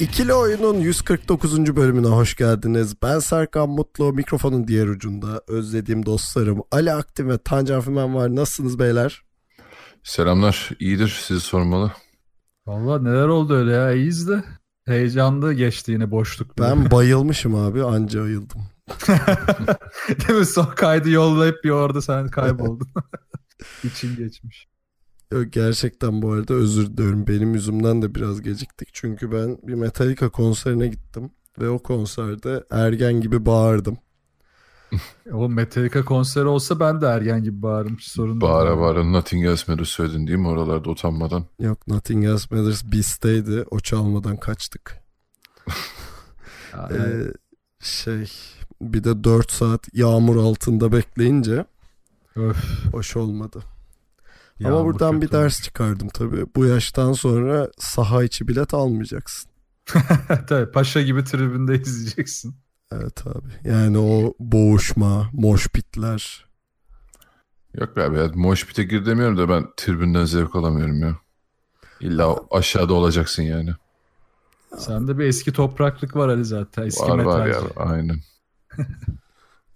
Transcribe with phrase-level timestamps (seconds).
[0.00, 1.76] İkili Oyun'un 149.
[1.76, 3.02] bölümüne hoş geldiniz.
[3.02, 8.36] Ben Serkan Mutlu, mikrofonun diğer ucunda özlediğim dostlarım Ali Aktif ve Tancan Fümen var.
[8.36, 9.22] Nasılsınız beyler?
[10.02, 10.70] Selamlar.
[10.80, 11.20] İyidir.
[11.26, 11.92] Sizi sormalı.
[12.66, 14.44] Valla neler oldu öyle ya iyiyiz de.
[14.84, 16.58] Heyecanlı geçti yine boşluk.
[16.58, 18.60] Ben bayılmışım abi anca ayıldım.
[20.08, 20.46] Değil mi?
[20.46, 22.88] Son kaydı yollayıp bir orada sen kayboldun.
[23.84, 24.68] İçin geçmiş.
[25.50, 27.26] Gerçekten bu arada özür diliyorum.
[27.26, 28.88] Benim yüzümden de biraz geciktik.
[28.92, 31.30] Çünkü ben bir Metallica konserine gittim.
[31.58, 33.98] Ve o konserde ergen gibi bağırdım.
[35.32, 37.96] O Metallica konseri olsa ben de ergen gibi bağırırım.
[37.96, 38.52] Hiç sorun değil.
[38.52, 41.44] Bağıra bağıra Nothing Else Matters söyledin değil mi oralarda utanmadan?
[41.60, 43.64] Yok Nothing Else Matters Beast'teydi.
[43.70, 45.00] O çalmadan kaçtık.
[46.72, 47.32] Ya, Ee,
[47.80, 48.32] şey
[48.80, 51.64] bir de 4 saat yağmur altında bekleyince
[52.36, 52.56] öf,
[52.92, 53.62] hoş olmadı.
[54.64, 56.46] Ama yağmur buradan bir ders çıkardım tabii.
[56.56, 59.50] Bu yaştan sonra saha içi bilet almayacaksın.
[60.48, 62.54] Tabii, paşa gibi tribünde izleyeceksin.
[62.92, 63.68] Evet abi.
[63.68, 66.46] Yani o boğuşma, moşpitler.
[67.74, 71.16] Yok be abi ya mosh pit'e gir demiyorum da ben tribünden zevk alamıyorum ya.
[72.00, 73.70] İlla aşağıda olacaksın yani.
[74.78, 76.86] Sende bir eski topraklık var Ali zaten.
[76.86, 77.74] Eski var var ya metalci.
[77.76, 78.20] aynen.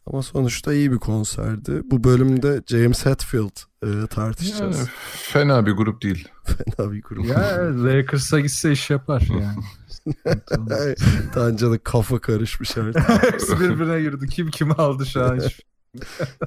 [0.07, 1.83] Ama sonuçta iyi bir konserdi.
[1.85, 4.79] Bu bölümde James Hetfield e, tartışacağız.
[4.79, 6.29] Yani fena bir grup değil.
[6.45, 7.27] Fena bir grup.
[7.27, 9.65] Ya Lakers'a gitse iş yapar yani.
[11.35, 13.09] Tancan'ın kafa karışmış artık.
[13.33, 14.27] Hepsi birbirine girdi.
[14.29, 15.41] Kim kimi aldı şu an.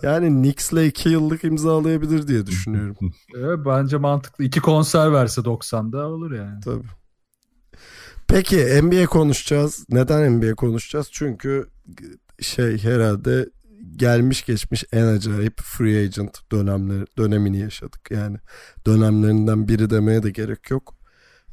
[0.04, 3.14] Yani Knicks'le 2 yıllık imzalayabilir diye düşünüyorum.
[3.38, 4.44] Evet, bence mantıklı.
[4.44, 6.60] İki konser verse 90'da olur yani.
[6.60, 6.88] Tabii.
[8.28, 9.86] Peki NBA konuşacağız.
[9.90, 11.10] Neden NBA konuşacağız?
[11.12, 11.68] Çünkü
[12.42, 13.50] şey herhalde
[13.96, 18.12] gelmiş geçmiş en acayip free agent dönemleri dönemini yaşadık.
[18.12, 18.38] Yani
[18.86, 20.98] dönemlerinden biri demeye de gerek yok.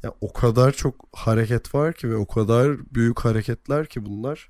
[0.03, 4.49] Ya o kadar çok hareket var ki ve o kadar büyük hareketler ki bunlar.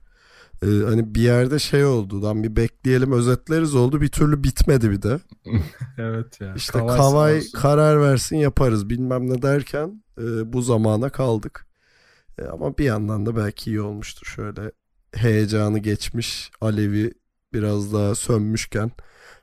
[0.63, 2.23] Ee, hani bir yerde şey oldu.
[2.23, 4.02] Lan bir bekleyelim özetleriz oldu.
[4.02, 5.19] Bir türlü bitmedi bir de.
[5.97, 6.53] Evet ya.
[6.56, 7.59] İşte Kavay olsun.
[7.59, 11.67] karar versin yaparız bilmem ne derken e, bu zamana kaldık.
[12.40, 14.72] E, ama bir yandan da belki iyi olmuştur şöyle
[15.16, 17.14] heyecanı geçmiş Alevi
[17.53, 18.92] biraz daha sönmüşken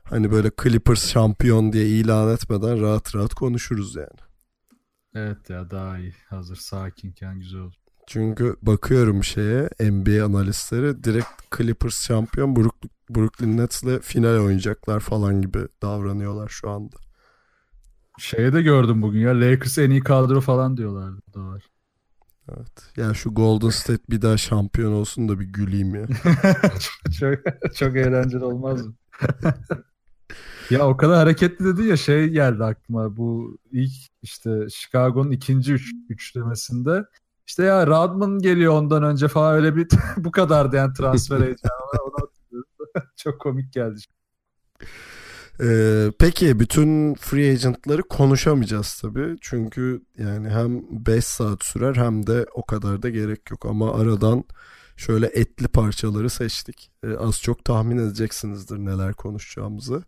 [0.03, 4.19] hani böyle Clippers şampiyon diye ilan etmeden rahat rahat konuşuruz yani.
[5.15, 6.13] Evet ya daha iyi.
[6.29, 7.75] Hazır sakinken güzel olur.
[8.07, 15.59] Çünkü bakıyorum şeye NBA analistleri direkt Clippers şampiyon Brook- Brooklyn Nets'le final oynayacaklar falan gibi
[15.81, 16.95] davranıyorlar şu anda.
[18.19, 19.39] Şeyi de gördüm bugün ya.
[19.41, 21.21] Lakers en iyi kadro falan diyorlardı.
[21.33, 21.63] Da var.
[22.49, 22.97] Evet.
[22.97, 26.05] Ya şu Golden State bir daha şampiyon olsun da bir güleyim ya.
[27.19, 27.39] çok,
[27.75, 28.93] çok eğlenceli olmaz mı?
[30.69, 35.91] ya o kadar hareketli dedi ya şey geldi aklıma bu ilk işte Chicago'nun ikinci üç,
[36.09, 37.05] üçlemesinde
[37.47, 39.87] işte ya Rodman geliyor ondan önce falan öyle bir
[40.17, 41.71] bu kadardı yani transfer heyecanı
[42.19, 42.69] hatırlıyorum.
[43.17, 43.99] çok komik geldi.
[45.61, 49.35] Ee, peki bütün free agentları konuşamayacağız tabii.
[49.41, 53.65] Çünkü yani hem 5 saat sürer hem de o kadar da gerek yok.
[53.65, 54.43] Ama aradan
[54.97, 56.91] şöyle etli parçaları seçtik.
[57.03, 60.03] Ee, az çok tahmin edeceksinizdir neler konuşacağımızı.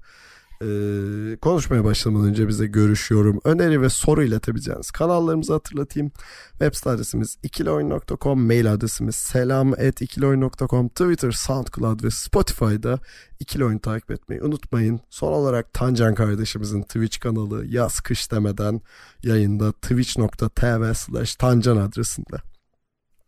[0.61, 6.11] Ee, konuşmaya başlamadan önce bize görüş, yorum, öneri ve soru iletebileceğiniz kanallarımızı hatırlatayım.
[6.51, 12.99] Web site adresimiz ikiloyun.com, mail adresimiz selam.ikiloyun.com, Twitter, SoundCloud ve Spotify'da
[13.39, 14.99] ikili oyun takip etmeyi unutmayın.
[15.09, 18.81] Son olarak Tancan kardeşimizin Twitch kanalı yaz kış demeden
[19.23, 22.35] yayında twitch.tv slash tancan adresinde.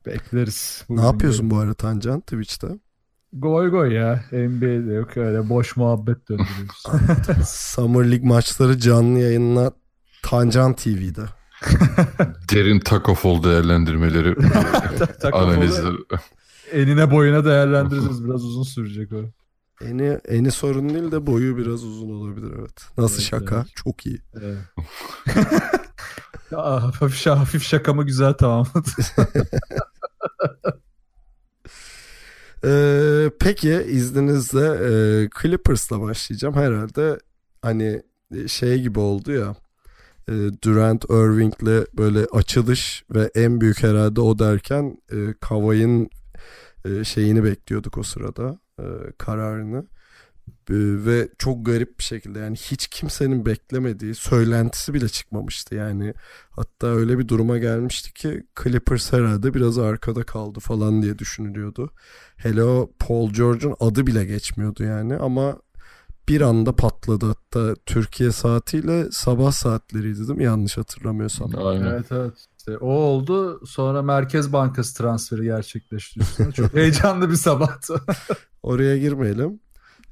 [0.06, 0.84] Bekleriz.
[0.90, 2.68] Ne yapıyorsun bu ara Tancan Twitch'te?
[3.33, 4.24] Goy goy ya.
[4.31, 6.83] NBA'de yok öyle boş muhabbet döndürüyoruz.
[7.50, 9.71] Summer League maçları canlı yayınla
[10.24, 11.21] Tancan TV'de.
[12.53, 14.35] Derin takofol değerlendirmeleri,
[15.33, 15.94] analizler.
[16.71, 18.25] Enine boyuna değerlendiririz.
[18.25, 19.18] Biraz uzun sürecek o.
[19.85, 22.85] Eni, eni sorun değil de boyu biraz uzun olabilir evet.
[22.97, 23.56] Nasıl Evet, şaka?
[23.56, 23.68] evet.
[23.75, 24.21] Çok iyi.
[24.41, 24.57] Evet.
[26.51, 28.89] ya, hafif, hafif şakamı güzel tamamladı.
[32.68, 36.56] Ee, peki izninizle e, Clippers'la başlayacağım.
[36.56, 37.19] Herhalde
[37.62, 38.04] hani
[38.48, 39.56] şey gibi oldu ya
[40.30, 40.34] e,
[40.64, 46.10] Durant Irving'le böyle açılış ve en büyük herhalde o derken e, Kavay'ın
[46.86, 48.86] e, şeyini bekliyorduk o sırada e,
[49.18, 49.86] kararını.
[50.70, 56.14] E, ve çok garip bir şekilde yani hiç kimsenin beklemediği söylentisi bile çıkmamıştı yani
[56.50, 61.90] hatta öyle bir duruma gelmişti ki Clippers herhalde biraz arkada kaldı falan diye düşünülüyordu.
[62.38, 65.58] Hele o Paul George'un adı bile geçmiyordu yani ama
[66.30, 71.52] bir anda patladı hatta Türkiye saatiyle sabah saatleriydi değil mi yanlış hatırlamıyorsam.
[71.58, 71.86] Aynen.
[71.86, 72.34] Evet evet.
[72.58, 73.66] İşte o oldu.
[73.66, 76.20] Sonra Merkez Bankası transferi gerçekleşti.
[76.56, 78.02] Çok heyecanlı bir sabahtı.
[78.64, 79.60] Oraya girmeyelim.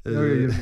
[0.06, 0.48] Ee.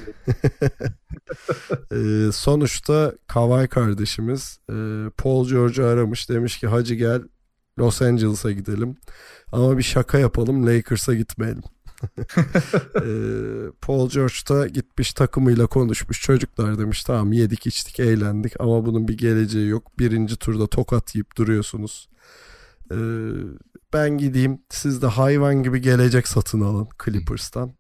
[1.92, 4.74] Ee, sonuçta Kavay kardeşimiz e,
[5.18, 7.22] Paul George'u aramış demiş ki hacı gel
[7.80, 8.98] Los Angeles'a gidelim
[9.51, 11.63] ama bir şaka yapalım Lakers'a gitmeyelim.
[12.95, 19.07] Ee, Paul George da gitmiş takımıyla konuşmuş çocuklar demiş tamam yedik içtik eğlendik ama bunun
[19.07, 22.10] bir geleceği yok birinci turda tokat yiyip duruyorsunuz.
[23.94, 27.74] Ben gideyim siz de hayvan gibi gelecek satın alın Clippers'tan.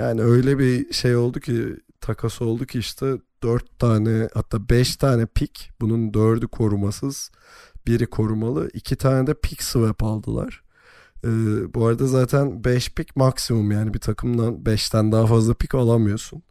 [0.00, 5.26] Yani öyle bir şey oldu ki takas oldu ki işte 4 tane hatta 5 tane
[5.26, 7.30] pick bunun 4'ü korumasız
[7.86, 10.62] biri korumalı 2 tane de pick swap aldılar.
[11.24, 11.28] Ee,
[11.74, 16.42] bu arada zaten 5 pick maksimum yani bir takımdan 5'ten daha fazla pick alamıyorsun.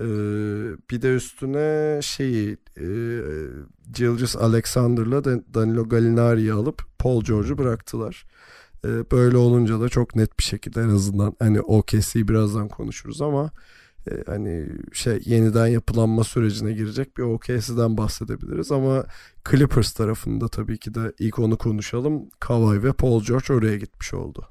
[0.00, 0.04] Ee,
[0.90, 2.86] bir de üstüne şeyi e,
[3.94, 8.26] Gilgis Alexander'la Dan- Danilo Gallinari'yi alıp Paul George'u bıraktılar.
[8.84, 13.50] Ee, böyle olunca da çok net bir şekilde en azından hani OKC'yi birazdan konuşuruz ama
[14.10, 19.04] e, hani şey yeniden yapılanma sürecine girecek bir OKC'den bahsedebiliriz ama
[19.50, 22.28] Clippers tarafında tabii ki de ilk onu konuşalım.
[22.40, 24.48] Kawhi ve Paul George oraya gitmiş oldu.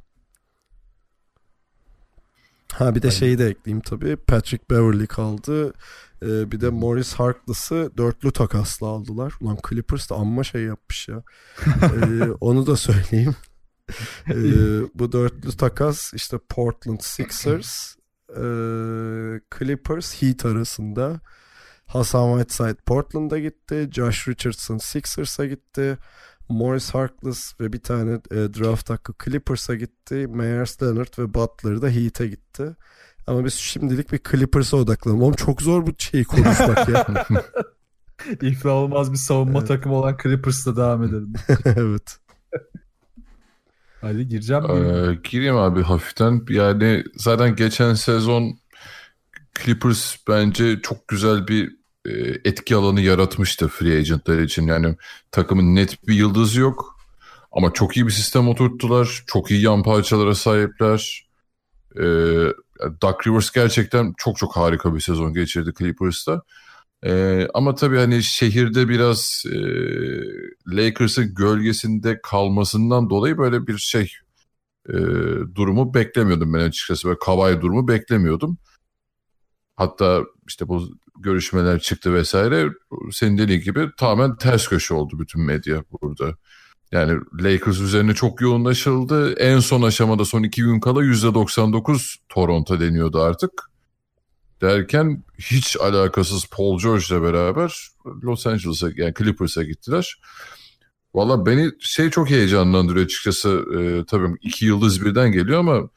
[2.74, 4.15] Ha bir de şeyi de ekleyeyim tabii.
[4.15, 5.74] Patrick Beverly kaldı.
[6.24, 9.33] Ee, bir de Morris Harkless'ı dörtlü takasla aldılar.
[9.41, 11.24] Ulan Clippers da amma şey yapmış ya.
[11.81, 13.35] Ee, onu da söyleyeyim.
[14.30, 14.34] Ee,
[14.95, 17.95] bu dörtlü takas işte Portland Sixers,
[18.30, 18.42] e,
[19.57, 21.19] Clippers, Heat arasında.
[21.88, 23.89] Hasan Whiteside Portland'a gitti.
[23.92, 25.98] Josh Richardson Sixers'a gitti.
[26.50, 30.28] Morris Harkless ve bir tane e, draft hakkı Clippers'a gitti.
[30.28, 32.75] Myers Leonard ve Butler da Heat'e gitti.
[33.28, 35.22] Ama biz şimdilik bir Clippers'a odaklanalım.
[35.22, 37.28] Oğlum çok zor bu şeyi konuşmak ya.
[38.74, 39.68] Olmaz bir savunma Evet.
[39.68, 41.34] takımı olan Clippers'la devam edelim.
[41.66, 42.19] evet.
[44.01, 44.63] Hadi gireceğim?
[44.63, 46.45] Ee, gireyim abi hafiften.
[46.49, 48.59] Yani zaten geçen sezon
[49.63, 52.11] Clippers bence çok güzel bir e,
[52.45, 54.67] etki alanı yaratmıştı free agentlar için.
[54.67, 54.95] Yani
[55.31, 56.97] takımın net bir yıldızı yok.
[57.51, 59.23] Ama çok iyi bir sistem oturttular.
[59.27, 61.27] Çok iyi yan parçalara sahipler.
[61.95, 62.03] Ee,
[63.01, 66.41] Doug Rivers gerçekten çok çok harika bir sezon geçirdi Clippers'ta.
[67.03, 69.57] Ee, ama tabii hani şehirde biraz e,
[70.67, 74.11] Lakers'ın gölgesinde kalmasından dolayı böyle bir şey
[74.89, 74.94] e,
[75.55, 77.07] durumu beklemiyordum ben açıkçası.
[77.07, 78.57] Böyle Kawhi durumu beklemiyordum.
[79.75, 80.89] Hatta işte bu
[81.19, 82.69] görüşmeler çıktı vesaire.
[83.11, 86.35] Senin dediğin gibi tamamen ters köşe oldu bütün medya burada.
[86.91, 89.33] Yani Lakers üzerine çok yoğunlaşıldı.
[89.33, 93.51] En son aşamada son iki gün kala %99 Toronto deniyordu artık.
[94.62, 97.88] Derken hiç alakasız Paul George'la beraber
[98.24, 100.19] Los Angeles'a yani Clippers'a gittiler.
[101.13, 103.65] Valla beni şey çok heyecanlandırıyor açıkçası.
[103.77, 105.89] Ee, tabii iki yıldız birden geliyor ama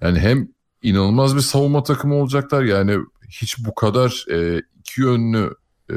[0.00, 0.48] yani hem
[0.82, 2.62] inanılmaz bir savunma takımı olacaklar.
[2.62, 2.98] Yani
[3.30, 5.54] hiç bu kadar e, iki yönlü
[5.90, 5.96] e,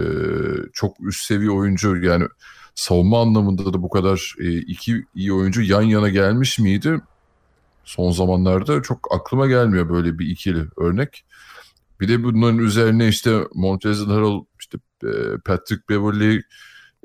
[0.74, 2.26] çok üst seviye oyuncu yani
[2.76, 7.02] savunma anlamında da bu kadar e, iki iyi oyuncu yan yana gelmiş miydi?
[7.84, 11.26] Son zamanlarda çok aklıma gelmiyor böyle bir ikili örnek.
[12.02, 15.12] Bir de bunların üzerine işte Montrezl Harrell, işte e,
[15.46, 16.42] Patrick Beverly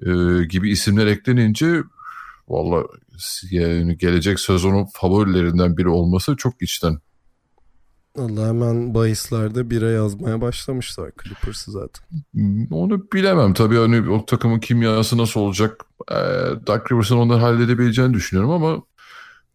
[0.02, 1.82] e, gibi isimler eklenince
[2.48, 2.84] valla
[3.50, 6.98] yani gelecek sezonun favorilerinden biri olması çok içten.
[8.18, 12.04] Allah hemen bahislerde bire yazmaya başlamışlar Clippers'ı zaten.
[12.34, 15.84] Hmm, Onu bilemem tabii hani o takımın kimyası nasıl olacak.
[16.10, 16.16] E,
[16.66, 18.82] Doug Rivers'ın onları halledebileceğini düşünüyorum ama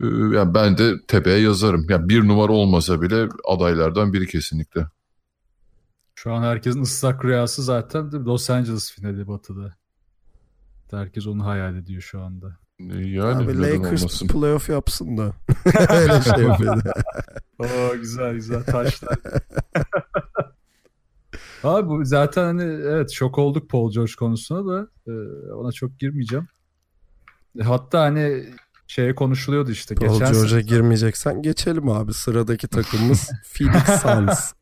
[0.04, 0.06] e,
[0.38, 1.86] yani ben de tepeye yazarım.
[1.90, 4.86] Yani bir numara olmasa bile adaylardan biri kesinlikle.
[6.24, 8.30] Şu an herkesin ıslak rüyası zaten değil mi?
[8.30, 9.76] Los Angeles finali batıda.
[10.92, 12.58] Herkes onu hayal ediyor şu anda.
[12.80, 14.28] E, Yani Abi Lakers olmasın.
[14.28, 15.24] playoff yapsın da.
[15.90, 16.82] Öyle şey yapıyor.
[17.60, 19.18] Oo güzel güzel taşlar.
[21.64, 25.12] Abi bu zaten hani evet şok olduk Paul George konusuna da e,
[25.54, 26.48] ona çok girmeyeceğim.
[27.60, 28.46] E, Hatta hani
[28.88, 32.14] şeye konuşuluyordu işte Paul geçen George'a girmeyeceksen geçelim abi.
[32.14, 34.54] Sıradaki takımımız Phoenix Suns.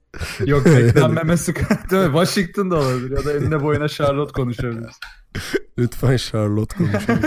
[0.45, 1.55] Yok beklenmemesi
[1.91, 2.11] değil mi?
[2.11, 4.99] Washington da olabilir ya da enine boyuna Charlotte konuşabiliriz.
[5.77, 7.21] Lütfen Charlotte konuşalım.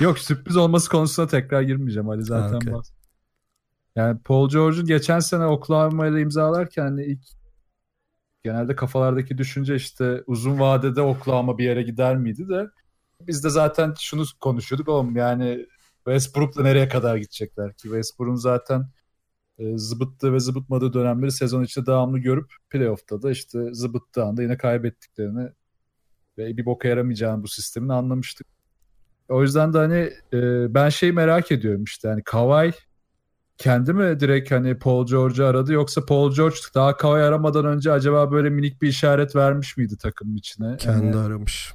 [0.00, 2.08] Yok sürpriz olması konusuna tekrar girmeyeceğim.
[2.08, 2.72] Ali zaten Ha, okey.
[2.72, 3.02] bahsetti.
[3.96, 7.22] Yani Paul George'un geçen sene Oklahoma ile imzalarken hani ilk
[8.44, 12.66] genelde kafalardaki düşünce işte uzun vadede Oklahoma bir yere gider miydi de
[13.20, 18.86] biz de zaten şunu konuşuyorduk oğlum yani Westbrook'la nereye kadar gidecekler ki Westbrook'un zaten
[19.62, 24.56] e, zıbıttığı ve zıbıtmadığı dönemleri sezon içinde devamlı görüp playoff'ta da işte zıbıttığı anda yine
[24.56, 25.48] kaybettiklerini
[26.38, 28.46] ve bir boka yaramayacağını bu sistemin anlamıştık.
[29.28, 32.72] O yüzden de hani e, ben şeyi merak ediyorum işte hani Kawhi
[33.58, 38.32] kendi mi direkt hani Paul George'u aradı yoksa Paul George daha Kawhi aramadan önce acaba
[38.32, 40.76] böyle minik bir işaret vermiş miydi takımın içine?
[40.76, 41.74] Kendi Yani- aramış.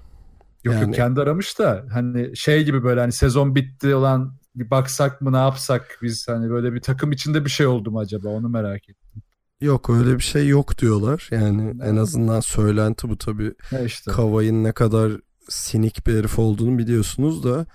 [0.63, 4.69] Yok Yani- yok kendi aramış da hani şey gibi böyle hani sezon bitti olan bir
[4.69, 8.29] baksak mı ne yapsak biz hani böyle bir takım içinde bir şey oldu mu acaba
[8.29, 9.23] onu merak ettim.
[9.61, 11.29] Yok öyle bir şey yok diyorlar.
[11.31, 13.53] Yani en azından söylenti bu tabii.
[13.71, 14.11] Ne işte.
[14.11, 15.11] Kavay'ın ne kadar
[15.49, 17.65] sinik bir herif olduğunu biliyorsunuz da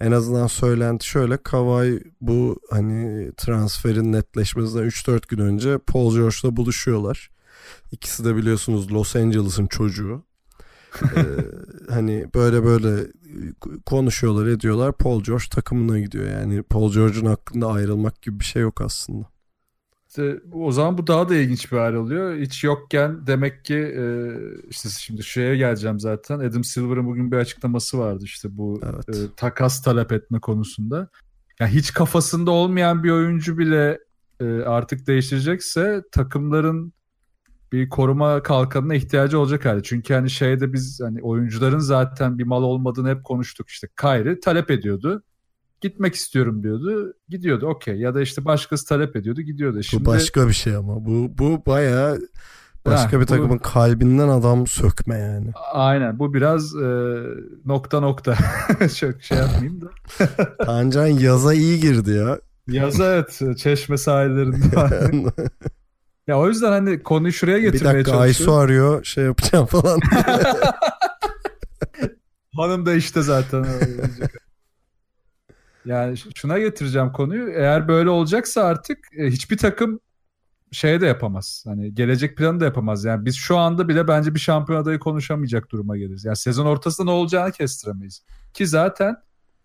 [0.00, 7.30] en azından söylenti şöyle Kavay bu hani transferin netleşmesinden 3-4 gün önce Paul George'la buluşuyorlar.
[7.92, 10.24] İkisi de biliyorsunuz Los Angeles'ın çocuğu.
[11.16, 11.22] Ee,
[11.90, 13.06] hani böyle böyle
[13.86, 18.80] konuşuyorlar ediyorlar Paul George takımına gidiyor yani Paul George'un hakkında ayrılmak gibi bir şey yok
[18.80, 19.26] aslında.
[20.08, 22.36] İşte o zaman bu daha da ilginç bir hal oluyor.
[22.36, 24.34] Hiç yokken demek ki e,
[24.68, 26.38] işte şimdi şeye geleceğim zaten.
[26.38, 29.08] Adam Silver'ın bugün bir açıklaması vardı işte bu Evet.
[29.08, 31.08] e, takas talep etme konusunda.
[31.60, 33.98] Yani hiç kafasında olmayan bir oyuncu bile
[34.40, 36.92] e, artık değiştirecekse takımların
[37.72, 39.82] bir koruma kalkanına ihtiyacı olacak hali.
[39.82, 43.88] Çünkü hani şeyde biz hani oyuncuların zaten bir mal olmadığını hep konuştuk işte.
[44.00, 45.22] Kyrie talep ediyordu.
[45.80, 47.14] Gitmek istiyorum diyordu.
[47.28, 47.96] Gidiyordu okey.
[47.96, 49.82] Ya da işte başkası talep ediyordu gidiyordu.
[49.82, 52.18] Şimdi, Bu başka bir şey ama bu bu bayağı
[52.86, 55.50] başka Ha, bir bu- takımın kalbinden adam sökme yani.
[55.72, 57.16] Aynen bu biraz e,
[57.64, 58.34] nokta nokta.
[59.00, 59.86] Çok şey yapmayayım da.
[60.64, 62.38] Tancan yaza iyi girdi ya.
[62.68, 65.30] Yaz evet çeşme sahillerinde.
[66.26, 68.22] ya o yüzden hani konuyu şuraya bir getirmeye dakika çalışıyorum.
[68.22, 70.00] Aysu arıyor şey yapacağım falan.
[72.56, 73.66] Hanım da işte zaten.
[75.84, 77.50] yani şuna getireceğim konuyu.
[77.50, 80.00] Eğer böyle olacaksa artık e, hiçbir takım
[80.72, 81.64] şey de yapamaz.
[81.66, 83.04] Hani gelecek planı da yapamaz.
[83.04, 86.24] Yani biz şu anda bile bence bir şampiyon adayı konuşamayacak duruma geliriz.
[86.24, 88.24] Yani sezon ortasında ne olacağını kestiremeyiz.
[88.54, 89.16] Ki zaten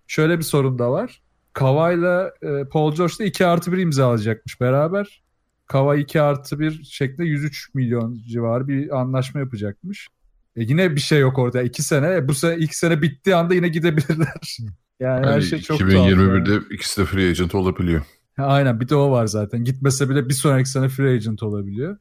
[0.08, 1.22] şöyle bir sorun da var.
[1.54, 5.25] Kawhi'la e, Paul George da 2 artı 1 imzalayacakmış beraber.
[5.68, 10.08] Kawhi 2 artı 1 şeklinde 103 milyon civarı bir anlaşma yapacakmış.
[10.56, 11.62] E yine bir şey yok orada.
[11.62, 12.16] 2 sene.
[12.16, 14.34] E bu sene ilk sene bittiği anda yine gidebilirler.
[15.00, 15.94] Yani her Hani şey çok tuhaf.
[15.94, 16.12] yani.
[16.12, 18.02] 2021'de ikisi de free agent olabiliyor.
[18.38, 19.64] Ha, Aynen bir de o var zaten.
[19.64, 21.98] Gitmese bile bir sonraki sene free agent olabiliyor.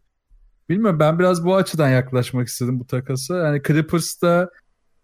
[0.68, 3.36] Bilmiyorum ben biraz bu açıdan yaklaşmak istedim bu takasa.
[3.36, 4.50] Yani Clippers'ta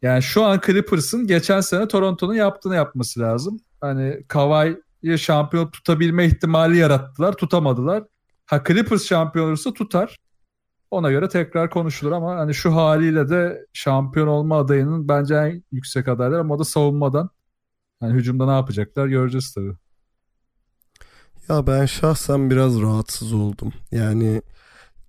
[0.02, 3.60] yani şu an Clippers'ın geçen sene Toronto'nun yaptığını yapması lazım.
[3.80, 7.32] Hani Kawhi'yi şampiyon tutabilme ihtimali yarattılar.
[7.32, 8.02] Tutamadılar.
[8.50, 10.16] Ha Clippers şampiyon olursa tutar.
[10.90, 16.08] Ona göre tekrar konuşulur ama hani şu haliyle de şampiyon olma adayının bence en yüksek
[16.08, 17.30] adaylar ama o da savunmadan.
[18.00, 19.74] Hani hücumda ne yapacaklar göreceğiz tabii.
[21.48, 23.72] ya ben şahsen biraz rahatsız oldum.
[23.92, 24.42] Yani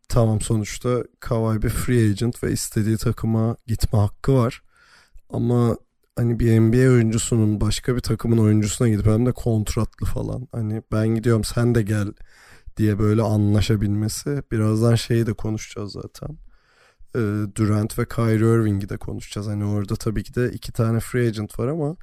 [0.09, 4.61] tamam sonuçta Kawhi bir free agent ve istediği takıma gitme hakkı var.
[5.29, 5.77] Ama
[6.15, 10.47] hani bir NBA oyuncusunun başka bir takımın oyuncusuna gidip hem de kontratlı falan.
[10.51, 12.07] Hani ben gidiyorum sen de gel
[12.77, 14.43] diye böyle anlaşabilmesi.
[14.51, 16.37] Birazdan şeyi de konuşacağız zaten.
[17.15, 17.19] Ee,
[17.55, 19.47] Durant ve Kyrie Irving'i de konuşacağız.
[19.47, 21.95] Hani orada tabii ki de iki tane free agent var ama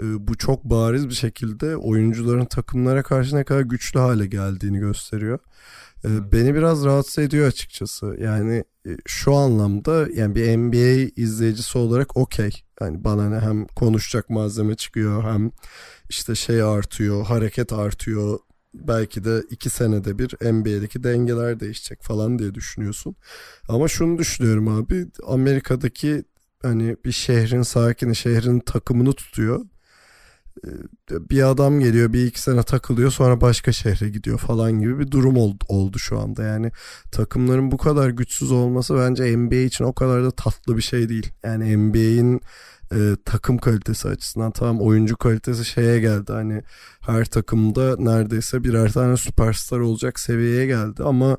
[0.00, 5.38] e, bu çok bariz bir şekilde oyuncuların takımlara karşı ne kadar güçlü hale geldiğini gösteriyor.
[6.04, 8.16] E, Beni biraz rahatsız ediyor açıkçası.
[8.20, 12.62] Yani e, şu anlamda yani bir NBA izleyicisi olarak okey.
[12.80, 15.50] Yani bana ne hem konuşacak malzeme çıkıyor hem
[16.08, 18.38] işte şey artıyor, hareket artıyor.
[18.88, 23.16] Belki de iki senede bir NBA'deki dengeler değişecek falan diye düşünüyorsun.
[23.68, 26.24] Ama şunu düşünüyorum abi Amerika'daki
[26.62, 29.60] hani bir şehrin sakini şehrin takımını tutuyor.
[30.66, 30.70] Ee,
[31.30, 35.36] Bir adam geliyor bir iki sene takılıyor sonra başka şehre gidiyor falan gibi bir durum
[35.36, 36.42] oldu, oldu şu anda.
[36.42, 36.72] Yani
[37.12, 41.32] takımların bu kadar güçsüz olması bence NBA için o kadar da tatlı bir şey değil.
[41.44, 42.40] Yani NBA'in
[42.92, 46.62] e, takım kalitesi açısından tamam oyuncu kalitesi şeye geldi hani
[47.00, 51.36] her takımda neredeyse birer tane süperstar olacak seviyeye geldi ama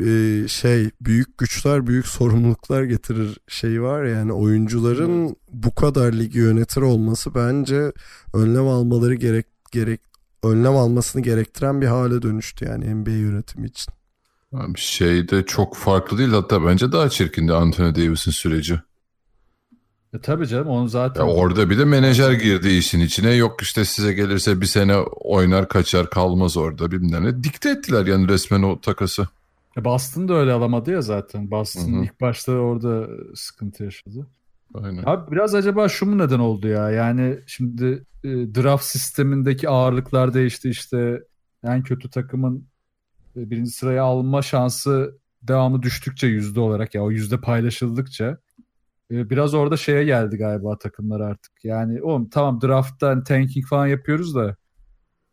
[0.00, 6.38] e, şey büyük güçler büyük sorumluluklar getirir şey var ya, yani oyuncuların bu kadar ligi
[6.38, 7.92] yönetir olması bence
[8.34, 10.00] önlem almaları gerek gerek
[10.42, 13.92] önlem almasını gerektiren bir hale dönüştü yani NBA yönetimi için.
[14.52, 18.80] Abi şey de çok farklı değil hatta bence daha çirkindi Anthony Davis'in süreci.
[20.14, 21.26] E tabii canım onu zaten.
[21.26, 23.34] Ya orada bir de menajer girdi işin içine.
[23.34, 27.44] Yok işte size gelirse bir sene oynar kaçar kalmaz orada bilmem ne.
[27.44, 29.28] Dikte ettiler yani resmen o takası.
[29.76, 31.50] E Boston da öyle alamadı ya zaten.
[31.50, 32.04] Boston Hı hı.
[32.04, 34.26] ilk başta orada sıkıntı yaşadı.
[34.74, 35.02] Aynen.
[35.06, 36.90] Abi biraz acaba şu mu neden oldu ya?
[36.90, 41.22] Yani şimdi e, draft sistemindeki ağırlıklar değişti işte
[41.64, 42.66] en kötü takımın
[43.36, 48.38] e, birinci sıraya alma şansı devamı düştükçe yüzde olarak ya o yüzde paylaşıldıkça
[49.10, 51.64] biraz orada şeye geldi galiba takımlar artık.
[51.64, 54.56] Yani oğlum tamam draftta hani tanking falan yapıyoruz da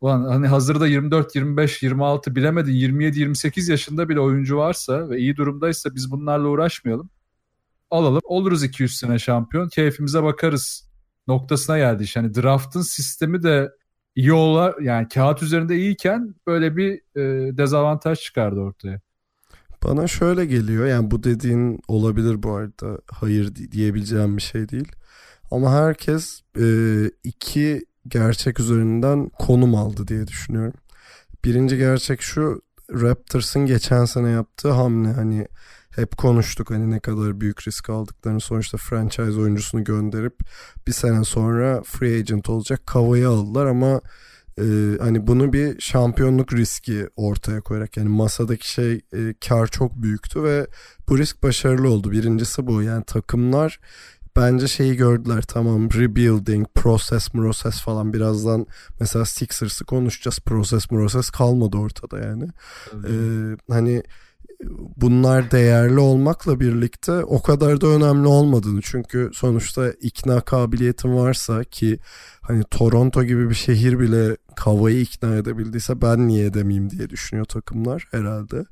[0.00, 5.36] ulan hani hazırda 24, 25, 26 bilemedin 27, 28 yaşında bile oyuncu varsa ve iyi
[5.36, 7.10] durumdaysa biz bunlarla uğraşmayalım
[7.92, 8.20] alalım.
[8.24, 9.68] Oluruz 200 sene şampiyon.
[9.68, 10.90] Keyfimize bakarız
[11.28, 12.16] noktasına geldi iş.
[12.16, 13.72] Yani draft'ın sistemi de
[14.14, 19.00] iyi ola yani kağıt üzerinde iyiyken böyle bir e, dezavantaj çıkardı ortaya.
[19.84, 24.92] Bana şöyle geliyor yani bu dediğin olabilir bu arada hayır di- diyebileceğim bir şey değil.
[25.50, 26.66] Ama herkes e,
[27.24, 30.74] iki gerçek üzerinden konum aldı diye düşünüyorum.
[31.44, 35.46] Birinci gerçek şu Raptors'ın geçen sene yaptığı hamle hani
[35.96, 40.40] hep konuştuk hani ne kadar büyük risk aldıklarını sonuçta franchise oyuncusunu gönderip
[40.86, 44.00] bir sene sonra free agent olacak Kava'yı aldılar ama
[44.58, 44.64] e,
[45.00, 50.66] hani bunu bir şampiyonluk riski ortaya koyarak yani masadaki şey e, kar çok büyüktü ve
[51.08, 52.10] bu risk başarılı oldu.
[52.10, 53.80] Birincisi bu yani takımlar
[54.36, 58.66] bence şeyi gördüler tamam rebuilding, process, process falan birazdan
[59.00, 60.38] mesela Sixers'ı konuşacağız.
[60.38, 62.48] Process, process kalmadı ortada yani.
[62.92, 64.02] Ee, hani
[64.96, 71.98] bunlar değerli olmakla birlikte o kadar da önemli olmadığını çünkü sonuçta ikna kabiliyetin varsa ki
[72.42, 78.08] hani Toronto gibi bir şehir bile Kava'yı ikna edebildiyse ben niye edemeyeyim diye düşünüyor takımlar
[78.10, 78.64] herhalde.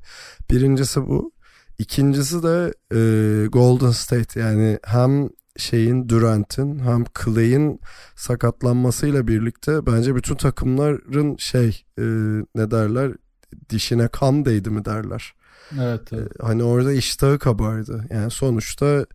[0.49, 1.31] Birincisi bu.
[1.77, 7.79] İkincisi de e, Golden State yani hem şeyin Durant'in hem Clay'in
[8.15, 12.03] sakatlanmasıyla birlikte bence bütün takımların şey e,
[12.55, 13.11] ne derler
[13.69, 15.33] dişine kan değdi mi derler.
[15.79, 16.27] Evet, evet.
[16.41, 18.05] E, hani orada iştahı kabardı.
[18.09, 19.05] Yani sonuçta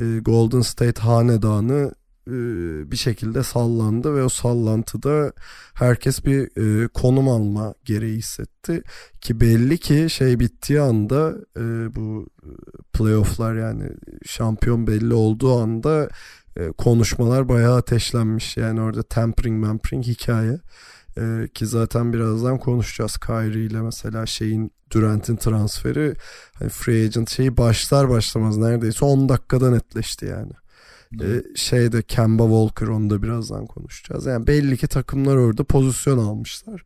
[0.00, 1.92] e, Golden State hanedanı
[2.90, 5.32] bir şekilde sallandı ve o sallantıda
[5.74, 6.42] herkes bir
[6.84, 8.82] e, konum alma gereği hissetti.
[9.20, 12.26] Ki belli ki şey bittiği anda e, bu
[12.92, 13.90] playofflar yani
[14.26, 16.08] şampiyon belli olduğu anda
[16.56, 18.56] e, konuşmalar bayağı ateşlenmiş.
[18.56, 20.60] Yani orada tampering mampering hikaye.
[21.18, 26.14] E, ki zaten birazdan konuşacağız Kyrie ile mesela şeyin Durant'in transferi.
[26.54, 30.52] Hani free agent şeyi başlar başlamaz neredeyse 10 dakikada netleşti yani.
[31.20, 34.26] Ee, şeyde Kemba Walker onu da birazdan konuşacağız.
[34.26, 36.84] Yani belli ki takımlar orada pozisyon almışlar.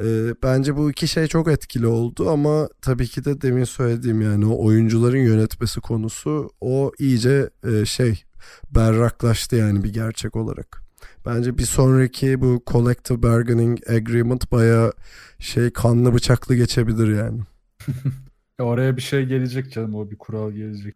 [0.00, 4.46] Ee, bence bu iki şey çok etkili oldu ama tabii ki de demin söylediğim yani
[4.46, 8.24] o oyuncuların yönetmesi konusu o iyice e, şey
[8.70, 10.82] berraklaştı yani bir gerçek olarak.
[11.26, 14.92] Bence bir sonraki bu collective bargaining agreement baya
[15.38, 17.40] şey kanlı bıçaklı geçebilir yani.
[18.58, 20.94] Oraya bir şey gelecek canım o bir kural gelecek.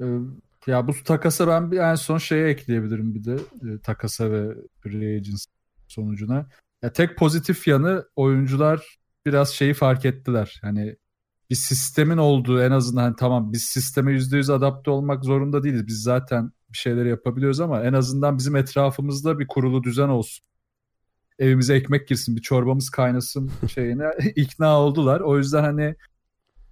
[0.00, 0.04] Ee,
[0.66, 5.16] ya bu takasa ben bir en son şeye ekleyebilirim bir de e, takasa ve free
[5.16, 5.46] agents
[5.88, 6.46] sonucuna.
[6.82, 10.58] Ya tek pozitif yanı oyuncular biraz şeyi fark ettiler.
[10.62, 10.96] Hani
[11.50, 15.86] bir sistemin olduğu en azından hani tamam biz sisteme %100 adapte olmak zorunda değiliz.
[15.86, 20.44] Biz zaten bir şeyler yapabiliyoruz ama en azından bizim etrafımızda bir kurulu düzen olsun.
[21.38, 25.20] Evimize ekmek girsin, bir çorbamız kaynasın şeyine ikna oldular.
[25.20, 25.94] O yüzden hani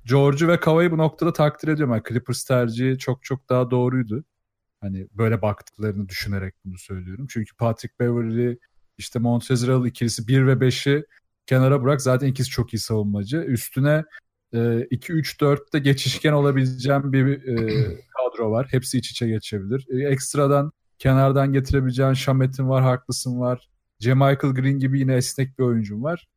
[0.08, 1.94] George'u ve Kava'yı bu noktada takdir ediyorum.
[1.94, 4.24] Yani Clippers tercihi çok çok daha doğruydu.
[4.80, 7.26] Hani böyle baktıklarını düşünerek bunu söylüyorum.
[7.30, 8.58] Çünkü Patrick Beverly,
[8.98, 11.04] işte Montrezl ikilisi 1 ve 5'i
[11.46, 12.02] kenara bırak.
[12.02, 13.36] Zaten ikisi çok iyi savunmacı.
[13.36, 14.04] Üstüne
[14.52, 17.56] 2-3-4'te geçişken olabileceğim bir e,
[18.16, 18.66] kadro var.
[18.70, 19.86] Hepsi iç içe geçebilir.
[19.90, 23.68] E, ekstradan kenardan getirebileceğin Şamet'in var, Haklısın var.
[24.04, 26.28] Michael Green gibi yine esnek bir oyuncum var.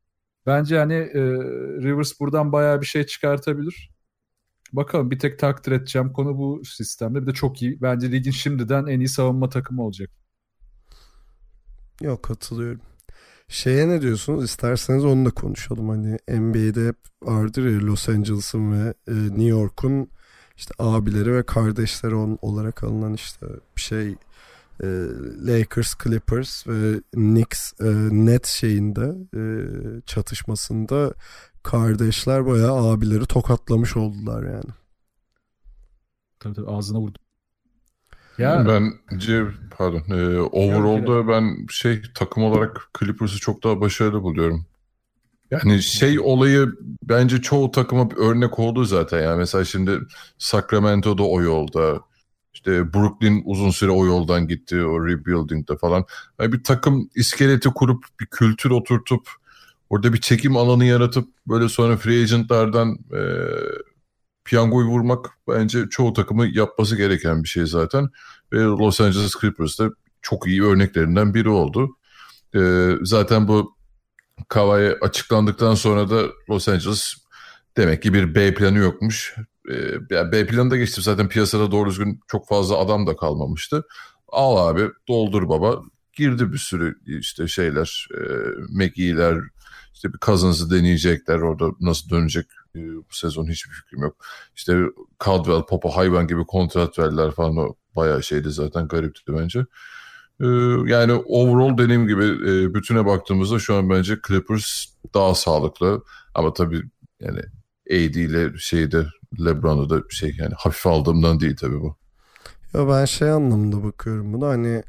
[0.46, 1.20] Bence hani e,
[1.82, 3.92] Rivers buradan bayağı bir şey çıkartabilir.
[4.72, 7.22] Bakalım bir tek takdir edeceğim konu bu sistemde.
[7.22, 7.82] Bir de çok iyi.
[7.82, 10.10] Bence ligin şimdiden en iyi savunma takımı olacak.
[12.02, 12.80] Yok katılıyorum.
[13.48, 14.44] Şeye ne diyorsunuz?
[14.44, 15.88] İsterseniz onu da konuşalım.
[15.88, 20.10] Hani NBA'de hep vardır ya Los Angeles'ın ve e, New York'un
[20.56, 24.16] işte abileri ve kardeşleri on, olarak alınan işte bir şey
[24.82, 24.86] e,
[25.46, 29.42] Lakers, Clippers ve Knicks e, net şeyinde e,
[30.06, 31.14] çatışmasında
[31.62, 34.70] kardeşler bayağı abileri tokatlamış oldular yani.
[36.40, 37.18] Tabii tabii ağzına vurdu.
[38.38, 39.44] Ya bence
[39.76, 44.66] pardon e, overall'da ben şey takım olarak Clippers'ı çok daha başarılı buluyorum.
[45.50, 46.68] Yani şey olayı
[47.02, 49.22] bence çoğu takıma bir örnek oldu zaten.
[49.22, 49.98] Yani mesela şimdi
[50.38, 52.00] Sacramento'da o yolda.
[52.54, 56.04] İşte Brooklyn uzun süre o yoldan gitti o rebuilding'de falan.
[56.40, 59.28] Yani bir takım iskeleti kurup bir kültür oturtup
[59.90, 63.20] orada bir çekim alanı yaratıp böyle sonra free agentlardan e,
[64.44, 68.08] piyangoyu vurmak bence çoğu takımı yapması gereken bir şey zaten.
[68.52, 69.90] Ve Los Angeles Clippers'da
[70.22, 71.96] çok iyi örneklerinden biri oldu.
[72.54, 73.76] E, zaten bu
[74.48, 77.14] Kawhi açıklandıktan sonra da Los Angeles
[77.76, 79.36] demek ki bir B planı yokmuş.
[79.70, 79.74] E,
[80.10, 83.84] yani B planı da geçti zaten piyasada doğru düzgün çok fazla adam da kalmamıştı.
[84.28, 85.82] Al abi doldur baba.
[86.12, 88.22] Girdi bir sürü işte şeyler, e,
[88.68, 89.38] McGee'ler,
[89.94, 91.38] işte bir Cousins'ı deneyecekler.
[91.38, 92.46] Orada nasıl dönecek
[92.76, 94.16] e, bu sezon hiçbir fikrim yok.
[94.56, 94.78] İşte
[95.24, 99.66] Caldwell, Popa, hayvan gibi kontrat verdiler falan o bayağı şeydi zaten garipti bence.
[100.40, 100.46] E,
[100.86, 106.02] yani overall dediğim gibi e, bütüne baktığımızda şu an bence Clippers daha sağlıklı.
[106.34, 106.82] Ama tabii
[107.20, 107.40] yani
[107.90, 109.06] AD ile şeyde
[109.40, 111.96] LeBron'u da şey yani hafif aldığımdan değil tabii bu.
[112.74, 114.82] Ya ben şey anlamında bakıyorum buna hani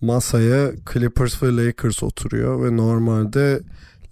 [0.00, 3.62] masaya Clippers ve Lakers oturuyor ve normalde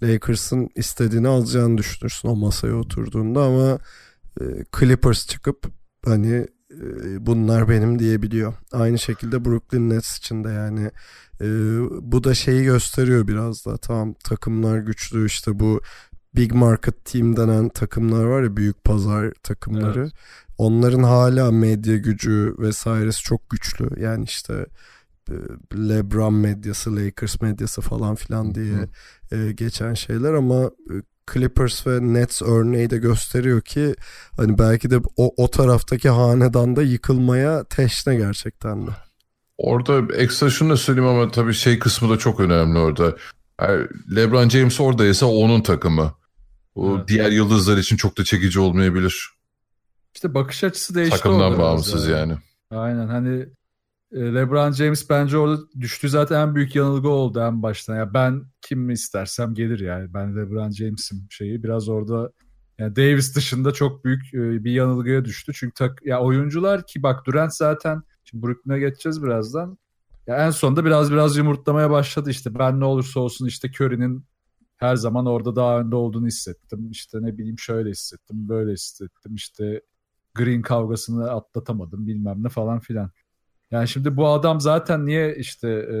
[0.03, 3.79] Lakers'ın istediğini alacağını düşünürsün o masaya oturduğunda ama
[4.41, 4.43] e,
[4.79, 5.71] Clippers çıkıp
[6.05, 8.53] hani e, bunlar benim diyebiliyor.
[8.71, 10.91] Aynı şekilde Brooklyn Nets için de yani
[11.41, 11.45] e,
[12.11, 15.81] bu da şeyi gösteriyor biraz da tamam takımlar güçlü işte bu
[16.35, 19.99] big market team denen takımlar var ya büyük pazar takımları.
[19.99, 20.11] Evet.
[20.57, 24.01] Onların hala medya gücü vesairesi çok güçlü.
[24.01, 24.65] Yani işte
[25.75, 28.89] LeBron medyası, Lakers medyası falan filan diye
[29.31, 30.93] e, geçen şeyler ama e,
[31.33, 33.95] Clippers ve Nets örneği de gösteriyor ki
[34.37, 38.91] hani belki de o, o taraftaki hanedanda yıkılmaya teşne gerçekten de.
[39.57, 43.15] Orada ekstra şunu da söyleyeyim ama tabii şey kısmı da çok önemli orada.
[43.61, 46.13] Yani LeBron James oradaysa onun takımı.
[46.75, 47.07] O evet.
[47.07, 49.29] diğer yıldızlar için çok da çekici olmayabilir.
[50.15, 52.19] İşte bakış açısı değişti Takımdan bağımsız yani.
[52.19, 52.37] yani.
[52.71, 53.45] Aynen hani
[54.11, 57.95] e, LeBron James bence orada düştüğü zaten en büyük yanılgı oldu en baştan.
[57.95, 60.13] Ya ben kim mi istersem gelir yani.
[60.13, 62.31] Ben LeBron James'im şeyi biraz orada
[62.79, 65.51] yani Davis dışında çok büyük e, bir yanılgıya düştü.
[65.55, 69.77] Çünkü tak, ya oyuncular ki bak Durant zaten şimdi Brooklyn'e geçeceğiz birazdan.
[70.27, 72.59] Ya en sonunda biraz biraz yumurtlamaya başladı işte.
[72.59, 74.25] Ben ne olursa olsun işte Curry'nin
[74.77, 76.91] her zaman orada daha önde olduğunu hissettim.
[76.91, 79.35] İşte ne bileyim şöyle hissettim, böyle hissettim.
[79.35, 79.81] İşte
[80.35, 83.11] Green kavgasını atlatamadım bilmem ne falan filan.
[83.71, 85.95] Yani şimdi bu adam zaten niye işte e,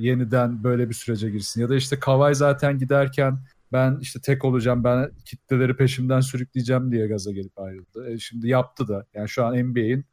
[0.00, 1.60] yeniden böyle bir sürece girsin?
[1.60, 3.38] Ya da işte Kavay zaten giderken
[3.72, 8.10] ben işte tek olacağım, ben kitleleri peşimden sürükleyeceğim diye gaza gelip ayrıldı.
[8.10, 9.06] E, şimdi yaptı da.
[9.14, 10.04] Yani şu an NBA'in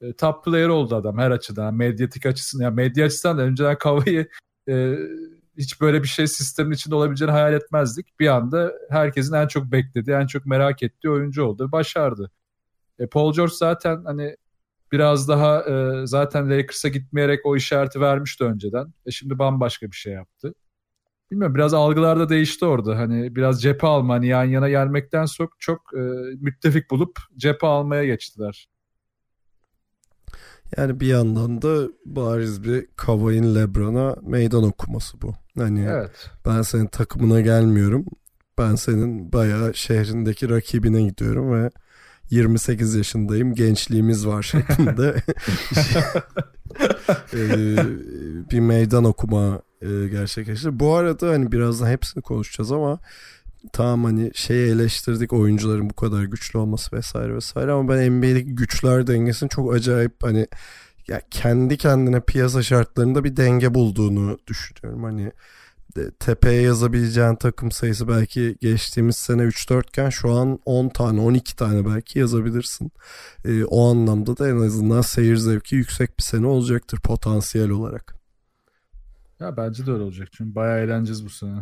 [0.00, 1.74] e, top player oldu adam her açıdan.
[1.74, 4.28] Medyatik açısından, yani medya açısından da önceden Kavay'ı
[4.68, 4.96] e,
[5.58, 8.20] hiç böyle bir şey sistemin içinde olabileceğini hayal etmezdik.
[8.20, 11.72] Bir anda herkesin en çok beklediği, en çok merak ettiği oyuncu oldu.
[11.72, 12.30] Başardı.
[12.98, 14.36] E, Paul George zaten hani
[14.92, 18.94] biraz daha e, zaten Lakers'a gitmeyerek o işareti vermişti önceden.
[19.06, 20.54] E şimdi bambaşka bir şey yaptı.
[21.30, 22.98] Bilmiyorum biraz algılar da değişti orada.
[22.98, 26.00] Hani biraz cephe alma hani yan yana gelmekten çok çok e,
[26.40, 28.68] müttefik bulup cephe almaya geçtiler.
[30.76, 35.34] Yani bir yandan da bariz bir Kavai'nin Lebron'a meydan okuması bu.
[35.58, 36.30] Hani evet.
[36.46, 38.04] ben senin takımına gelmiyorum.
[38.58, 41.70] Ben senin bayağı şehrindeki rakibine gidiyorum ve
[42.30, 45.14] 28 yaşındayım gençliğimiz var şeklinde
[47.34, 47.76] ee,
[48.50, 50.80] bir meydan okuma e, gerçekleşti.
[50.80, 52.98] Bu arada hani birazdan hepsini konuşacağız ama
[53.72, 59.06] tamam hani şeyi eleştirdik oyuncuların bu kadar güçlü olması vesaire vesaire ama ben NBA'deki güçler
[59.06, 60.46] dengesinin çok acayip hani
[61.08, 65.04] ya kendi kendine piyasa şartlarında bir denge bulduğunu düşünüyorum.
[65.04, 65.32] Hani
[66.18, 71.86] tepeye yazabileceğin takım sayısı belki geçtiğimiz sene 3-4 iken şu an 10 tane 12 tane
[71.86, 72.92] belki yazabilirsin.
[73.44, 78.14] E, o anlamda da en azından seyir zevki yüksek bir sene olacaktır potansiyel olarak.
[79.40, 81.58] Ya bence de öyle olacak çünkü bayağı eğleneceğiz bu sene.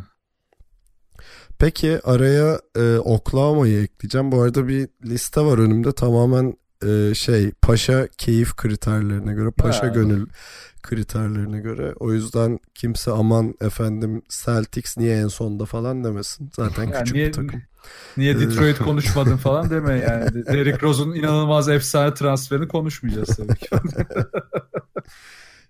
[1.59, 4.33] Peki araya e, Oklahoma'yı ekleyeceğim.
[4.33, 6.55] Bu arada bir liste var önümde tamamen
[6.87, 9.89] e, şey paşa keyif kriterlerine göre paşa ha.
[9.89, 10.27] gönül
[10.83, 11.95] kriterlerine göre.
[12.01, 16.51] O yüzden kimse aman efendim Celtics niye en sonda falan demesin.
[16.57, 17.63] Zaten yani küçük niye, bir takım.
[18.17, 20.47] Niye ee, Detroit konuşmadın falan deme yani.
[20.47, 23.69] Derrick Rose'un inanılmaz efsane transferini konuşmayacağız tabii ki.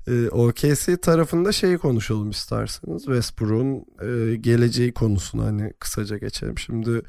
[0.09, 3.05] Ee, OKC tarafında şeyi konuşalım isterseniz.
[3.05, 6.59] Westbrook'un e, geleceği konusunu hani kısaca geçelim.
[6.59, 7.03] Şimdi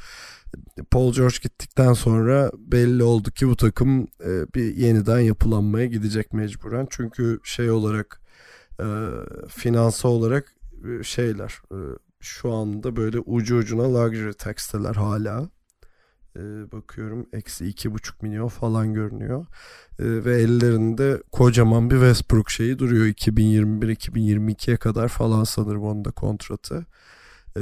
[0.92, 6.88] Paul George gittikten sonra belli oldu ki bu takım e, bir yeniden yapılanmaya gidecek mecburen.
[6.90, 8.22] Çünkü şey olarak
[8.80, 8.86] e,
[9.48, 10.54] finansa olarak
[10.90, 11.80] e, şeyler e,
[12.20, 15.50] şu anda böyle ucu ucuna luxury tax'teler hala.
[16.38, 19.46] Ee, bakıyorum eksi iki buçuk milyon falan görünüyor.
[20.00, 26.86] Ee, ve ellerinde kocaman bir Westbrook şeyi duruyor 2021-2022'ye kadar falan sanırım onun da kontratı.
[27.58, 27.62] Ee,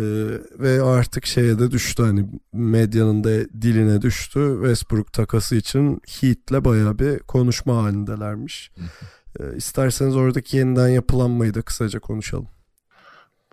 [0.60, 3.30] ve artık şeye de düştü hani medyanın da
[3.62, 4.53] diline düştü.
[4.62, 8.71] Westbrook takası için Heat'le baya bir konuşma halindelermiş.
[9.56, 12.47] İsterseniz oradaki yeniden yapılanmayı da kısaca konuşalım.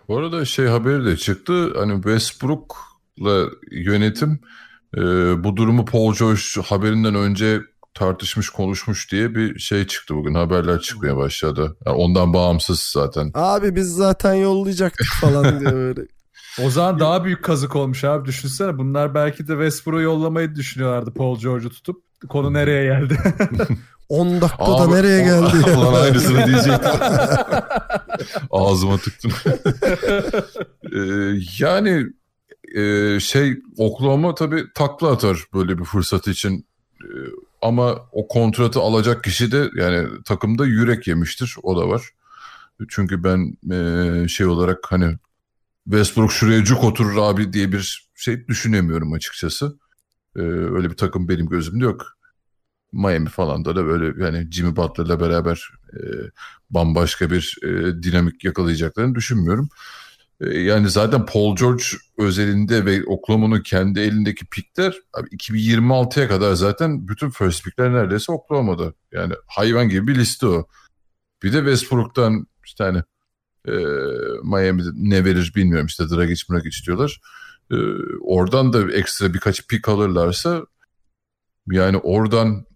[0.09, 1.73] Bu arada şey haberi de çıktı.
[1.77, 4.41] Hani Westbrook'la yönetim
[4.97, 5.01] e,
[5.45, 7.61] bu durumu Paul George haberinden önce
[7.95, 10.35] tartışmış konuşmuş diye bir şey çıktı bugün.
[10.35, 11.77] Haberler çıkmaya başladı.
[11.87, 13.31] Yani ondan bağımsız zaten.
[13.35, 16.01] Abi biz zaten yollayacaktık falan diye böyle.
[16.65, 18.29] O zaman daha büyük kazık olmuş abi.
[18.29, 22.03] Düşünsene bunlar belki de Westbrook'u yollamayı düşünüyorlardı Paul George'u tutup.
[22.29, 23.19] Konu nereye geldi?
[24.09, 25.79] 10 dakikada Abi, nereye o- geldi ya?
[25.79, 26.91] Ulan aynısını diyecektim.
[28.51, 29.33] Ağzıma tıktım.
[30.93, 30.99] Ee,
[31.59, 32.07] yani
[32.75, 36.67] e, şey Oklahoma tabii takla atar böyle bir fırsat için.
[37.05, 37.07] Ee,
[37.63, 41.57] ama o kontratı alacak kişi de yani takımda yürek yemiştir.
[41.63, 42.03] O da var.
[42.89, 45.17] Çünkü ben e, şey olarak hani
[45.85, 49.79] Westbrook şuraya cuk oturur abi diye bir şey düşünemiyorum açıkçası.
[50.37, 52.07] Ee, öyle bir takım benim gözümde yok.
[52.93, 55.99] Miami falan da böyle yani Jimmy Butler'la beraber e,
[56.71, 59.69] bambaşka bir e, dinamik yakalayacaklarını düşünmüyorum.
[60.41, 61.85] E, yani zaten Paul George
[62.19, 68.93] özelinde ve Oklahoma'nın kendi elindeki pikler abi 2026'ya kadar zaten bütün first pickler neredeyse Oklahoma'da.
[69.13, 70.67] Yani hayvan gibi bir liste o.
[71.43, 73.03] Bir de Westbrook'tan işte hani
[73.69, 73.73] e,
[74.43, 77.21] Miami'de ne verir bilmiyorum işte Dragic Dragic diyorlar.
[77.71, 77.77] E,
[78.21, 80.67] oradan da ekstra birkaç pick alırlarsa
[81.71, 82.67] yani oradan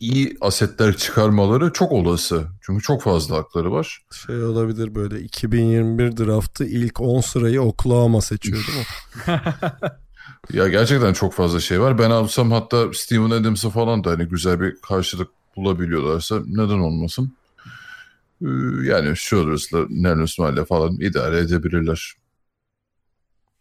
[0.00, 2.44] iyi asetler çıkarmaları çok olası.
[2.60, 4.02] Çünkü çok fazla hakları var.
[4.26, 8.84] Şey olabilir böyle 2021 draftı ilk 10 sırayı Oklahoma seçiyor değil mi?
[10.52, 11.98] Ya gerçekten çok fazla şey var.
[11.98, 17.32] Ben alsam hatta Steven Adams'ı falan da hani güzel bir karşılık bulabiliyorlarsa neden olmasın?
[18.42, 18.46] Ee,
[18.84, 22.14] Yani Schroeder's'la Nerlens Noel'le falan idare edebilirler.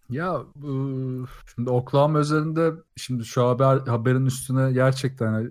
[0.10, 5.50] Ya bu- şimdi Oklahoma özelinde şimdi şu haber haberin üstüne gerçekten hani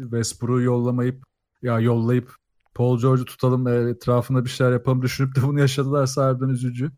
[0.00, 1.24] Westbrook'u yollamayıp
[1.62, 2.34] ya yollayıp
[2.74, 6.90] Paul George'u tutalım etrafında bir şeyler yapalım düşünüp de bunu yaşadılarsa harbiden üzücü.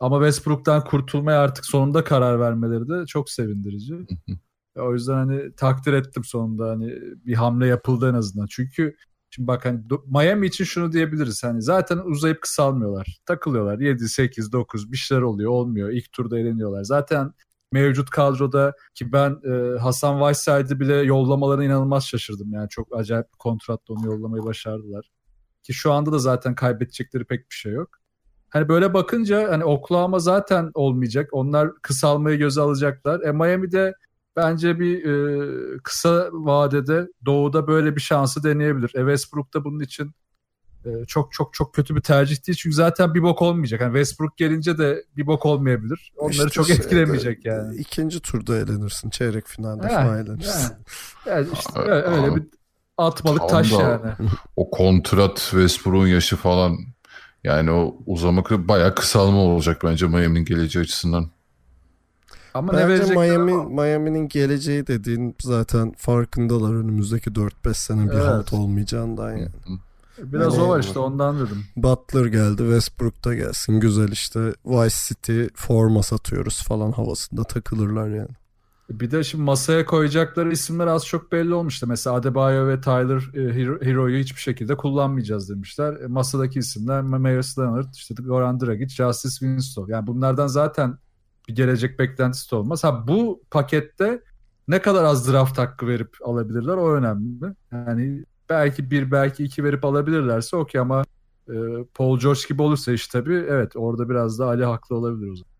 [0.00, 4.06] Ama Westbrook'tan kurtulmaya artık sonunda karar vermeleri de çok sevindirici.
[4.76, 6.94] O yüzden hani takdir ettim sonunda hani
[7.26, 8.46] bir hamle yapıldı en azından.
[8.46, 8.96] Çünkü
[9.30, 11.44] şimdi bak hani Miami için şunu diyebiliriz.
[11.44, 13.20] Hani zaten uzayıp kısalmıyorlar.
[13.26, 13.78] Takılıyorlar.
[13.78, 15.50] 7, 8, 9 bir şeyler oluyor.
[15.50, 15.90] Olmuyor.
[15.90, 16.84] İlk turda eleniyorlar.
[16.84, 17.32] Zaten
[17.72, 22.52] mevcut kadroda ki ben e, Hasan Whiteside'ı bile yollamalarına inanılmaz şaşırdım.
[22.52, 25.10] Yani çok acayip bir kontratla onu yollamayı başardılar.
[25.62, 27.88] Ki şu anda da zaten kaybedecekleri pek bir şey yok.
[28.50, 31.28] Hani böyle bakınca hani Oklahoma zaten olmayacak.
[31.32, 33.20] Onlar kısalmayı göze alacaklar.
[33.20, 33.94] E Miami'de
[34.36, 38.90] bence bir e, kısa vadede doğuda böyle bir şansı deneyebilir.
[38.94, 40.12] E Westbrook da bunun için
[41.06, 42.58] çok çok çok kötü bir tercih değil.
[42.58, 43.80] Çünkü zaten bir bok olmayacak.
[43.80, 46.12] Yani Westbrook gelince de bir bok olmayabilir.
[46.16, 47.76] Onları İşte çok şeyde, etkilemeyecek yani.
[47.76, 49.10] İkinci turda elenirsin.
[49.10, 50.72] Çeyrek finalde Ha, falan elenirsin.
[51.26, 51.36] yani.
[51.38, 52.42] Yani işte öyle, öyle bir
[52.98, 54.00] atmalık Tam taş da- yani.
[54.56, 56.76] O kontrat Westbrook'un yaşı falan
[57.44, 61.30] yani o uzamak bayağı kısalma olacak bence Miami'nin geleceği açısından.
[62.54, 68.14] Ama ne Bence verecekler Miami, ama- Miami'nin geleceği dediğin zaten farkındalar önümüzdeki 4-5 sene bir
[68.16, 68.24] Evet.
[68.26, 69.48] halt olmayacağından yani.
[70.22, 71.64] Biraz Yani- o var işte ondan dedim.
[71.76, 73.80] Butler geldi, Westbrook da gelsin.
[73.80, 78.28] Güzel işte Vice City forma satıyoruz falan havasında takılırlar yani.
[78.90, 81.86] Bir de şimdi masaya koyacakları isimler az çok belli olmuştu.
[81.86, 86.00] Mesela Adebayo ve Tyler e, Hero- Hero'yu hiçbir şekilde kullanmayacağız demişler.
[86.00, 89.92] E, masadaki isimler Myers Leonard, işte Goran Dragic, Justice Winslow.
[89.92, 90.98] Yani bunlardan zaten
[91.48, 92.84] bir gelecek beklentisi de olmaz.
[92.84, 94.22] Ha bu pakette
[94.68, 97.54] ne kadar az draft hakkı verip alabilirler o önemli.
[97.72, 101.04] Yani belki bir belki iki verip alabilirlerse okey ama
[101.48, 101.54] e,
[101.94, 105.50] Paul George gibi olursa iş tabii evet orada biraz da Ali haklı olabilir o zaman.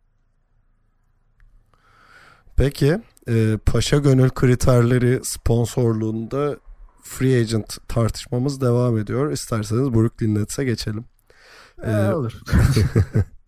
[2.56, 6.56] Peki e, Paşa Gönül kriterleri sponsorluğunda
[7.02, 9.32] free agent tartışmamız devam ediyor.
[9.32, 11.04] İsterseniz Brooklyn Nets'e geçelim.
[11.82, 12.32] E, Ee, olur.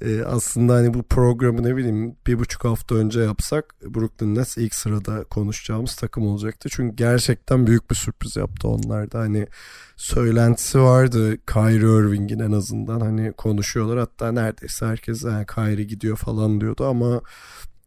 [0.00, 4.74] E, aslında hani bu programı ne bileyim bir buçuk hafta önce yapsak Brooklyn Nets ilk
[4.74, 6.68] sırada konuşacağımız takım olacaktı.
[6.72, 9.18] Çünkü gerçekten büyük bir sürpriz yaptı onlar da.
[9.18, 9.46] Hani
[9.96, 13.98] söylentisi vardı Kyrie Irving'in en azından hani konuşuyorlar.
[13.98, 17.20] Hatta neredeyse herkes yani Kyrie gidiyor falan diyordu ama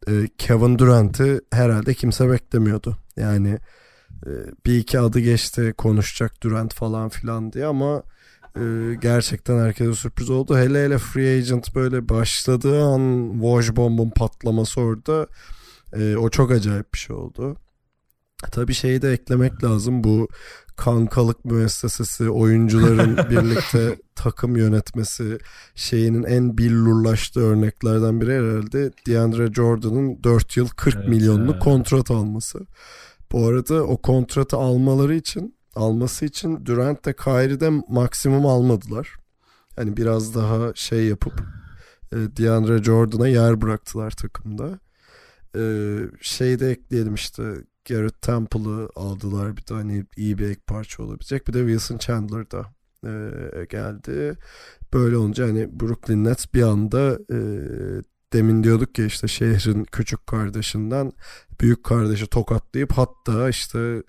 [0.07, 2.97] e, Kevin Durant'i herhalde kimse beklemiyordu.
[3.17, 3.59] Yani
[4.25, 4.31] e,
[4.65, 8.03] bir iki adı geçti konuşacak Durant falan filan diye ama
[8.61, 10.57] Ee, gerçekten herkese sürpriz oldu.
[10.57, 15.27] Hele hele Free Agent böyle başladığı an Wojbomb'un patlaması orada
[15.93, 17.57] e, o çok acayip bir şey oldu.
[18.51, 20.27] Tabii şeyi de eklemek lazım bu
[20.75, 25.37] kankalık müessesesi, oyuncuların birlikte takım yönetmesi
[25.75, 31.63] şeyinin en billurlaştığı örneklerden biri herhalde DeAndre Jordan'ın 4 yıl 40 evet, milyonluk evet.
[31.63, 32.59] kontrat alması.
[33.31, 39.15] Bu arada o kontratı almaları için alması için Durant de Kyrie'de maksimum almadılar.
[39.75, 41.33] Hani biraz daha şey yapıp
[42.11, 44.79] e, DeAndre Jordan'a yer bıraktılar takımda.
[45.55, 45.61] E,
[46.21, 47.43] şey de ekleyelim işte
[47.89, 49.57] Garrett Temple'ı aldılar.
[49.57, 51.47] Bir tane hani iyi bir ek parça olabilecek.
[51.47, 52.65] Bir de Wilson Chandler da
[53.03, 54.37] e, geldi.
[54.93, 57.39] Böyle olunca hani Brooklyn Nets bir anda e,
[58.33, 61.11] demin diyorduk ya işte şehrin küçük kardeşinden
[61.61, 64.03] büyük kardeşi tokatlayıp hatta işte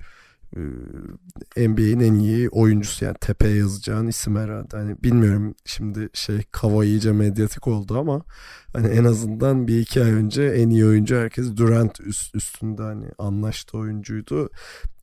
[1.56, 4.76] NBA'in en iyi oyuncusu yani tepeye yazacağın isim herhalde.
[4.76, 8.24] Hani bilmiyorum şimdi şey kava iyice medyatik oldu ama
[8.72, 13.06] hani en azından bir iki ay önce en iyi oyuncu herkes Durant üst, üstünde hani
[13.18, 14.50] anlaştı oyuncuydu.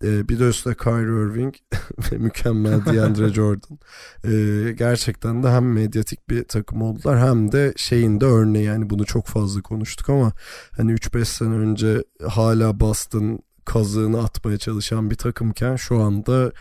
[0.04, 1.56] Ee, bir de üstüne Kyrie Irving
[2.12, 3.80] ve mükemmel DeAndre Jordan.
[4.26, 9.06] Ee, gerçekten de hem medyatik bir takım oldular hem de şeyin de örneği yani bunu
[9.06, 10.32] çok fazla konuştuk ama
[10.78, 16.52] hani 3-5 sene önce hala Boston kazığını atmaya çalışan bir takımken şu anda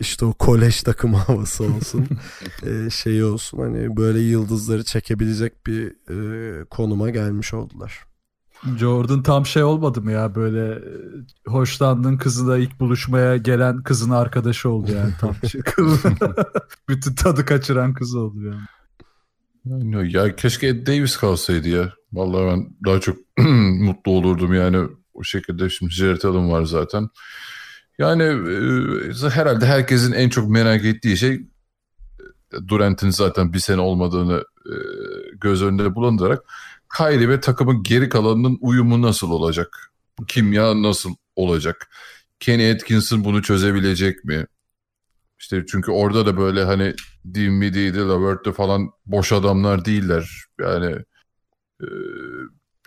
[0.00, 2.06] işte o kolej takımı havası olsun
[2.66, 8.08] e, şeyi olsun hani böyle yıldızları çekebilecek bir e, konuma gelmiş oldular.
[8.78, 10.80] Jordan tam şey olmadı mı ya böyle e,
[11.46, 15.60] hoşlandığın kızla ilk buluşmaya gelen kızın arkadaşı oldu yani tam şey.
[16.88, 18.60] Bütün tadı kaçıran kız oldu yani.
[19.64, 21.92] Yani ya keşke Ed Davis kalsaydı ya.
[22.12, 23.16] Vallahi ben daha çok
[23.80, 27.08] mutlu olurdum yani o şekilde şimdi Jared Allen var zaten.
[27.98, 34.44] Yani e, herhalde herkesin en çok merak ettiği şey e, Durant'in zaten bir sene olmadığını
[34.66, 34.74] e,
[35.40, 36.42] göz önünde bulundurarak
[36.96, 39.92] Kyrie ve takımın geri kalanının uyumu nasıl olacak?
[40.28, 41.90] Kimya nasıl olacak?
[42.40, 44.46] Kenny Atkinson bunu çözebilecek mi?
[45.38, 46.94] İşte çünkü orada da böyle hani
[47.34, 50.44] Dinwiddie'de, Lavert'te falan boş adamlar değiller.
[50.60, 50.96] Yani
[51.82, 51.86] e,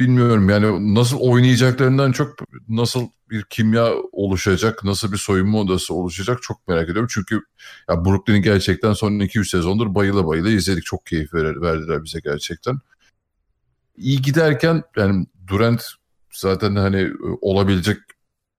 [0.02, 2.36] bilmiyorum yani nasıl oynayacaklarından çok
[2.70, 7.10] nasıl bir kimya oluşacak, nasıl bir soyunma odası oluşacak çok merak ediyorum.
[7.12, 7.42] Çünkü
[7.90, 10.86] ya Brooklyn'i gerçekten son 2-3 sezondur bayıla bayıla izledik.
[10.86, 12.80] Çok keyif verdiler bize gerçekten.
[13.98, 15.84] İyi giderken yani Durant
[16.32, 17.10] zaten hani
[17.42, 17.98] olabilecek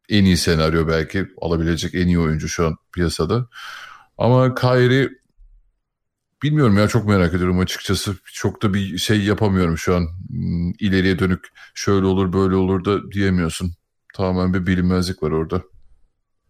[0.08, 3.48] en iyi senaryo belki alabilecek en iyi oyuncu şu an piyasada.
[4.18, 5.08] Ama Kyrie
[6.42, 8.16] Bilmiyorum ya çok merak ediyorum açıkçası.
[8.32, 10.08] Çok da bir şey yapamıyorum şu an.
[10.28, 13.72] Hmm, ileriye dönük şöyle olur böyle olur da diyemiyorsun.
[14.14, 15.62] Tamamen bir bilinmezlik var orada.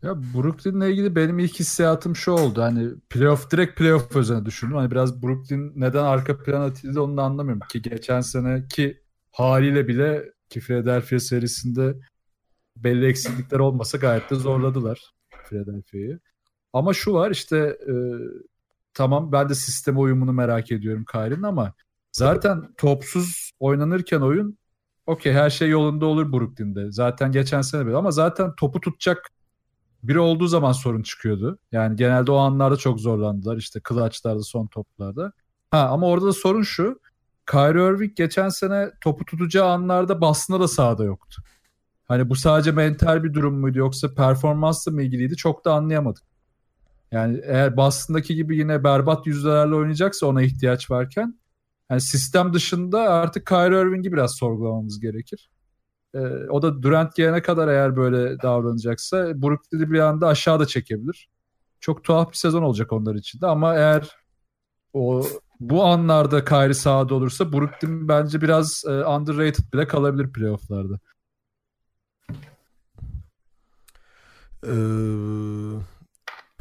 [0.03, 2.63] Ya Brooklyn'le ilgili benim ilk hissiyatım şu oldu.
[2.63, 4.77] Hani playoff direkt playoff özene düşündüm.
[4.77, 7.63] Hani biraz Brooklyn neden arka plan atıldı onu da anlamıyorum.
[7.69, 9.03] Ki geçen seneki
[9.33, 11.95] haliyle bile ki Philadelphia serisinde
[12.77, 15.15] belli eksiklikler olmasa gayet de zorladılar
[15.49, 16.21] Philadelphia'yı.
[16.73, 17.95] Ama şu var işte e,
[18.95, 21.73] tamam ben de sistem uyumunu merak ediyorum Kyrie'nin ama
[22.13, 24.59] zaten topsuz oynanırken oyun
[25.07, 26.93] okey her şey yolunda olur Brooklyn'de.
[26.93, 29.29] Zaten geçen sene böyle ama zaten topu tutacak
[30.03, 31.59] biri olduğu zaman sorun çıkıyordu.
[31.73, 33.57] Yani genelde o anlarda çok zorlandılar.
[33.57, 35.33] İşte clutch'larda son toplarda.
[35.71, 37.01] Ha ama orada da sorun şu.
[37.51, 41.43] Kyrie Irving geçen sene topu tutacağı anlarda Boston'da da sahada yoktu.
[42.05, 46.23] Hani bu sadece mental bir durum muydu yoksa performansla mı ilgiliydi çok da anlayamadık.
[47.13, 51.39] Yani eğer Boston'daki gibi yine berbat yüzdelerle oynayacaksa ona ihtiyaç varken
[51.91, 55.51] yani sistem dışında artık Kyrie Irving'i biraz sorgulamamız gerekir.
[56.15, 56.19] Ee,
[56.51, 61.29] o da Durant gelene kadar eğer böyle davranacaksa Brooklyn'i bir anda aşağıda çekebilir.
[61.81, 64.11] Çok tuhaf bir sezon olacak onlar için de ama eğer
[64.93, 65.25] o
[65.61, 70.99] bu anlarda Kyrie sahada olursa Brooklyn bence biraz e, underrated bile kalabilir playofflarda.
[74.67, 74.73] Ee,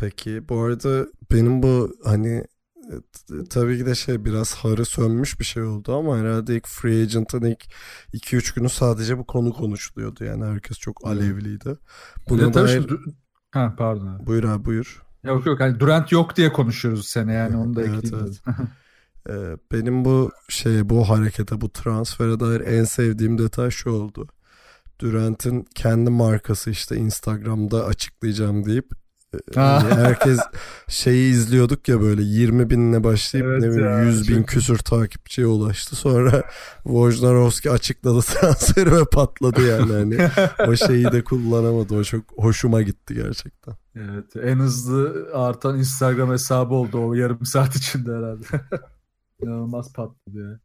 [0.01, 2.43] Peki bu arada benim bu hani
[2.91, 2.95] e,
[3.49, 7.41] tabii ki de şey biraz harı sönmüş bir şey oldu ama herhalde ilk Free Agent'ın
[7.41, 7.65] ilk
[8.13, 10.23] 2-3 günü sadece bu konu konuşuluyordu.
[10.23, 11.77] Yani herkes çok alevliydi.
[12.29, 12.87] Buna dair...
[13.51, 14.25] Ha pardon.
[14.25, 15.03] Buyur abi buyur.
[15.23, 18.13] Yok yok hani Durant yok diye konuşuyoruz sene yani onu da evet.
[18.13, 18.41] Evet.
[19.29, 24.27] ee, benim bu şey bu harekete bu transfere dair en sevdiğim detay şu oldu.
[24.99, 29.00] Durant'in kendi markası işte Instagram'da açıklayacağım deyip
[29.55, 30.39] Yani herkes
[30.87, 34.77] şeyi izliyorduk ya böyle 20 binle başlayıp Evet ne bileyim ya, 100 bin çok- küsür
[34.77, 35.95] takipçiye ulaştı.
[35.95, 36.43] Sonra
[36.83, 39.91] Wojnarowski açıkladı transferi ve patladı yani.
[39.93, 40.29] Hani
[40.71, 41.95] o şeyi de kullanamadı.
[41.95, 43.73] O çok hoşuma gitti gerçekten.
[43.95, 48.45] Evet, en hızlı artan Instagram hesabı oldu o yarım saat içinde herhalde.
[49.43, 50.59] İnanılmaz patladı ya.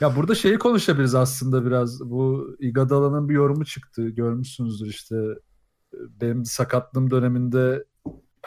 [0.00, 2.00] Ya burada şeyi konuşabiliriz aslında biraz.
[2.00, 4.08] Bu Iguodala'nın bir yorumu çıktı.
[4.08, 5.16] Görmüşsünüzdür işte.
[5.92, 7.84] Benim sakatlığım döneminde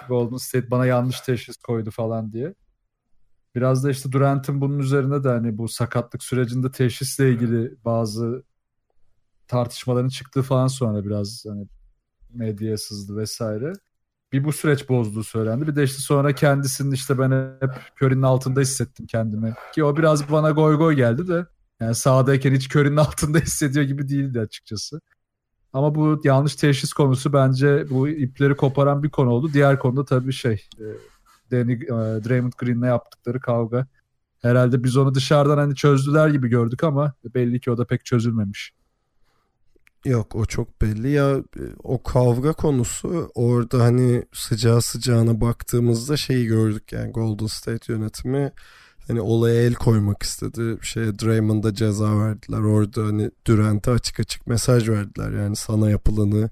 [0.08, 2.56] Golden State bana yanlış teşhis koydu falan diye.
[3.56, 8.44] Biraz da işte Durant'ın bunun üzerine de hani bu sakatlık sürecinde teşhisle ilgili bazı
[9.48, 11.68] tartışmaların çıktığı falan sonra biraz hani
[12.34, 13.74] medyaya sızdı vesaire.
[14.34, 15.68] Bir bu süreç bozduğu söylendi.
[15.68, 17.72] Bir de işte sonra kendisinin işte ben hep
[18.02, 19.56] Curry'nin altında hissettim kendimi.
[19.74, 21.46] Ki o biraz bana goy goy geldi de.
[21.80, 25.02] Yani sahadayken hiç Curry'nin altında hissediyor gibi değildi açıkçası.
[25.74, 29.50] Ama bu yanlış teşhis konusu bence bu ipleri koparan bir konu oldu.
[29.54, 30.86] Diğer konuda tabii şey e,
[31.52, 31.88] Danny, e,
[32.24, 33.88] Draymond Green'le yaptıkları kavga.
[34.42, 38.74] Herhalde biz onu dışarıdan hani çözdüler gibi gördük ama belli ki o da pek çözülmemiş.
[40.06, 46.46] Yok o çok belli ya e, o kavga konusu orada hani sıcağı sıcağına baktığımızda şeyi
[46.46, 48.52] gördük yani Golden State yönetimi
[49.08, 50.78] hani olaya el koymak istedi.
[50.82, 52.60] Şeye Draymond'a ceza verdiler.
[52.60, 55.32] Orada hani Durant'e açık açık mesaj verdiler.
[55.32, 56.50] Yani sana yapılanı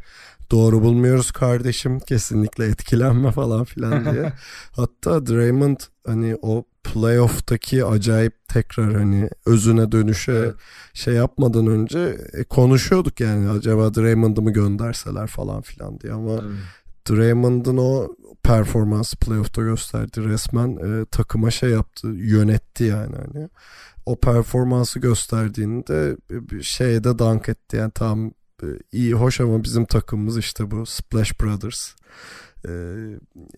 [0.52, 2.00] doğru bulmuyoruz kardeşim.
[2.00, 4.34] Kesinlikle etkilenme falan filan diye.
[4.72, 10.54] Hatta Draymond hani o playoff'taki acayip tekrar hani özüne dönüşe Evet.
[10.94, 16.42] şey yapmadan önce e, konuşuyorduk yani acaba Draymond'ı mı gönderseler falan filan diye ama
[17.10, 23.50] Draymond'ın o performans playoff'ta gösterdi resmen e, takıma şey yaptı yönetti yani hani.
[24.06, 27.78] O performansı gösterdiğinde e, bir şeyde dank etti.
[27.78, 28.28] Yani tam
[28.64, 31.96] e, iyi hoş ama bizim takımımız işte bu Splash Brothers
[32.68, 32.72] e,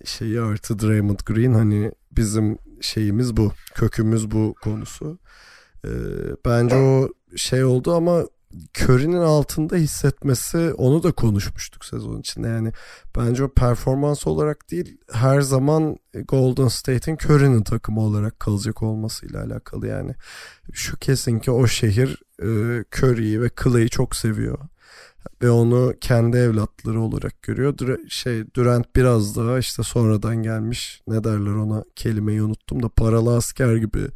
[0.05, 1.53] şeyi artı Draymond Green.
[1.53, 5.19] Hani bizim şeyimiz bu kökümüz bu konusu.
[5.85, 5.91] E,
[6.45, 8.23] bence o şey oldu ama
[8.79, 12.47] Curry'nin altında hissetmesi onu da konuşmuştuk sezon içinde.
[12.47, 12.71] Yani
[13.17, 15.97] bence o performans olarak değil her zaman
[16.27, 20.15] Golden State'in Curry'nin takımı olarak kalacak olmasıyla alakalı yani.
[20.73, 22.45] Şu kesin ki o şehir e,
[22.95, 24.59] Curry'yi ve Clay'i çok seviyor.
[25.41, 27.77] Ve onu kendi evlatları olarak görüyor.
[27.77, 33.35] Dur- şey Durant biraz daha işte sonradan gelmiş ne derler ona kelimeyi unuttum da paralı
[33.35, 34.07] asker gibi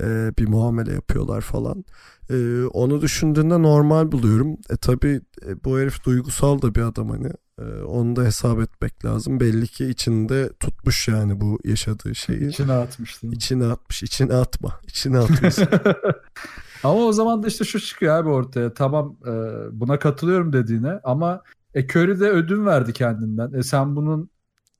[0.00, 1.84] e, bir muamele yapıyorlar falan.
[2.30, 4.56] Ee, onu düşündüğünde normal buluyorum.
[4.70, 5.20] E tabi
[5.64, 7.30] bu herif duygusal da bir adam hani.
[7.58, 9.40] Ee, onu da hesap etmek lazım.
[9.40, 12.48] Belli ki içinde tutmuş yani bu yaşadığı şeyi.
[12.48, 13.32] İçine atmıştım.
[13.32, 14.02] İçine atmış.
[14.02, 14.80] içine atma.
[14.86, 15.56] İçine atmış.
[16.84, 18.74] Ama o zaman da işte şu çıkıyor abi ortaya.
[18.74, 19.30] Tamam e,
[19.72, 21.42] buna katılıyorum dediğine ama
[21.74, 23.52] e, Curry de ödün verdi kendinden.
[23.52, 24.30] E sen bunun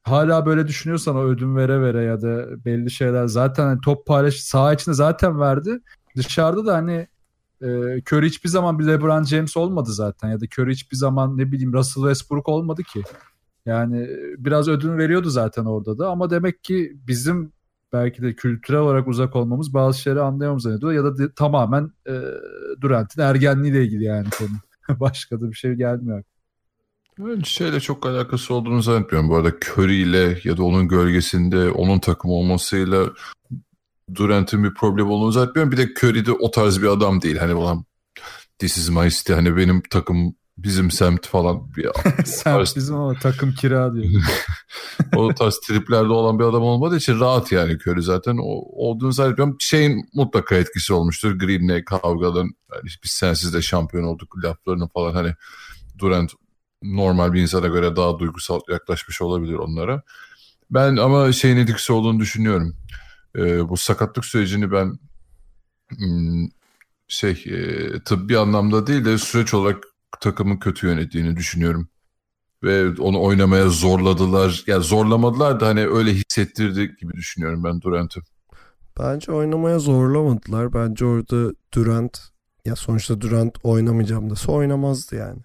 [0.02, 4.34] hala böyle düşünüyorsan o ödün vere vere ya da belli şeyler zaten hani top paylaş
[4.34, 5.80] saha içinde zaten verdi.
[6.16, 7.08] Dışarıda da hani
[7.62, 11.52] e, Curry hiçbir zaman bir LeBron James olmadı zaten ya da Curry hiçbir zaman ne
[11.52, 13.02] bileyim Russell Westbrook olmadı ki.
[13.66, 17.52] Yani e, biraz ödün veriyordu zaten orada da ama demek ki bizim
[17.92, 22.20] belki de kültürel olarak uzak olmamız bazı şeyleri anlayamamız zannediyor ya da de- tamamen e,
[22.80, 24.50] Durant'in ergenliğiyle ilgili yani konu.
[25.00, 26.22] Başka da bir şey gelmiyor.
[27.18, 29.30] Ben şeyle çok alakası olduğunu zannetmiyorum.
[29.30, 33.10] Bu arada Curry ile ya da onun gölgesinde onun takım olmasıyla
[34.14, 35.72] Durant'in bir problem olduğunu zannetmiyorum.
[35.72, 37.36] Bir de Curry de o tarz bir adam değil.
[37.36, 37.84] Hani ulan
[38.59, 39.32] this is my city.
[39.32, 41.72] Hani benim takım bizim semt falan.
[41.76, 41.88] Bir,
[42.24, 44.22] Sen tarz- bizim ama takım kira diyor.
[45.16, 48.36] o tarz triplerde olan bir adam olmadığı için rahat yani Curry zaten.
[48.42, 49.57] O, olduğunu zannetmiyorum.
[49.61, 51.38] Şeyin mutlaka etkisi olmuştur.
[51.38, 55.34] Green'le kavgaların yani biz sensiz de şampiyon olduk laflarını falan hani
[55.98, 56.32] Durant
[56.82, 60.03] normal bir insana göre daha duygusal yaklaşmış olabilir onlara.
[60.70, 62.76] Ben ama şeyin etkisi olduğunu düşünüyorum.
[63.37, 64.99] Ee, bu sakatlık sürecini ben
[65.99, 66.49] hmm,
[67.09, 69.85] şey e, tıbbi anlamda değil de süreç olarak
[70.20, 71.89] takımın kötü yönettiğini düşünüyorum.
[72.62, 74.64] Ve onu oynamaya zorladılar.
[74.66, 78.20] Yani zorlamadılar da hani öyle hissettirdi gibi düşünüyorum ben Durant'ı.
[79.01, 80.72] Bence oynamaya zorlamadılar.
[80.72, 82.18] Bence orada Durant
[82.64, 85.41] ya sonuçta Durant oynamayacağım dese oynamazdı yani.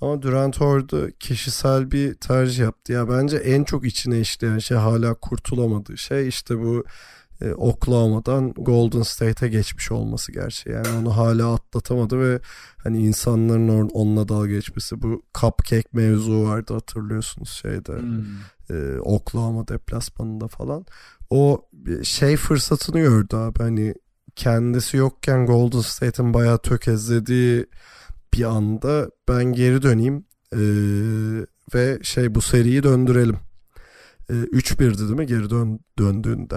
[0.00, 2.92] Ama Durant orada kişisel bir tercih yaptı.
[2.92, 6.84] Ya bence en çok içine işleyen şey hala kurtulamadığı şey işte bu
[7.40, 10.76] e, Oklahoma'dan Golden State'e geçmiş olması gerçeği.
[10.76, 12.40] Yani onu hala atlatamadı ve
[12.78, 17.92] hani insanların on- onunla dalga geçmesi bu cupcake mevzu vardı hatırlıyorsunuz şeyde
[18.70, 20.86] e, Oklahoma deplasmanında falan.
[21.30, 23.94] O bir şey fırsatını gördü abi hani
[24.36, 27.66] kendisi yokken Golden State'in bayağı tökezlediği
[28.34, 30.60] bir anda ben geri döneyim e,
[31.74, 33.36] ve şey bu seriyi döndürelim
[34.30, 36.56] E, 3-1'di değil mi geri dön, döndüğünde?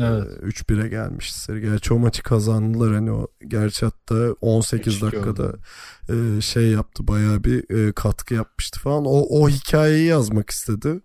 [0.00, 0.28] Evet.
[0.42, 1.60] E, 3-1'e gelmişti seri.
[1.60, 3.28] Gerçi o maçı kazandılar hani o.
[3.48, 5.52] Gerçi hatta 18 3-2 dakikada
[6.08, 9.04] e, şey yaptı bayağı bir e, katkı yapmıştı falan.
[9.04, 11.00] O, o hikayeyi yazmak istedi.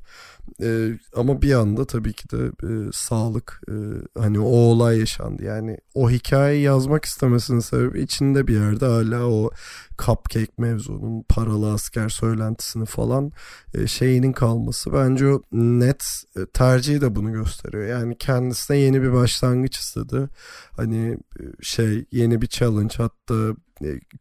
[0.62, 3.74] E, ama bir anda tabii ki de e, sağlık e,
[4.20, 5.44] hani o olay yaşandı.
[5.44, 9.52] Yani o hikayeyi yazmak istemesinin sebebi içinde bir yerde hala o
[9.98, 13.32] cupcake mevzunun paralı asker söylentisini falan
[13.74, 14.94] e, şeyinin kalması.
[14.94, 16.04] Bence o net
[16.38, 17.86] e, tercihi de bunu gösteriyor.
[17.86, 20.30] Yani kendisine yeni bir başlangıç istedi.
[20.78, 23.56] Hani e, şey yeni bir challenge hatta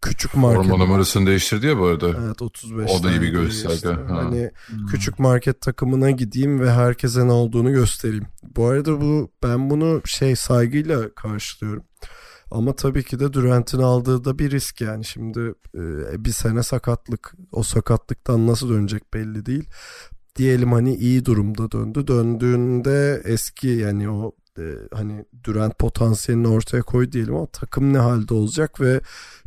[0.02, 0.62] küçük market.
[0.62, 2.08] Forma numarasını değiştirdi ya bu arada.
[2.26, 2.90] Evet 35.
[2.90, 4.16] O da iyi bir gösterge, ha.
[4.16, 4.86] Hani Hmm.
[4.86, 8.26] küçük market takımına gideyim ve herkese ne olduğunu göstereyim.
[8.56, 11.84] Bu arada bu ben bunu şey saygıyla karşılıyorum.
[12.50, 15.04] Ama tabii ki de Durant'in aldığı da bir risk yani.
[15.04, 15.40] Şimdi
[15.74, 17.34] e, bir sene sakatlık.
[17.52, 19.64] O sakatlıktan nasıl dönecek belli değil.
[20.36, 22.06] Diyelim hani iyi durumda döndü.
[22.06, 28.34] Döndüğünde eski yani o e, hani Durant potansiyelini ortaya koy diyelim ama takım ne halde
[28.34, 29.00] olacak ve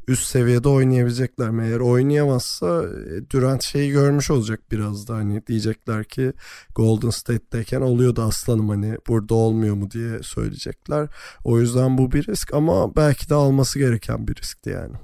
[0.08, 1.64] üst seviyede oynayabilecekler mi?
[1.64, 6.34] Eğer oynayamazsa e, Durant şeyi görmüş olacak biraz da hani diyecekler ki
[6.76, 11.10] Golden State'deyken oluyordu aslanım hani burada olmuyor mu diye söyleyecekler.
[11.44, 14.96] O yüzden bu bir risk ama belki de alması gereken bir riskti yani.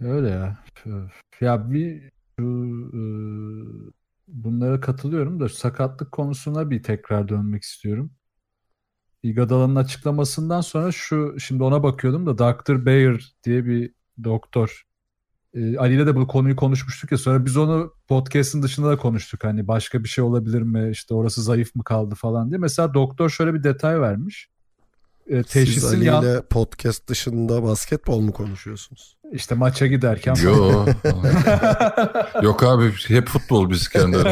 [0.00, 0.58] Öyle ya.
[1.40, 2.44] Ya bir şu,
[2.94, 3.02] e,
[4.28, 8.10] bunlara katılıyorum da sakatlık konusuna bir tekrar dönmek istiyorum.
[9.22, 12.86] Iguodala'nın açıklamasından sonra şu şimdi ona bakıyordum da Dr.
[12.86, 13.92] Bayer diye bir
[14.24, 14.82] doktor.
[15.54, 19.44] E, Ali ile de bu konuyu konuşmuştuk ya sonra biz onu podcast'ın dışında da konuştuk.
[19.44, 20.90] Hani başka bir şey olabilir mi?
[20.90, 22.58] İşte orası zayıf mı kaldı falan diye.
[22.58, 24.48] Mesela doktor şöyle bir detay vermiş.
[25.26, 29.16] E, Siz teşhisin Ali yan- ile podcast dışında basketbol mu konuşuyorsunuz?
[29.32, 30.86] işte maça giderken Yo.
[32.42, 34.16] Yok abi hep futbol biz kendi.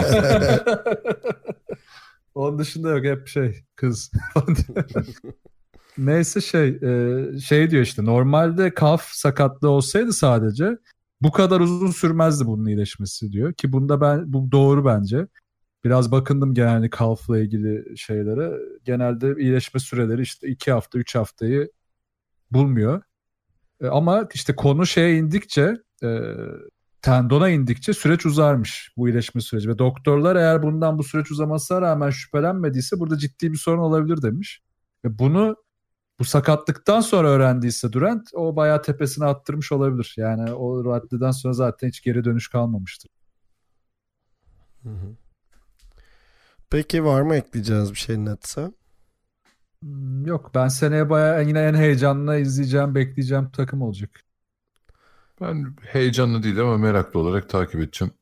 [2.38, 4.10] Onun dışında yok hep şey kız.
[5.98, 10.78] Neyse şey e, şey diyor işte normalde kaf sakatlığı olsaydı sadece
[11.20, 15.26] bu kadar uzun sürmezdi bunun iyileşmesi diyor ki bunda ben bu doğru bence.
[15.84, 18.52] Biraz bakındım genelde kalfla ilgili şeylere.
[18.84, 21.70] Genelde iyileşme süreleri işte 2 hafta 3 haftayı
[22.50, 23.02] bulmuyor.
[23.80, 26.08] E, ama işte konu şeye indikçe e,
[27.02, 29.68] tendona indikçe süreç uzarmış bu iyileşme süreci.
[29.68, 34.62] Ve doktorlar eğer bundan bu süreç uzamasına rağmen şüphelenmediyse burada ciddi bir sorun olabilir demiş.
[35.04, 35.56] Ve bunu
[36.18, 40.14] bu sakatlıktan sonra öğrendiyse Durant o bayağı tepesine attırmış olabilir.
[40.16, 43.10] Yani o raddeden sonra zaten hiç geri dönüş kalmamıştır.
[46.70, 48.72] Peki var mı ekleyeceğiniz bir şey Nets'e?
[49.82, 54.24] Hmm, Yok ben seneye bayağı yine en heyecanla izleyeceğim, bekleyeceğim takım olacak.
[55.40, 58.14] Ben heyecanlı değil ama meraklı olarak takip edeceğim.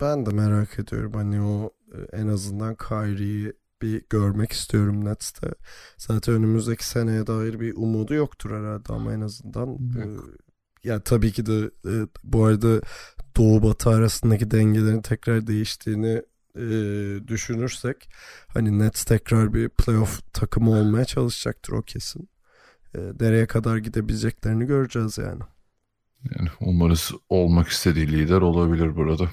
[0.00, 3.52] Ben de merak ediyorum hani o e, en azından Kyrie'yi
[3.82, 5.54] bir görmek istiyorum Nets'te.
[5.98, 10.02] Zaten önümüzdeki seneye dair bir umudu yoktur herhalde ama en azından e,
[10.84, 12.80] ya tabii ki de e, bu arada
[13.36, 16.22] Doğu Batı arasındaki dengelerin tekrar değiştiğini
[16.56, 16.66] e,
[17.28, 18.10] düşünürsek
[18.48, 22.28] hani Nets tekrar bir playoff takımı olmaya çalışacaktır o kesin.
[22.94, 25.42] E, nereye kadar gidebileceklerini göreceğiz yani.
[26.24, 29.28] Yani umarız olmak istediği lider olabilir burada.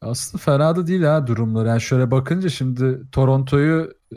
[0.00, 1.66] Aslında fena da değil ha durumlar.
[1.66, 4.16] Yani şöyle bakınca şimdi Toronto'yu e,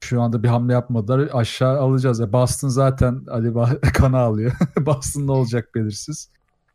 [0.00, 1.28] şu anda bir hamle yapmadılar.
[1.32, 2.20] Aşağı alacağız.
[2.20, 3.54] E Boston zaten Ali
[3.94, 4.52] kana alıyor.
[4.86, 6.30] Boston ne olacak belirsiz.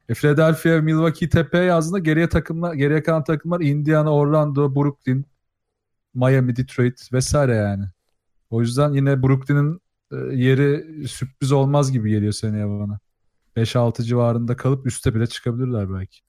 [0.10, 5.26] E Philadelphia, Milwaukee tepeye yazdığında geriye takımlar, geriye kalan takımlar Indiana, Orlando, Brooklyn,
[6.14, 7.86] Miami, Detroit vesaire yani.
[8.50, 13.00] O yüzden yine Brooklyn'in e, yeri sürpriz olmaz gibi geliyor seneye bana.
[13.58, 16.20] 5-6 civarında kalıp üste bile çıkabilirler belki.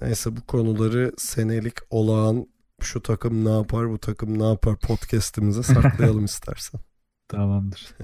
[0.00, 2.46] Neyse bu konuları senelik olağan
[2.80, 6.80] şu takım ne yapar bu takım ne yapar podcast'imize saklayalım istersen.
[7.28, 7.88] Tamamdır.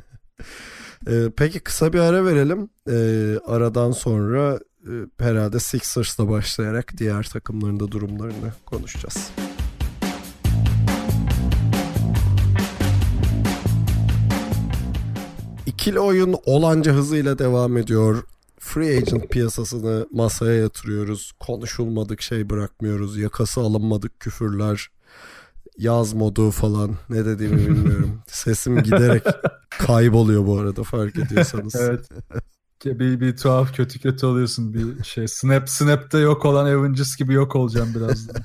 [1.09, 2.69] Ee, peki kısa bir ara verelim.
[2.89, 4.93] Ee, aradan sonra e,
[5.25, 9.31] herhalde Sixers'la başlayarak diğer takımların da durumlarını konuşacağız.
[15.85, 18.25] İkili oyun olanca hızıyla devam ediyor.
[18.59, 21.33] Free agent piyasasını masaya yatırıyoruz.
[21.41, 23.19] Konuşulmadık şey bırakmıyoruz.
[23.19, 24.91] Yakası alınmadık küfürler.
[25.79, 26.97] Yaz modu falan.
[27.11, 28.23] Ne dediğimi bilmiyorum.
[28.27, 29.23] Sesim giderek
[29.71, 31.75] kayboluyor bu arada fark ediyorsanız.
[31.75, 32.09] Evet.
[32.85, 35.29] Bir, bir tuhaf kötü kötü oluyorsun bir şey.
[35.29, 38.43] Snap Snap'te yok olan Avengers gibi yok olacağım birazdan.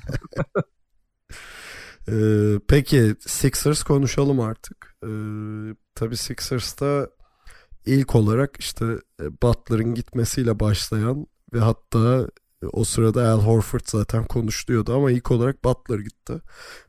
[2.08, 4.96] Ee, peki Sixers konuşalım artık.
[5.04, 5.08] Ee,
[5.94, 7.08] tabii Sixers'ta
[7.90, 8.84] ilk olarak işte
[9.22, 12.26] e, Butler'ın gitmesiyle başlayan ve hatta
[12.72, 16.32] o sırada Al Horford zaten konuşuyordu ama ilk olarak Butler gitti.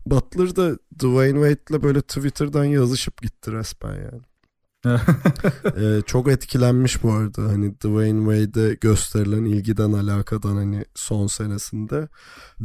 [0.05, 4.21] Butler da Dwayne Wade'le böyle Twitter'dan yazışıp gitti resmen yani.
[5.77, 12.07] ee, çok etkilenmiş bu arada hani Dwayne Wade'e gösterilen ilgiden alakadan hani son senesinde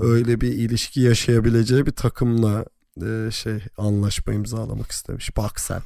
[0.00, 2.64] öyle bir ilişki yaşayabileceği bir takımla
[3.02, 5.36] e, şey anlaşma imzalamak istemiş.
[5.36, 5.80] Bak sen.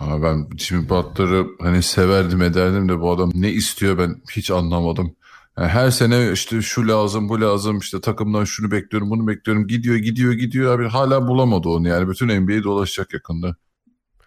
[0.00, 5.16] Aa, ben Jimmy Butler'ı hani severdim ederdim de bu adam ne istiyor ben hiç anlamadım.
[5.58, 9.96] Yani her sene işte şu lazım bu lazım işte takımdan şunu bekliyorum bunu bekliyorum gidiyor
[9.96, 13.56] gidiyor gidiyor abi hala bulamadı onu yani bütün NBA dolaşacak yakında.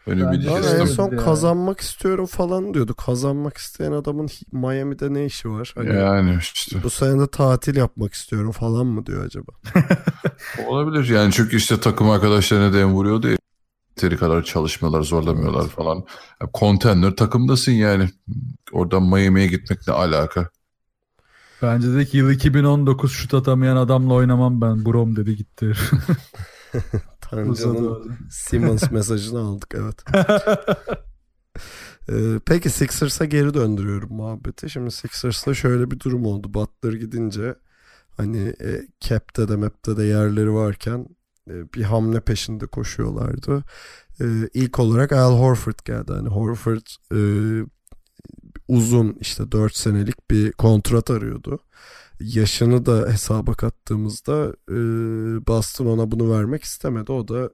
[0.08, 0.82] Ama kestim.
[0.82, 1.18] en son Yani.
[1.18, 2.94] kazanmak istiyorum falan diyordu.
[2.94, 5.74] Kazanmak isteyen adamın Miami'de ne işi var?
[5.78, 9.52] Hani Yani işte bu sene de tatil yapmak istiyorum falan mı diyor acaba?
[10.68, 13.38] olabilir yani çünkü işte takım arkadaşlarına dem vuruyordu ya.
[14.00, 16.04] Yeteri kadar çalışmıyorlar zorlamıyorlar falan.
[16.41, 18.10] Ya, Contender takımdasın yani.
[18.72, 20.50] Oradan Miami'ye gitmek ne alaka?
[21.62, 24.86] Bence de ki yıl 2019 şut atamayan adamla oynamam ben.
[24.86, 25.74] Brom dedi gitti.
[27.22, 28.18] Tanrıcanın.
[28.30, 30.04] Simmons mesajını aldık evet.
[32.12, 34.70] Ee, peki Sixers'a geri döndürüyorum muhabbeti.
[34.70, 36.54] Şimdi Sixers'ta şöyle bir durum oldu.
[36.54, 37.56] Butler gidince
[38.18, 41.08] hani e, cap'te de map'te de yerleri varken
[41.50, 43.64] bir hamle peşinde koşuyorlardı.
[44.22, 46.14] E, ilk olarak Al Horford geldi.
[46.14, 47.22] Hani Horford e,
[48.68, 51.60] uzun işte 4 senelik bir kontrat arıyordu.
[52.20, 54.78] Yaşını da hesaba kattığımızda e,
[55.47, 57.12] Boston ona bunu vermek istemedi.
[57.12, 57.50] O da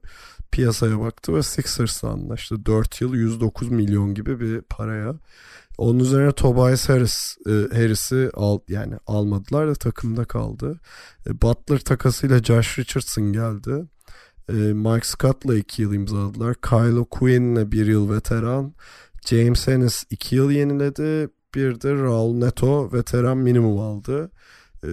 [0.52, 2.66] piyasaya baktı ve Sixers'la anlaştı.
[2.66, 5.16] 4 yıl 109 milyon gibi bir paraya.
[5.78, 10.80] Onun üzerine Tobias Harris e, Harris'i al yani almadılar da takımda kaldı.
[11.28, 13.86] E, Butler takasıyla Josh Richardson geldi.
[14.50, 16.56] E, Mike Scott'la 2 yıl imzaladılar.
[16.56, 18.74] Kylo Quinn'le 1 yıl veteran.
[19.26, 21.30] James Ennis 2 yıl yeniledi.
[21.56, 24.32] Bir de Raul Neto veteran minimum aldı.
[24.84, 24.90] Ee,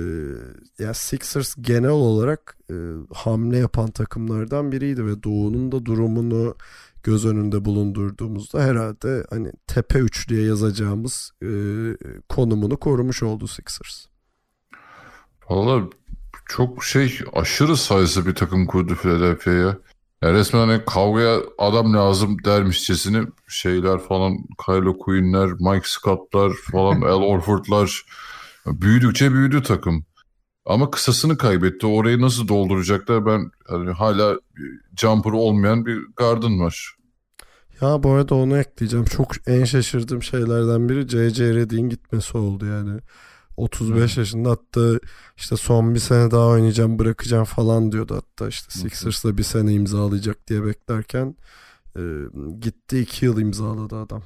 [0.78, 2.74] ya Sixers genel olarak e,
[3.14, 6.56] hamle yapan takımlardan biriydi ve Doğu'nun da durumunu
[7.02, 11.48] göz önünde bulundurduğumuzda herhalde hani tepe üçlüye yazacağımız e,
[12.28, 14.06] konumunu korumuş oldu Sixers.
[15.50, 15.88] Valla
[16.46, 19.78] çok şey aşırı sayısı bir takım kurdu Philadelphia'ya.
[20.22, 24.36] Ya resmen hani kavgaya adam lazım dermişçesine şeyler falan
[24.66, 28.02] Kylo Quinn'ler, Mike Scott'lar falan Al Horford'lar
[28.66, 30.04] büyüdükçe büyüdü takım.
[30.66, 31.86] Ama kısasını kaybetti.
[31.86, 34.38] Orayı nasıl dolduracaklar ben hani hala
[35.00, 36.96] jumper olmayan bir garden var.
[37.80, 39.04] Ya bu arada onu ekleyeceğim.
[39.06, 41.54] Çok en şaşırdığım şeylerden biri C.C.
[41.54, 43.00] Redick'in gitmesi oldu yani.
[43.56, 45.00] 35 yaşında hatta
[45.36, 50.48] işte son bir sene daha oynayacağım bırakacağım falan diyordu hatta işte Sixers'la bir sene imzalayacak
[50.48, 51.36] diye beklerken
[51.96, 52.00] e,
[52.60, 54.22] gitti 2 yıl imzaladı adam.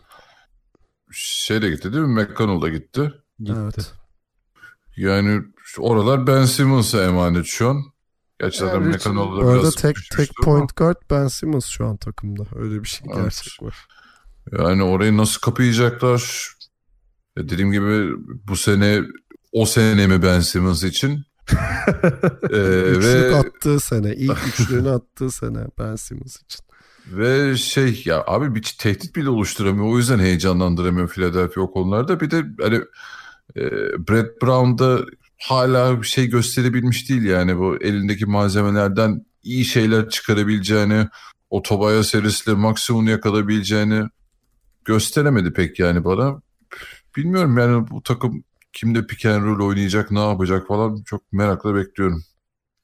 [1.12, 2.22] Şey de gitti değil mi?
[2.22, 3.12] McConnell da gitti.
[3.38, 3.54] Gitti.
[3.62, 3.92] Evet.
[4.96, 7.82] Yani şu oralar Ben Simmons'a emanet şu an.
[8.40, 11.96] Gerçi zaten McConnell'da Bu arada biraz tek tek ama- point guard Ben Simmons şu an
[11.96, 12.42] takımda.
[12.56, 13.22] Öyle bir şey Evet.
[13.24, 13.76] gerçek var.
[14.58, 16.52] Yani orayı nasıl kapayacaklar?
[17.36, 18.12] Ya dediğim gibi
[18.48, 19.00] bu sene
[19.52, 21.24] o sene mi Ben Simmons için?
[22.50, 26.60] Ee, Üçlük ve attığı sene, ilk üçlüğünü attığı sene Ben Simmons için.
[27.06, 29.86] ve şey ya abi bir tehdit bile oluşturamıyor.
[29.94, 32.20] O yüzden heyecanlandıramıyor Philadelphia o konularda.
[32.20, 32.76] Bir de hani
[33.56, 33.62] e,
[34.08, 35.00] Brett Brown'da
[35.38, 41.08] hala bir şey gösterebilmiş değil yani bu elindeki malzemelerden iyi şeyler çıkarabileceğini,
[41.50, 44.08] o Tobias Harris'le maksimum yakalayabileceğini
[44.84, 46.42] gösteremedi pek yani bana.
[47.16, 52.22] Bilmiyorum yani bu takım kimde pick and roll oynayacak, ne yapacak falan çok merakla bekliyorum.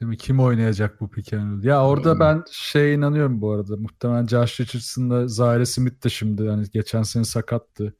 [0.01, 0.17] Değil mi?
[0.17, 1.65] Kim oynayacak bu pick and roll?
[1.65, 2.21] Ya orada Hmm.
[2.21, 3.77] ben şey inanıyorum bu arada.
[3.77, 7.95] Muhtemelen Josh Richardson'la Zaire Smith de şimdi hani geçen sene sakattı.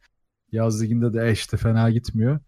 [0.53, 2.39] Yaz liginde de e işte fena gitmiyor.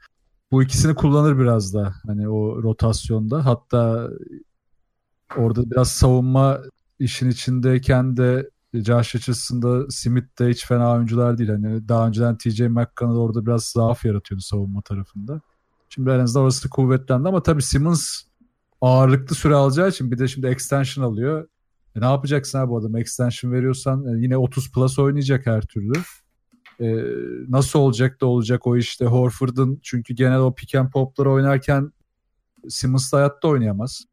[0.54, 3.46] Bu ikisini kullanır biraz da hani o rotasyonda.
[3.46, 4.10] Hatta
[5.36, 6.60] orada biraz savunma
[6.98, 11.50] işin içindeyken de Josh Richardson'da Smith de hiç fena oyuncular değil.
[11.50, 15.40] Hani daha önceden TJ McConnell orada biraz zaaf yaratıyordu savunma tarafında.
[15.88, 18.22] Şimdi en azından orası kuvvetlendi ama tabii Simmons
[18.80, 21.48] ağırlıklı süre alacağı için bir de şimdi extension alıyor.
[21.96, 22.96] E ne yapacaksın abi bu adam?
[22.96, 25.92] Extension veriyorsan e, yine 30 plus oynayacak her türlü.
[26.80, 26.86] E,
[27.48, 31.92] nasıl olacak da olacak o işte Horford'un çünkü genel o pick and pop'ları oynarken
[32.68, 34.04] Simmons da hayatta oynayamaz.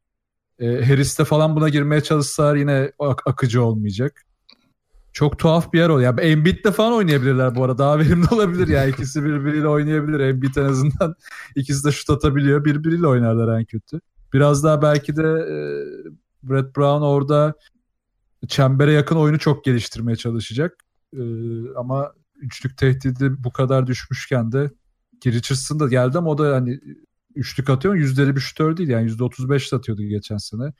[0.59, 4.26] E, Harris'te falan buna girmeye çalışsalar yine ak- akıcı olmayacak.
[5.14, 5.99] Çok tuhaf bir yer o.
[5.99, 7.78] Ya Embiid'de falan oynayabilirler bu arada.
[7.78, 8.86] Daha verimli olabilir ya.
[8.86, 10.20] İkisi birbiriyle oynayabilir.
[10.20, 11.16] Embiid en azından
[11.55, 12.66] ikisi de şut atabiliyor.
[12.66, 14.01] Birbiriyle oynarlar en kötü.
[14.34, 15.57] Biraz daha belki de e,
[16.43, 17.53] Brett Brown orada
[18.47, 20.78] çembere yakın oyunu çok geliştirmeye çalışacak.
[21.14, 21.22] E,
[21.76, 24.71] ama üçlük tehdidi bu kadar düşmüşken de
[25.21, 26.79] ki Richardson da geldi ama o da hani
[27.35, 30.73] üçlük atıyor ama yüzdeli bir şutör değil yani yüzde 35 atıyordu geçen sene.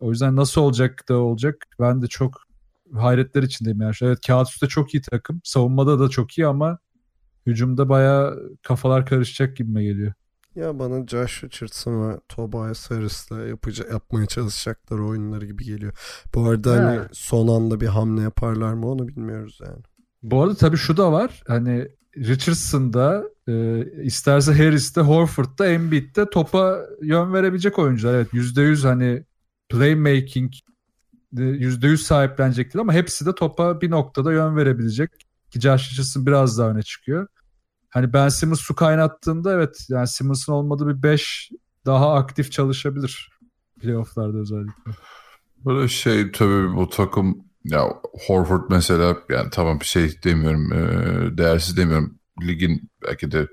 [0.00, 2.42] O yüzden nasıl olacak da olacak ben de çok
[2.94, 3.94] hayretler içindeyim yani.
[4.02, 5.40] Evet kağıt üstte çok iyi takım.
[5.44, 6.78] Savunmada da çok iyi ama
[7.46, 10.12] hücumda baya kafalar karışacak gibime geliyor.
[10.54, 15.92] Ya bana Josh Richardson ve Tobias Harris'le yapacak, yapmaya çalışacaklar oyunları gibi geliyor.
[16.34, 19.82] Bu arada hani son anda bir hamle yaparlar mı onu bilmiyoruz yani.
[20.22, 21.42] Bu arada tabii şu da var.
[21.46, 28.14] Hani Richardson'da e, isterse Harris'te, Horford'da, Embiid'de topa yön verebilecek oyuncular.
[28.14, 29.24] Evet %100 hani
[29.68, 30.52] playmaking
[31.38, 35.10] e, %100 sahiplenecektir ama hepsi de topa bir noktada yön verebilecek.
[35.50, 37.26] Ki Josh Richardson biraz daha öne çıkıyor.
[37.90, 41.50] Hani Ben Simmons su kaynattığında evet yani Simmons'ın olmadığı bir 5
[41.86, 43.30] daha aktif çalışabilir.
[43.80, 44.92] Playoff'larda özellikle.
[45.64, 47.88] Böyle şey tabii bu takım ya
[48.26, 52.18] Horford mesela yani tamam bir şey demiyorum e, değersiz demiyorum.
[52.42, 53.48] Ligin belki de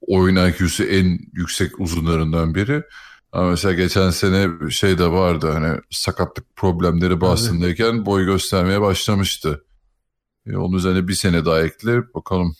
[0.00, 2.82] oyun IQ'su en yüksek uzunlarından biri.
[3.32, 9.64] Ama mesela geçen sene şey de vardı hani sakatlık problemleri Boston'dayken boy göstermeye başlamıştı.
[10.46, 12.56] E, onun üzerine bir sene daha ekle bakalım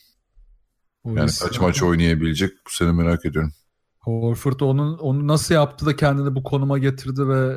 [1.04, 3.52] O yani kaç maç oynayabilecek bu sene merak ediyorum.
[4.00, 7.56] Horford onun onu nasıl yaptı da kendini bu konuma getirdi ve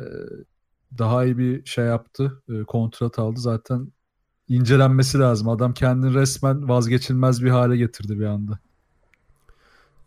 [0.98, 2.42] daha iyi bir şey yaptı.
[2.48, 3.40] e, Kontrat aldı.
[3.40, 3.92] Zaten
[4.48, 5.48] incelenmesi lazım.
[5.48, 8.58] Adam kendini resmen vazgeçilmez bir hale getirdi bir anda.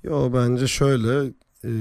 [0.03, 1.34] Yo bence şöyle
[1.65, 1.71] e,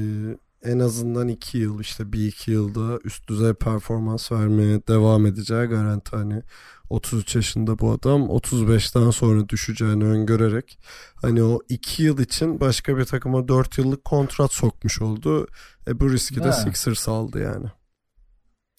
[0.63, 6.17] en azından 2 yıl işte bir iki yılda üst düzey performans vermeye devam edeceği garanti
[6.17, 6.43] hani
[6.91, 10.79] 33 yaşında bu adam 35'ten sonra düşeceğini öngörerek
[11.15, 15.47] hani o 2 yıl için başka bir takıma 4 yıllık kontrat sokmuş oldu.
[15.89, 16.53] E bu riski de Ha.
[16.53, 17.67] Sixers aldı yani.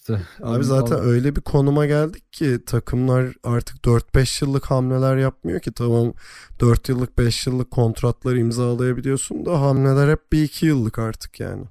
[0.02, 5.72] İşte, Abi zaten öyle bir konuma geldik ki takımlar artık 4-5 yıllık hamleler yapmıyor ki
[5.72, 6.14] tamam
[6.60, 11.64] 4 yıllık 5 yıllık kontratlar imzalayabiliyorsun da hamleler hep bir 2 yıllık artık yani.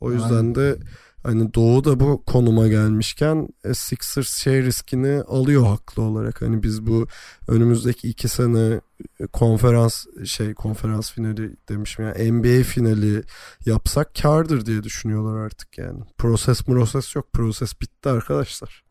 [0.00, 0.54] O yüzden Aynen.
[0.54, 0.76] de
[1.22, 6.42] hani Doğu da bu konuma gelmişken e, Sixers şey riskini alıyor haklı olarak.
[6.42, 7.06] Hani biz bu
[7.48, 8.80] önümüzdeki 2 sene
[9.20, 13.22] e, konferans şey konferans finali demişim ya NBA finali
[13.66, 16.00] yapsak kardır diye düşünüyorlar artık yani.
[16.18, 17.32] Proses proses yok.
[17.32, 18.84] Proses bitti arkadaşlar.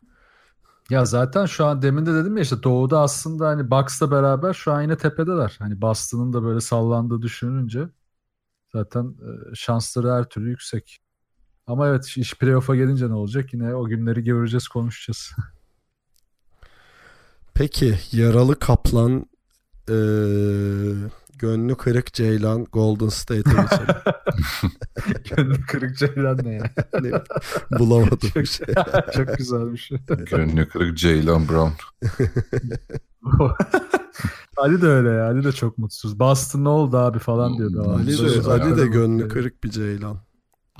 [0.90, 4.72] Ya zaten şu an demin de dedim ya işte Doğu'da aslında hani Bucks'la beraber şu
[4.72, 5.56] an yine tepedeler.
[5.58, 7.88] Hani Boston'ın da böyle sallandığı düşününce
[8.72, 10.98] zaten e, şansları her türlü yüksek.
[11.66, 13.54] Ama evet iş playoff'a gelince ne olacak?
[13.54, 15.30] Yine o günleri göreceğiz, konuşacağız.
[17.54, 19.26] Peki yaralı kaplan
[19.88, 20.94] eee
[21.38, 23.96] gönlü kırık Ceylan Golden State'e geçelim.
[25.36, 26.70] Gönlü kırık Ceylan ne ya?
[26.92, 27.12] Hani
[27.78, 28.66] bulamadım bir çok, şey.
[29.14, 29.90] çok güzelmiş.
[30.30, 31.72] Gönlü kırık Jalen Brown.
[34.56, 35.26] Ali de öyle ya.
[35.26, 36.18] Ali de çok mutsuz.
[36.18, 37.94] Boston ne oldu abi falan diyordu.
[37.96, 40.18] Ali de, Ali de gönlü kırık bir Ceylan.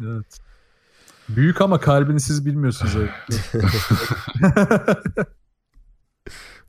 [0.03, 0.39] Evet.
[1.29, 2.97] Büyük ama kalbini siz bilmiyorsunuz.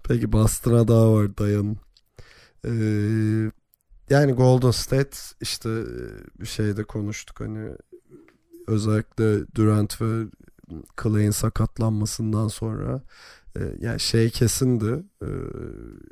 [0.04, 1.78] Peki Boston'a daha var dayanın.
[2.66, 3.52] Ee,
[4.10, 5.70] yani Golden State işte
[6.40, 7.70] bir şeyde konuştuk hani
[8.68, 10.26] özellikle Durant ve
[11.04, 13.02] Clay'in sakatlanmasından sonra
[13.56, 15.30] e, yani şey kesindi e,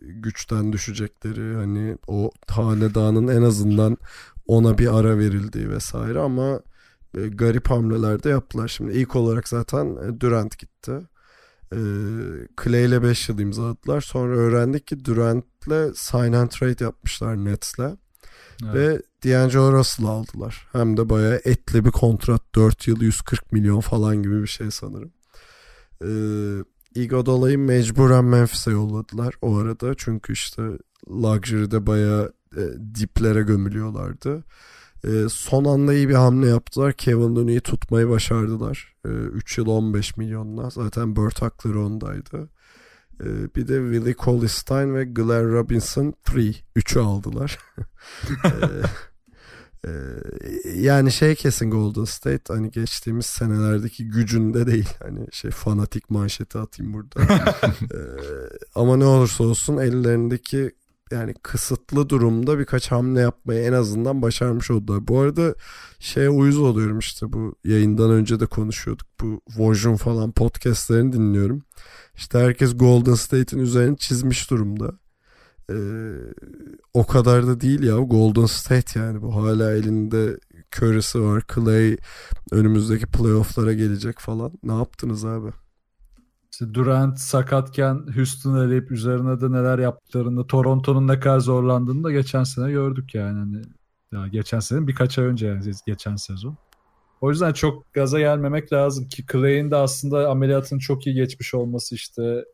[0.02, 3.98] güçten düşecekleri hani o hanedanın en azından
[4.48, 6.62] ona bir ara verildiği vesaire ama
[7.18, 8.68] e, garip hamleler de yaptılar.
[8.68, 10.92] Şimdi ilk olarak zaten e, Durant gitti.
[11.74, 11.80] E,
[12.64, 14.02] Clay ile 5 yıl imzaladılar.
[14.02, 17.80] Sonra öğrendik ki Durant'le sign and trade yapmışlar Nets'le.
[18.64, 18.76] Evet.
[18.76, 20.68] Ve D'Angelo Russell'ı aldılar.
[20.72, 22.56] Hem de bayağı etli bir kontrat.
[22.56, 25.12] 4 yıl 140 milyon falan gibi bir şey sanırım.
[26.04, 26.64] Ee,
[26.96, 29.94] Iguodala'yı mecburen Memphis'e yolladılar o arada.
[29.98, 30.64] Çünkü işte
[31.10, 32.62] Luxury'de bayağı e,
[33.00, 34.44] diplere gömülüyorlardı.
[35.08, 36.94] E, son anda iyi bir hamle yaptılar.
[36.94, 38.96] Kevin Looney'i tutmayı başardılar.
[39.06, 40.70] 3 yıl 15 milyonla.
[40.70, 42.50] Zaten Burt hakları ondaydı.
[43.24, 46.64] E, bir de Willie Cauley-Stein ve Glenn Robinson 3.
[46.76, 47.60] Üçü aldılar.
[49.88, 54.90] E, e, yani şey kesin Golden State hani geçtiğimiz senelerdeki gücünde değil.
[55.04, 57.20] Hani şey fanatik manşeti atayım burada.
[57.94, 58.00] E,
[58.76, 60.72] ama ne olursa olsun ellerindeki
[61.12, 65.08] yani kısıtlı durumda birkaç hamle yapmayı en azından başarmış oldular.
[65.08, 65.56] Bu arada
[66.00, 69.08] şeye uyuz oluyorum işte bu yayından önce de konuşuyorduk.
[69.22, 71.64] Bu Vojun falan podcastlerini dinliyorum.
[72.16, 74.92] İşte herkes Golden State'in üzerini çizmiş durumda.
[75.70, 75.76] Ee,
[76.94, 80.40] o kadar da değil ya Golden State yani bu hala elinde
[80.78, 81.98] Curry'si var Clay
[82.52, 85.52] önümüzdeki playofflara gelecek falan ne yaptınız abi
[86.62, 92.44] İşte Durant sakatken Houston'ı eleyip üzerine de neler yaptıklarını, Toronto'nun ne kadar zorlandığını da geçen
[92.44, 93.40] sene gördük yani.
[93.40, 93.62] Hani
[94.12, 96.58] Ya geçen sene birkaç ay önce yani geçen sezon.
[97.22, 101.96] O yüzden çok gaza gelmemek lazım ki Clay'in de aslında ameliyatın çok iyi geçmiş olması
[101.96, 102.46] işte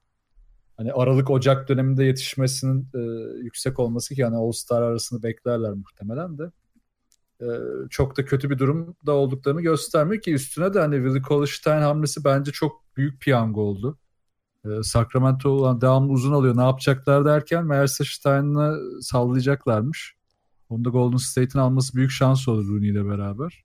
[0.77, 2.99] hani Aralık Ocak döneminde yetişmesinin e,
[3.43, 6.51] yüksek olması ki yani All Star arasını beklerler muhtemelen de
[7.41, 7.47] e,
[7.89, 12.51] çok da kötü bir durumda olduklarını göstermiyor ki üstüne de hani Willie Cauley-Stein hamlesi bence
[12.51, 13.97] çok büyük piyango oldu.
[14.65, 20.15] E, Sacramento olan devamlı uzun alıyor ne yapacaklar derken meğerse Stein'ı sallayacaklarmış.
[20.69, 23.63] Onda Golden State'in alması büyük şans olur Rooney ile beraber.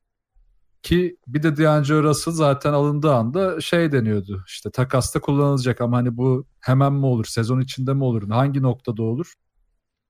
[0.83, 4.45] Ki bir de D'Angelo Russell zaten alındığı anda şey deniyordu.
[4.47, 9.03] İşte takasta kullanılacak ama hani bu hemen mi olur, sezon içinde mi olur, hangi noktada
[9.03, 9.35] olur?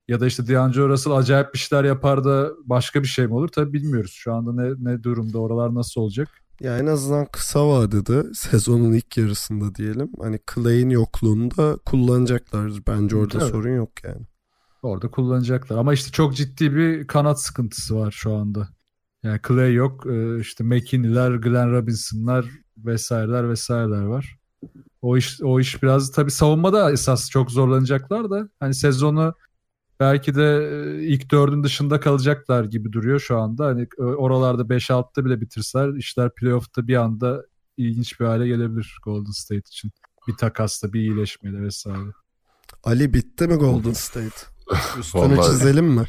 [0.08, 3.48] Ya da işte D'Angelo Russell acayip bir şeyler yapar da başka bir şey mi olur?
[3.48, 4.12] Tabii bilmiyoruz.
[4.12, 6.28] Şu anda ne, ne durumda, oralar nasıl olacak?
[6.60, 10.10] Ya en azından kısa vadede sezonun ilk yarısında diyelim.
[10.20, 12.82] Hani Clay'in yokluğunda kullanacaklardır.
[12.86, 13.50] Bence orada Tabii.
[13.50, 14.26] sorun yok yani.
[14.82, 15.78] Orada kullanacaklar.
[15.78, 18.68] Ama işte çok ciddi bir kanat sıkıntısı var şu anda.
[19.22, 20.06] Yani Clay yok.
[20.06, 22.46] Ee, işte McKinney'ler, Glenn Robinson'lar
[22.76, 24.38] vesaireler vesaireler var.
[25.02, 29.34] O iş o iş biraz tabii savunmada esas çok zorlanacaklar da hani sezonu
[30.00, 33.66] belki de e, ilk dördün dışında kalacaklar gibi duruyor şu anda.
[33.66, 37.42] Hani e, oralarda 5-6'da bile bitirseler işler playoff'ta bir anda
[37.76, 39.90] ilginç bir hale gelebilir Golden State için.
[40.28, 42.12] Bir takasla, bir iyileşmeyle vesaire.
[42.84, 44.36] Ali bitti mi Golden State?
[44.98, 46.04] Üstünü Vallahi- çizelim mi?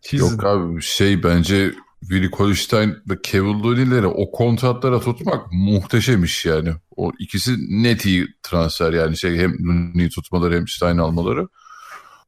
[0.00, 0.26] Çizin.
[0.30, 6.72] Yok abi şey bence Willie Cauley-Stein ve Kevin Looney'leri o kontratlara tutmak muhteşem iş yani.
[6.96, 11.48] O ikisi net iyi transfer yani şey hem Looney'i tutmaları hem Stein almaları.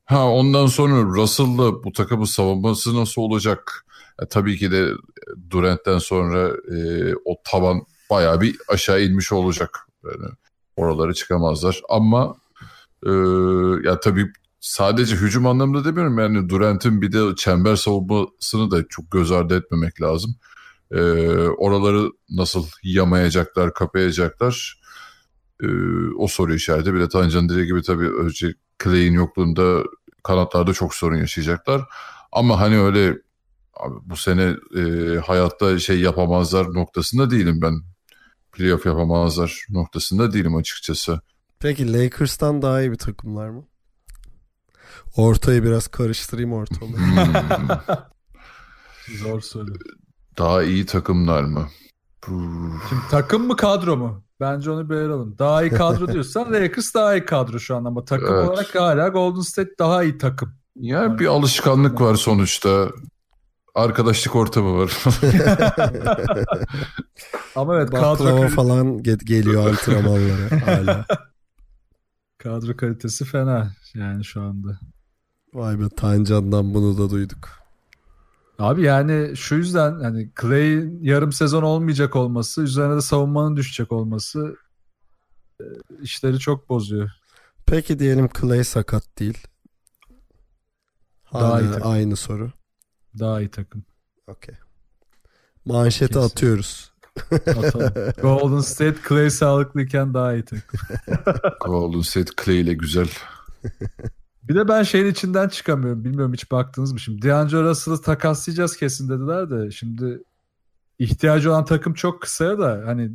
[0.08, 3.86] Ha ondan sonra Russell'la bu takımın savunması nasıl olacak?
[4.22, 4.90] E, tabii ki de
[5.50, 9.78] Durant'ten sonra e, o tavan bayağı bir aşağı inmiş olacak.
[10.04, 10.32] Yani
[10.76, 12.34] oralara çıkamazlar ama
[13.06, 13.10] e,
[13.84, 19.32] ya tabii sadece hücum anlamında demiyorum yani Durant'in bir de çember savunmasını da çok göz
[19.32, 20.36] ardı etmemek lazım.
[20.92, 21.00] Ee,
[21.48, 24.80] oraları nasıl yamayacaklar, kapayacaklar
[25.62, 25.66] ee,
[26.18, 26.94] o soru işareti.
[26.94, 28.54] Bir de Tancan dediği gibi tabii önce
[28.84, 29.84] Clay'in yokluğunda
[30.22, 31.82] kanatlarda çok sorun yaşayacaklar.
[32.32, 33.18] Ama hani öyle
[33.74, 34.82] abi bu sene e,
[35.18, 37.82] hayatta şey yapamazlar noktasında değilim ben.
[38.52, 41.20] Playoff yapamazlar noktasında değilim açıkçası.
[41.60, 43.64] Peki Lakers'tan daha iyi bir takımlar mı?
[45.16, 46.96] Ortayı biraz karıştırayım ortalığı.
[46.96, 47.68] Hmm.
[49.16, 49.72] Zor soru.
[50.38, 51.68] Daha iyi takımlar mı?
[52.88, 54.24] Şimdi takım mı kadro mu?
[54.40, 55.38] Bence onu ayıralım.
[55.38, 58.48] Daha iyi kadro diyorsan Lakers daha iyi kadro şu an ama takım Evet.
[58.48, 60.54] olarak hala Golden State daha iyi takım.
[60.76, 62.88] Ya bir alışkanlık var sonuçta.
[63.74, 64.92] Arkadaşlık ortamı var.
[67.56, 71.04] Ama evet kadro, Baklava kal- falan ge- geliyor antrenmanlara hala.
[72.38, 74.78] kadro kalitesi fena yani şu anda.
[75.54, 77.48] Vay be Tancan'dan bunu da duyduk.
[78.58, 84.56] Abi yani şu yüzden hani Clay'in yarım sezon olmayacak olması, üzerine de savunmanın düşecek olması
[85.60, 85.64] e,
[86.02, 87.10] işleri çok bozuyor.
[87.66, 89.38] Peki diyelim Clay sakat değil.
[91.34, 91.90] Daha iyi Hala takım.
[91.90, 92.52] aynı soru.
[93.18, 93.84] Daha iyi takım.
[94.26, 94.54] Okey.
[95.64, 96.26] Manşeti Kesin.
[96.26, 96.92] atıyoruz.
[97.32, 98.12] Atalım.
[98.22, 100.80] Golden State Clay sağlıklıyken daha iyi takım.
[101.66, 103.08] Golden State Clay ile güzel.
[104.48, 106.04] Bir de ben şeyin içinden çıkamıyorum.
[106.04, 107.22] Bilmiyorum hiç baktınız mı şimdi.
[107.22, 110.22] D'Angelo Russell'ı takaslayacağız kesin dediler de şimdi
[110.98, 113.10] ihtiyacı olan takım çok kısa da hani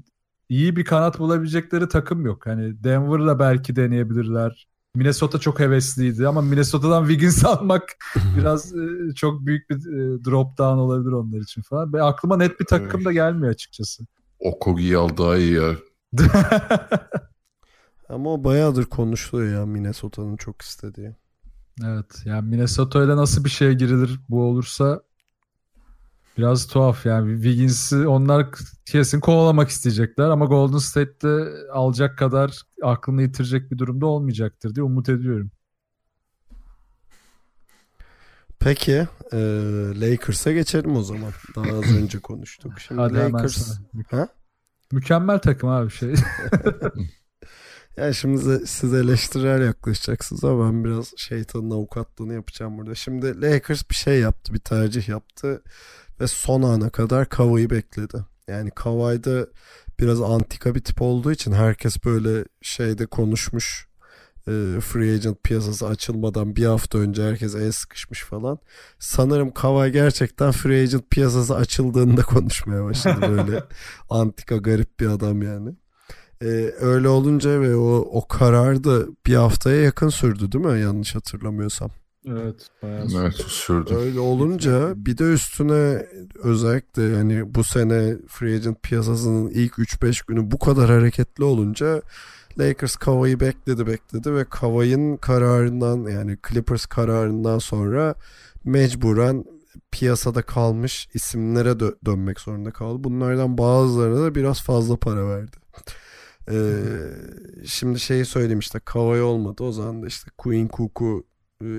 [0.49, 2.45] iyi bir kanat bulabilecekleri takım yok.
[2.45, 4.67] Hani Denver'la belki deneyebilirler.
[4.95, 7.83] Minnesota çok hevesliydi ama Minnesota'dan Wiggins almak
[8.37, 11.93] biraz e, çok büyük bir e, drop down olabilir onlar için falan.
[11.93, 14.03] Ben aklıma net bir takım da gelmiyor açıkçası.
[14.39, 15.71] Okogi'yi al daha iyi ya.
[18.09, 21.15] Ama o bayağıdır konuşuluyor ya Minnesota'nın çok istediği.
[21.81, 25.01] Evet yani Minnesota ile nasıl bir şeye girilir bu olursa
[26.37, 28.47] biraz tuhaf yani Wiggins'i onlar
[28.85, 35.09] kesin kovalamak isteyecekler ama Golden State'de alacak kadar aklını yitirecek bir durumda olmayacaktır diye umut
[35.09, 35.51] ediyorum.
[38.59, 39.37] Peki e,
[39.95, 41.31] Lakers'a geçelim o zaman.
[41.55, 42.79] Daha az önce konuştuk.
[42.79, 43.79] Şimdi Hadi Lakers.
[44.09, 44.27] Ha?
[44.91, 46.13] Mükemmel takım abi şey.
[47.97, 52.95] Ya şimdi size- siz eleştirel yaklaşacaksınız ama ben biraz şeytanın avukatlığını yapacağım burada.
[52.95, 55.63] Şimdi Lakers bir şey yaptı, bir tercih yaptı
[56.21, 58.17] ve son ana kadar Kawhi'yi bekledi.
[58.47, 59.47] Yani Kawhi da
[59.99, 63.87] biraz antika bir tip olduğu için herkes böyle şeyde konuşmuş.
[64.47, 68.59] e, free agent piyasası açılmadan bir hafta önce herkes el sıkışmış falan.
[68.99, 73.63] Sanırım Kawhi gerçekten free agent piyasası açıldığında konuşmaya başladı böyle.
[74.09, 75.75] antika garip bir adam yani.
[76.43, 80.81] Ee, öyle olunca ve o, o karar da bir haftaya yakın sürdü değil mi?
[80.81, 81.89] Yanlış hatırlamıyorsam.
[82.27, 82.67] Evet.
[82.83, 83.95] Bayağı Evet sürdü.
[83.95, 86.05] Öyle olunca bir de üstüne
[86.43, 92.01] özellikle yani bu sene free agent piyasasının ilk 3-5 günü bu kadar hareketli olunca
[92.59, 98.15] Lakers Kawhi'yi bekledi bekledi ve Kawhi'nin kararından yani Clippers kararından sonra
[98.63, 99.45] mecburen
[99.91, 103.03] piyasada kalmış isimlere dö- dönmek zorunda kaldı.
[103.03, 105.57] Bunlardan bazılarına da biraz fazla para verdi.
[106.51, 106.85] Ee,
[107.65, 109.63] şimdi şeyi söyleyeyim işte Kawhi olmadı.
[109.63, 111.27] O zaman da işte Queen Cook'u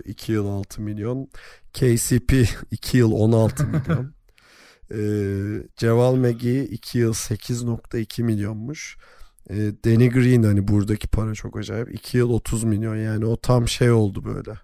[0.05, 1.29] 2 yıl 6 milyon.
[1.73, 2.33] KCP
[2.71, 4.15] 2 yıl 16 milyon.
[4.91, 8.97] Ee, Ceval Megi 2 yıl 8.2 milyonmuş.
[9.51, 9.55] Ee,
[9.85, 11.95] Danny Green hani buradaki para çok acayip.
[11.95, 12.97] 2 yıl 30 milyon.
[12.97, 14.55] Yani o tam şey oldu böyle.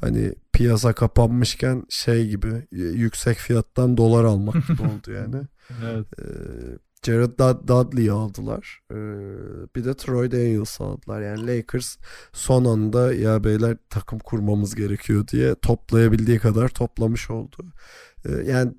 [0.00, 5.46] Hani piyasa kapanmışken şey gibi yüksek fiyattan dolar almak gibi oldu yani.
[5.84, 6.06] Evet.
[6.18, 6.24] Ee,
[7.06, 8.80] Jared Dud- Dudley'i aldılar.
[8.92, 8.96] Ee,
[9.76, 11.22] bir de Troy Daniels aldılar.
[11.22, 11.96] Yani Lakers
[12.32, 17.56] son anda ya beyler takım kurmamız gerekiyor diye toplayabildiği kadar toplamış oldu.
[18.24, 18.72] Ee, yani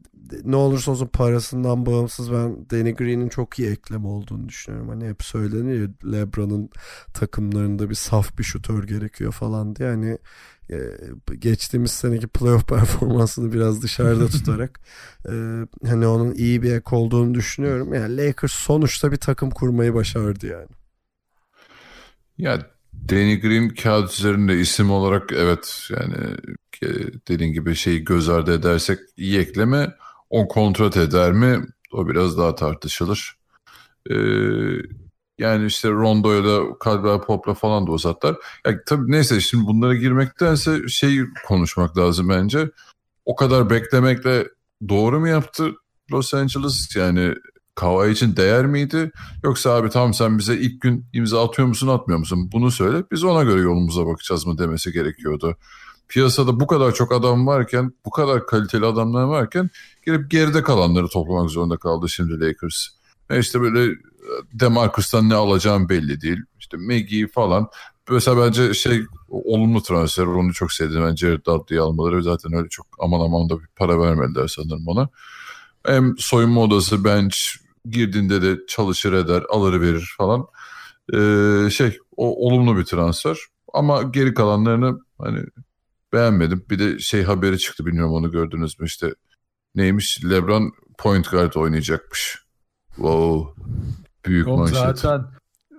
[0.43, 4.89] ne olursa olsun parasından bağımsız ben Danny Green'in çok iyi ekleme olduğunu düşünüyorum.
[4.89, 6.69] Hani hep söyleniyor LeBron'un
[7.13, 9.89] takımlarında bir saf bir şutör gerekiyor falan diye.
[9.89, 10.19] E,
[11.39, 14.80] geçtiğimiz seneki playoff performansını biraz dışarıda tutarak
[15.30, 15.34] e,
[15.88, 17.93] hani onun iyi bir ek olduğunu düşünüyorum.
[17.93, 20.70] Yani Lakers sonuçta bir takım kurmayı başardı yani.
[22.38, 22.68] Ya
[23.09, 26.36] Danny Green kağıt üzerinde isim olarak evet yani
[26.84, 26.88] e,
[27.28, 29.95] dediğin gibi şeyi göz ardı edersek iyi ekleme.
[30.30, 31.65] On kontrat eder mi?
[31.91, 33.38] O biraz daha tartışılır.
[34.09, 34.15] Ee,
[35.38, 38.35] yani işte Rondo'yla Caldwell Pop'la falan da uzatlar.
[38.65, 42.69] Ya tabii neyse şimdi bunlara girmektense şey konuşmak lazım bence.
[43.25, 44.47] O kadar beklemekle
[44.89, 45.71] doğru mu yaptı
[46.11, 46.95] Los Angeles?
[46.95, 47.35] Yani
[47.75, 49.11] Kawhi için değer miydi?
[49.43, 52.49] Yoksa abi tamam sen bize ilk gün imza atıyor musun atmıyor musun?
[52.51, 55.57] Bunu söyle biz ona göre yolumuza bakacağız mı demesi gerekiyordu.
[56.07, 59.69] Piyasada bu kadar çok adam varken, bu kadar kaliteli adamlar varken
[60.05, 62.88] gelip geride kalanları toplamak zorunda kaldı şimdi Lakers.
[63.29, 63.95] E işte böyle
[64.53, 66.38] Demarcus'tan ne alacağım belli değil.
[66.59, 67.69] İşte Maggie falan.
[68.09, 71.03] Mesela bence şey olumlu transfer onu çok sevdim.
[71.05, 75.09] Ben Jared Dudley'i almaları zaten öyle çok aman aman da bir para vermediler sanırım ona.
[75.86, 77.38] Hem soyunma odası bench
[77.89, 80.45] girdiğinde de çalışır eder alır verir falan.
[81.13, 83.38] Ee, şey o olumlu bir transfer.
[83.73, 85.43] Ama geri kalanlarını hani
[86.13, 86.65] beğenmedim.
[86.69, 89.13] Bir de şey haberi çıktı bilmiyorum onu gördünüz mü işte
[89.75, 92.38] neymiş LeBron point guard oynayacakmış.
[92.95, 93.63] Wow.
[94.28, 94.78] Büyük Oğlum manşet.
[94.78, 95.25] zaten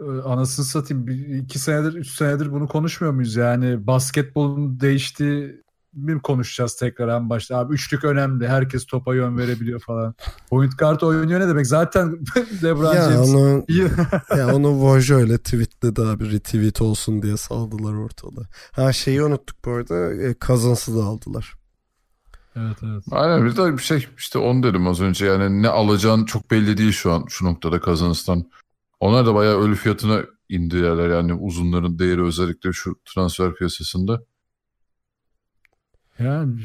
[0.01, 6.22] e, anasını satayım bir, iki senedir üç senedir bunu konuşmuyor muyuz yani basketbolun değiştiği mi
[6.22, 10.14] konuşacağız tekrar en başta abi üçlük önemli herkes topa yön verebiliyor falan
[10.51, 12.18] point guard oynuyor ne demek zaten
[12.62, 13.64] LeBron Ya James onu,
[14.38, 18.46] ya onu Vojo öyle tweetledi abi retweet olsun diye saldılar ortalığı.
[18.72, 21.57] Ha şeyi unuttuk bu arada e, Cousins'ı da aldılar.
[22.61, 26.24] Evet evet Aynen bir de bir şey işte onu dedim az önce yani ne alacağın
[26.24, 28.44] çok belli değil şu an şu noktada Kazanistan.
[29.00, 34.22] Onlar da bayağı ölü fiyatına indirirler yani uzunların değeri özellikle şu transfer piyasasında.
[36.18, 36.61] Yani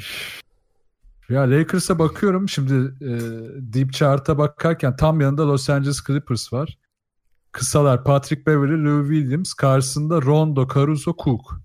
[1.30, 3.12] ya Lakers'a bakıyorum şimdi e,
[3.74, 6.78] Deep Chart'a bakarken tam yanında Los Angeles Clippers var.
[7.52, 11.62] Kısalar Patrick Beverly, Lou Williams, karşısında Rondo, Caruso, Cook.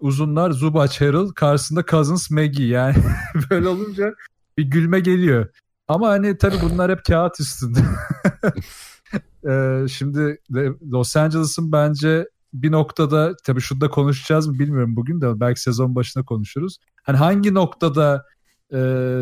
[0.00, 2.66] Uzunlar Zubac, Harrell, karşısında Cousins, Maggie.
[2.66, 2.94] Yani
[3.50, 4.14] böyle olunca
[4.58, 5.48] bir gülme geliyor.
[5.88, 7.80] Ama hani tabii bunlar hep kağıt üstünde.
[9.50, 10.38] e, şimdi
[10.92, 15.94] Los Angeles'ın bence bir noktada tabii şunu da konuşacağız mı bilmiyorum bugün de belki sezon
[15.94, 16.78] başına konuşuruz.
[17.02, 18.24] Hani hangi noktada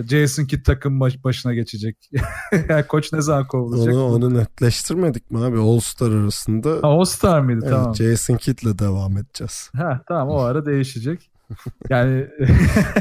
[0.09, 2.11] Jason Kidd takım baş, başına geçecek?
[2.69, 3.95] yani koç ne zaman kovulacak?
[3.95, 6.71] Onu, onu netleştirmedik mi abi All Star arasında?
[6.71, 7.61] Ha, All Star mıydı?
[7.63, 7.95] Evet, tamam.
[7.95, 9.71] Jason Kidd'le devam edeceğiz.
[9.77, 11.31] Ha, tamam o ara değişecek.
[11.91, 12.27] Yani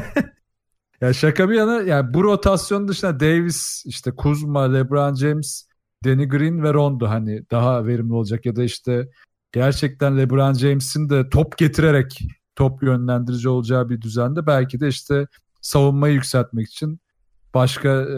[1.00, 5.68] ya şaka bir yana yani bu rotasyon dışında Davis, işte Kuzma, LeBron James,
[6.04, 9.08] Danny Green ve Rondo hani daha verimli olacak ya da işte
[9.52, 12.18] gerçekten LeBron James'in de top getirerek
[12.56, 15.26] top yönlendirici olacağı bir düzende belki de işte
[15.68, 17.00] savunmayı yükseltmek için
[17.54, 18.16] başka e,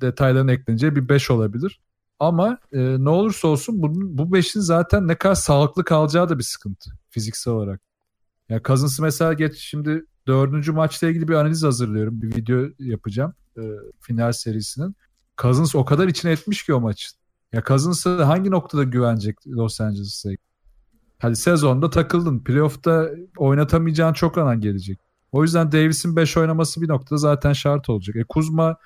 [0.00, 1.80] detayların ekleneceği bir 5 olabilir.
[2.18, 6.44] Ama e, ne olursa olsun bunun, bu 5'in zaten ne kadar sağlıklı kalacağı da bir
[6.44, 7.80] sıkıntı fiziksel olarak.
[8.48, 12.22] Ya yani mesela geç şimdi dördüncü maçla ilgili bir analiz hazırlıyorum.
[12.22, 13.62] Bir video yapacağım e,
[14.00, 14.96] final serisinin.
[15.38, 17.18] Cousins o kadar içine etmiş ki o maçın.
[17.52, 20.30] Ya Cousins'a hangi noktada güvenecek Los Angeles'a?
[21.18, 22.38] Hadi sezonda takıldın.
[22.38, 24.98] Playoff'ta oynatamayacağın çok anan gelecek.
[25.32, 28.16] O yüzden Davis'in 5 oynaması bir noktada zaten şart olacak.
[28.16, 28.76] E Kuzma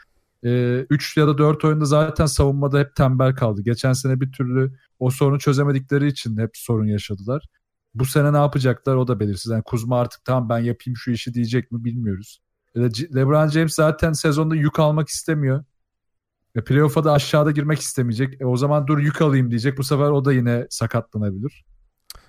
[0.42, 3.62] 3 e, ya da 4 oyunda zaten savunmada hep tembel kaldı.
[3.62, 7.42] Geçen sene bir türlü o sorunu çözemedikleri için hep sorun yaşadılar.
[7.94, 9.52] bu sene ne yapacaklar o da belirsiz.
[9.52, 12.40] Yani Kuzma artık tamam ben yapayım şu işi diyecek mi bilmiyoruz.
[13.14, 15.64] LeBron James zaten sezonda yük almak istemiyor.
[16.56, 18.40] Ve playoff'a da aşağıda girmek istemeyecek.
[18.40, 19.78] E o zaman dur yük alayım diyecek.
[19.78, 21.64] Bu sefer o da yine sakatlanabilir.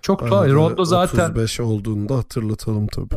[0.01, 0.49] Çok tuhaf.
[0.49, 3.16] Rondo zaten 35 olduğunda hatırlatalım tabii.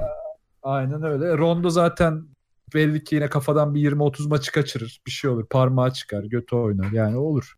[0.62, 1.38] Aynen öyle.
[1.38, 2.28] Rondo zaten
[2.74, 5.00] belli ki yine kafadan bir 20-30 maçı kaçırır.
[5.06, 5.46] Bir şey olur.
[5.46, 6.24] Parmağı çıkar.
[6.24, 6.92] Götü oynar.
[6.92, 7.54] Yani olur.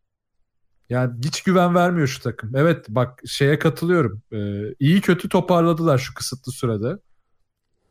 [0.90, 2.56] Yani hiç güven vermiyor şu takım.
[2.56, 4.22] Evet bak şeye katılıyorum.
[4.32, 6.98] Ee, iyi kötü toparladılar şu kısıtlı sürede.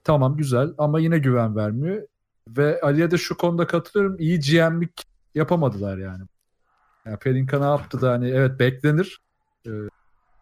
[0.03, 2.07] Tamam güzel ama yine güven vermiyor.
[2.47, 4.16] Ve Ali'ye de şu konuda katılıyorum.
[4.20, 5.03] İyi GM'lik
[5.36, 6.24] yapamadılar yani.
[7.05, 9.22] yani Pelinka ne yaptı da hani evet beklenir.
[9.68, 9.72] Ee,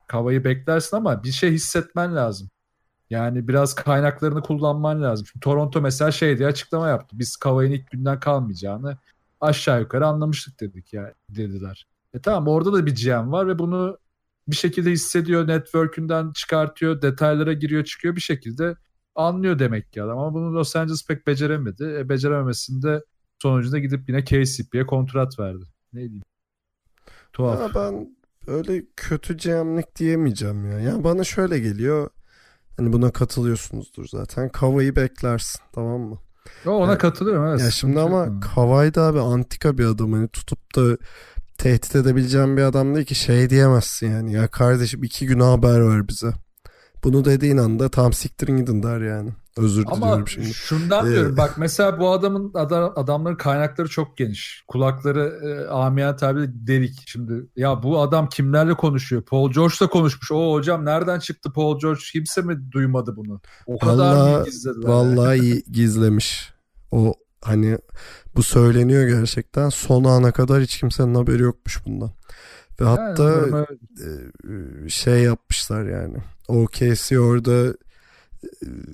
[0.07, 2.49] Kavayı beklersin ama bir şey hissetmen lazım.
[3.09, 5.25] Yani biraz kaynaklarını kullanman lazım.
[5.25, 7.19] Şimdi Toronto mesela şey diye açıklama yaptı.
[7.19, 8.97] Biz Kavay'ın ilk günden kalmayacağını
[9.41, 11.87] aşağı yukarı anlamıştık dedik ya dediler.
[12.13, 13.97] E tamam orada da bir GM var ve bunu
[14.47, 18.75] bir şekilde hissediyor, network'ünden çıkartıyor, detaylara giriyor, çıkıyor bir şekilde
[19.15, 20.17] anlıyor demek ki adam.
[20.19, 21.83] Ama bunu Los Angeles pek beceremedi.
[21.83, 23.03] E, becerememesinde
[23.41, 25.63] sonucunda gidip yine KCP'ye kontrat verdi.
[25.93, 26.23] Ne diyeyim?
[27.33, 27.59] Tuhaf.
[27.59, 30.79] Ya ben öyle kötü GM'lik diyemeyeceğim ya.
[30.79, 32.09] Yani bana şöyle geliyor.
[32.77, 34.49] Hani buna katılıyorsunuzdur zaten.
[34.49, 36.19] Kavayı beklersin tamam mı?
[36.65, 37.61] O ona yani, katılıyorum evet.
[37.61, 40.13] Ya şimdi ama Kavay da abi antika bir adam.
[40.13, 40.97] Hani tutup da
[41.57, 44.33] tehdit edebileceğim bir adam değil ki şey diyemezsin yani.
[44.33, 46.33] Ya kardeşim iki gün haber ver bize.
[47.03, 49.29] Bunu dediğin anda tam siktirin gidin der yani.
[49.57, 50.53] Özür Ama diliyorum şimdi.
[50.53, 54.63] şundan ee, diyorum bak mesela bu adamın adam, adamların kaynakları çok geniş.
[54.67, 57.03] Kulakları e, amiyen tabi delik.
[57.05, 59.21] Şimdi ya bu adam kimlerle konuşuyor?
[59.21, 60.31] Paul George'la konuşmuş.
[60.31, 62.01] O hocam nereden çıktı Paul George?
[62.11, 63.41] Kimse mi duymadı bunu?
[63.65, 64.87] O kadar vallahi, mı gizlediler?
[64.87, 66.53] Vallahi iyi gizlemiş.
[66.91, 67.77] O hani
[68.35, 69.69] bu söyleniyor gerçekten.
[69.69, 72.11] Son ana kadar hiç kimsenin haberi yokmuş bundan.
[72.81, 73.65] Ve yani, hatta
[74.85, 76.17] e, şey yapmışlar yani.
[76.47, 77.73] OKC orada e,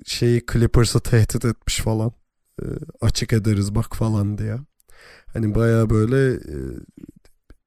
[0.05, 2.11] şeyi Clippers'ı tehdit etmiş falan.
[2.61, 2.65] E,
[3.01, 4.57] açık ederiz bak falan diye.
[5.33, 6.55] Hani baya böyle e,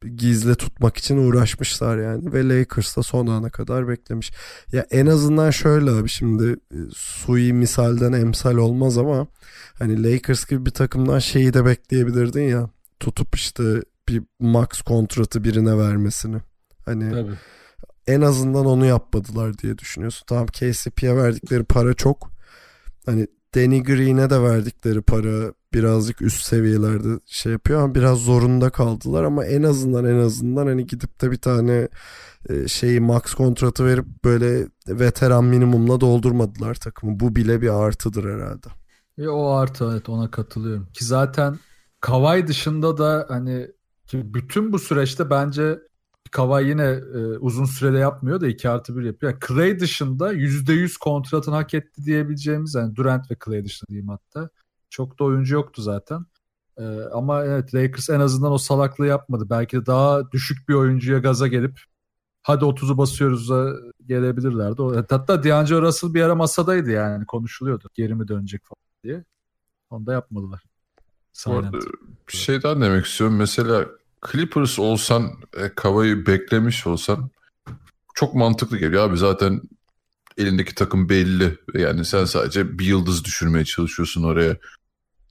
[0.08, 4.32] gizli tutmak için uğraşmışlar yani ve Lakers da son ana kadar beklemiş.
[4.72, 6.56] Ya en azından şöyle abi şimdi
[6.94, 9.26] sui misalden emsal olmaz ama
[9.78, 12.70] hani Lakers gibi bir takımdan şeyi de bekleyebilirdin ya
[13.00, 16.36] tutup işte bir max kontratı birine vermesini.
[16.84, 17.36] Hani Tabii
[18.06, 20.24] en azından onu yapmadılar diye düşünüyorsun.
[20.26, 22.30] Tamam KCP'ye verdikleri para çok.
[23.06, 29.24] Hani Danny Green'e de verdikleri para birazcık üst seviyelerde şey yapıyor ama biraz zorunda kaldılar
[29.24, 31.88] ama en azından en azından hani gidip de bir tane
[32.48, 37.20] e, şeyi max kontratı verip böyle veteran minimumla doldurmadılar takımı.
[37.20, 38.66] Bu bile bir artıdır herhalde.
[39.18, 40.86] E o artı evet ona katılıyorum.
[40.92, 41.58] Ki zaten
[42.00, 43.68] Kavay dışında da hani
[44.12, 45.78] bütün bu süreçte bence
[46.30, 46.82] Kavay yine
[47.14, 49.32] e, uzun sürede yapmıyor da 2 artı 1 yapıyor.
[49.32, 54.48] Yani Clay dışında %100 kontratını hak etti diyebileceğimiz yani Durant ve Clay dışında diyeyim hatta.
[54.90, 56.26] Çok da oyuncu yoktu zaten.
[56.78, 59.46] E, ama evet Lakers en azından o salaklığı yapmadı.
[59.50, 61.80] Belki de daha düşük bir oyuncuya gaza gelip
[62.42, 63.72] hadi 30'u basıyoruz da
[64.06, 64.82] gelebilirlerdi.
[65.10, 67.88] Hatta D'Angelo Russell bir ara masadaydı yani konuşuluyordu.
[67.94, 69.24] Geri mi dönecek falan diye.
[69.90, 70.62] Onu da yapmadılar.
[71.32, 71.74] Silent.
[72.28, 73.36] bir şey daha demek istiyorum.
[73.36, 73.86] Mesela
[74.32, 77.30] Clippers olsan, e, Kava'yı beklemiş olsan
[78.14, 79.16] çok mantıklı geliyor abi.
[79.16, 79.60] Zaten
[80.38, 81.58] elindeki takım belli.
[81.74, 84.56] Yani sen sadece bir yıldız düşürmeye çalışıyorsun oraya.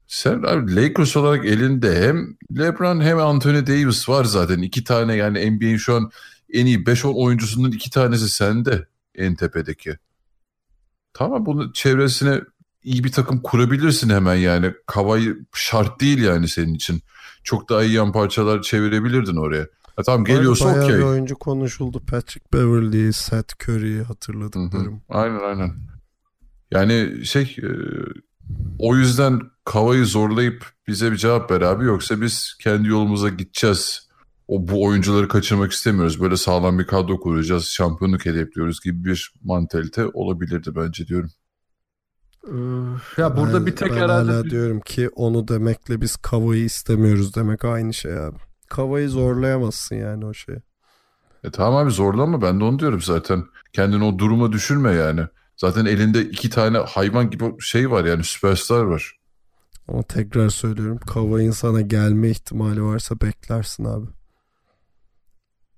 [0.08, 4.62] Sen abi Lakers olarak elinde hem LeBron hem Anthony Davis var zaten.
[4.62, 6.12] iki tane yani NBA'in şu an
[6.54, 9.98] en iyi 5-10 oyuncusunun iki tanesi sende en tepedeki.
[11.14, 12.42] Tamam bunu çevresine
[12.84, 14.74] iyi bir takım kurabilirsin hemen yani.
[14.88, 17.02] Kavayı şart değil yani senin için
[17.46, 19.68] çok daha iyi yan parçalar çevirebilirdin oraya.
[19.96, 20.82] Ha, tamam geliyorsa okey.
[20.82, 22.00] Bayağı bir oyuncu konuşuldu.
[22.00, 25.02] Patrick Beverly, Seth Curry hatırladıklarım.
[25.10, 25.72] Aynen aynen.
[26.72, 27.70] Yani şey e,
[28.80, 34.10] o yüzden Kava'yı zorlayıp bize bir cevap ver abi yoksa biz kendi yolumuza gideceğiz.
[34.48, 36.22] O bu oyuncuları kaçırmak istemiyoruz.
[36.22, 37.66] Böyle sağlam bir kadro kuracağız.
[37.66, 41.32] Şampiyonluk hedefliyoruz gibi bir mantalite olabilirdi bence diyorum.
[43.18, 44.32] Ya burada ben, bir tek ben herhalde...
[44.32, 48.38] hala diyorum ki onu demekle biz Kava'yı istemiyoruz demek aynı şey abi.
[48.70, 50.60] Kava'yı zorlayamazsın yani o şeyi.
[51.44, 53.44] E tamam abi zorlama ben de onu diyorum zaten.
[53.74, 55.22] Kendini o duruma düşürme yani.
[55.58, 59.20] Zaten elinde iki tane hayvan gibi şey var yani süperstar var.
[59.88, 64.06] Ama tekrar söylüyorum Kava'nın sana gelme ihtimali varsa beklersin abi.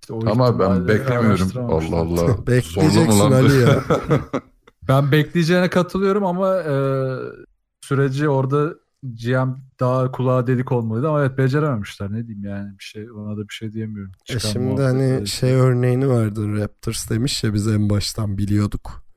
[0.02, 1.52] İşte Ama ben beklemiyorum.
[1.56, 2.48] Allah Allah.
[2.48, 3.84] Bekleyeceksin Ali ya.
[4.88, 6.74] Ben bekleyeceğine katılıyorum ama e,
[7.82, 8.74] süreci orada
[9.04, 13.42] GM daha kulağa delik olmalıydı ama evet becerememişler ne diyeyim yani bir şey ona da
[13.50, 14.12] bir şey diyemiyorum.
[14.30, 19.08] E şimdi hani şey örneğini verdin Raptors demiş ya biz en baştan biliyorduk.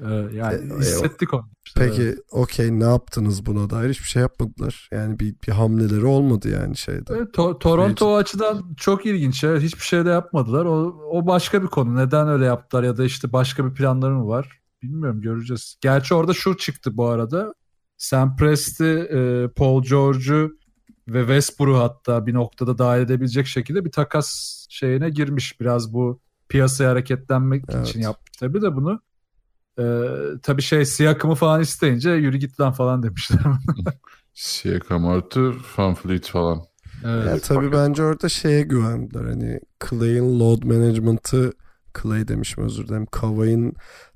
[0.00, 1.48] Ee, yani E, e, hissettik onu.
[1.66, 1.96] işte, evet.
[1.96, 4.88] Peki okey ne yaptınız buna dair hiçbir şey yapmadılar.
[4.92, 7.14] Yani bir, bir hamleleri olmadı yani şeyde.
[7.16, 9.44] Evet, To- Toronto o açıdan çok ilginç.
[9.44, 10.64] Evet, hiçbir şey de yapmadılar.
[10.64, 11.96] O, o başka bir konu.
[11.96, 14.60] Neden öyle yaptılar ya da işte başka bir planları mı var?
[14.84, 15.76] Bilmiyorum göreceğiz.
[15.80, 17.54] Gerçi orada şu çıktı bu arada.
[17.96, 20.50] Sam Presti, e, Paul George'u
[21.08, 25.60] ve Westbrook'u hatta bir noktada dahil edebilecek şekilde bir takas şeyine girmiş.
[25.60, 27.88] Biraz bu piyasaya hareketlenmek Evet.
[27.88, 29.00] için yapmış tabii de bunu.
[29.78, 29.84] E,
[30.42, 33.40] tabii şey Siakam'ı falan isteyince yürü git lan falan demişler.
[34.34, 36.62] Siakam artı Van Fleet falan.
[37.04, 37.26] evet.
[37.28, 39.24] Yani tabii bence orada şeye güvendiler.
[39.24, 41.52] Hani Clay'in load management'ı
[42.02, 43.06] Clay demişim özür dilerim.
[43.06, 43.72] Kavay'ın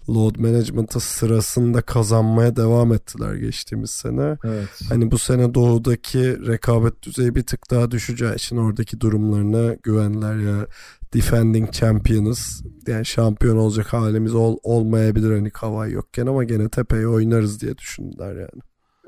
[0.08, 4.36] load management'ı sırasında kazanmaya devam ettiler geçtiğimiz sene.
[4.44, 4.68] evet.
[4.88, 10.66] Hani bu sene doğudaki rekabet düzeyi bir tık daha düşeceği için oradaki durumlarına güvenler ya
[11.14, 17.60] defending champions yani şampiyon olacak halimiz ol, olmayabilir hani Kavay yokken ama gene tepeye oynarız
[17.60, 18.62] diye düşündüler yani.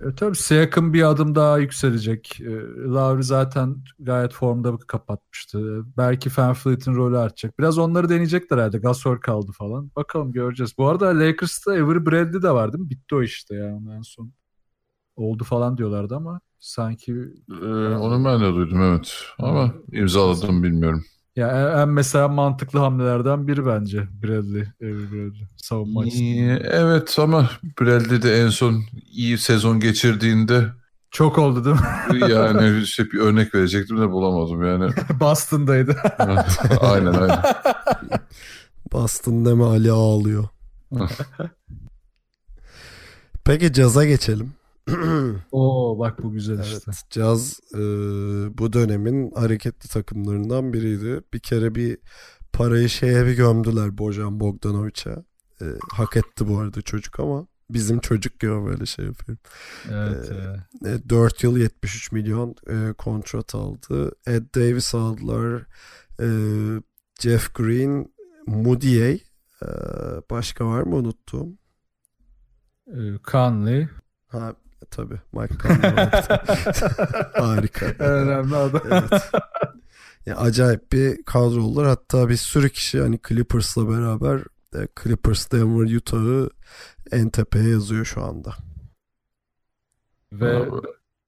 [0.06, 2.40] E, tabii Siakam bir adım daha yükselecek.
[2.40, 2.50] E,
[2.84, 5.82] Lowry zaten gayet formda kapatmıştı.
[5.96, 7.58] Belki Van Fleet'in rolü artacak.
[7.58, 8.78] Biraz onları deneyecekler herhalde.
[8.78, 9.90] Gasol kaldı falan.
[9.96, 10.78] Bakalım göreceğiz.
[10.78, 12.90] Bu arada Lakers'ta Avery Bradley de var değil?
[12.90, 14.32] Bitti o işte ya en son.
[15.16, 17.12] Oldu falan diyorlardı ama sanki
[17.62, 19.24] Ee, onu ben de duydum evet.
[19.38, 21.04] Ama imzaladım bilmiyorum.
[21.36, 26.60] Ya en, en mesela mantıklı hamlelerden biri bence Bradley, Avery Bradley savunma açısından.
[26.64, 27.50] Evet ama
[27.80, 28.82] Bradley de en son
[29.12, 30.64] iyi sezon geçirdiğinde
[31.10, 32.30] Çok oldu değil mi?
[32.32, 34.92] yani işte bir örnek verecektim de bulamadım yani.
[35.20, 35.96] Boston'daydı.
[36.80, 37.42] aynen aynen.
[38.92, 40.48] Boston deme Ali ağlıyor.
[43.44, 44.52] Peki caza geçelim.
[45.52, 46.78] Oo bak bu güzel işte.
[46.86, 47.78] Evet, caz e,
[48.58, 51.20] bu dönemin hareketli takımlarından biriydi.
[51.34, 51.98] Bir kere bir
[52.52, 55.24] parayı şeye bir gömdüler Bojan Bogdanovic'e.
[55.62, 59.38] E, hak etti bu arada çocuk ama bizim çocuk gibi böyle şey yapıyor.
[59.90, 60.30] Evet.
[60.84, 60.90] E.
[60.90, 64.12] E, 4 yıl 73 milyon e, kontrat aldı.
[64.26, 65.62] Ed Davis aldılar.
[66.20, 66.28] E,
[67.20, 68.12] Jeff Green,
[68.46, 69.18] Moutier.
[69.62, 69.68] E,
[70.30, 71.60] başka var mı unuttuğum?
[72.86, 73.88] Ee, Conley.
[74.26, 74.54] Ha
[74.90, 76.42] tabii Mike Conley vardı.
[77.34, 77.86] Harika.
[77.98, 78.82] Önemli adam.
[78.90, 79.30] Evet.
[80.26, 81.86] Ya acayip bir kadro oldular.
[81.86, 84.40] Hatta bir sürü kişi hani Clippers'la beraber
[84.74, 86.50] e, Clippers, Denver, Utah'ı
[87.12, 88.54] en tepeye yazıyor şu anda.
[90.32, 90.68] Ve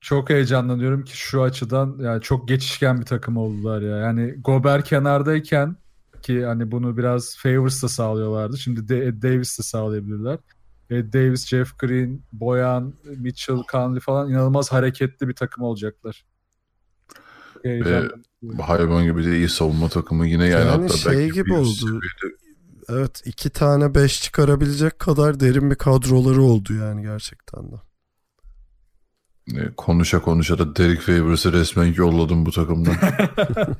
[0.00, 3.96] çok heyecanlanıyorum ki şu açıdan yani çok geçişken bir takım oldular ya.
[3.96, 5.76] Yani Gober kenardayken
[6.22, 8.58] ki hani bunu biraz Favors da sağlıyorlardı.
[8.58, 10.38] Şimdi de Davis de sağlayabilirler.
[10.92, 16.24] Ed Davis, Jeff Green, Boyan, Mitchell, Conley falan inanılmaz hareketli bir takım olacaklar.
[17.62, 18.12] Heyecanlı.
[18.62, 21.68] Hayvan gibi de iyi savunma takımı yine yani, Yani hatta şey belki gibi oldu.
[21.68, 22.42] seviyede-
[22.88, 27.76] Evet iki tane beş çıkarabilecek kadar derin bir kadroları oldu yani gerçekten de.
[29.60, 32.94] E, konuşa konuşa da Derek Favors'ı resmen yolladım bu takımdan.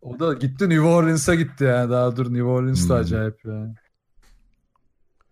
[0.00, 1.90] O da gitti New Orleans'a gitti yani.
[1.90, 3.00] Daha dur New Orleans da Hmm.
[3.00, 3.74] acayip yani.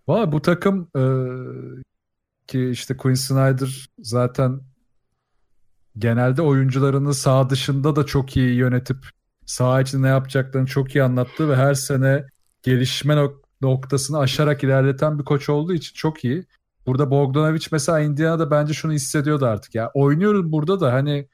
[0.09, 1.03] Valla bu takım e,
[2.47, 4.61] ki işte Quinn Snyder zaten
[5.99, 8.97] genelde oyuncularını sağ dışında da çok iyi yönetip
[9.47, 12.27] sağ içinde ne yapacaklarını çok iyi anlattı ve her sene
[12.63, 16.47] gelişme nok- noktasını aşarak ilerleten bir koç olduğu için çok iyi.
[16.87, 19.91] Burada Bogdanovic mesela Indiana'da bence şunu hissediyordu artık ya.
[19.95, 21.29] Oynuyoruz burada da hani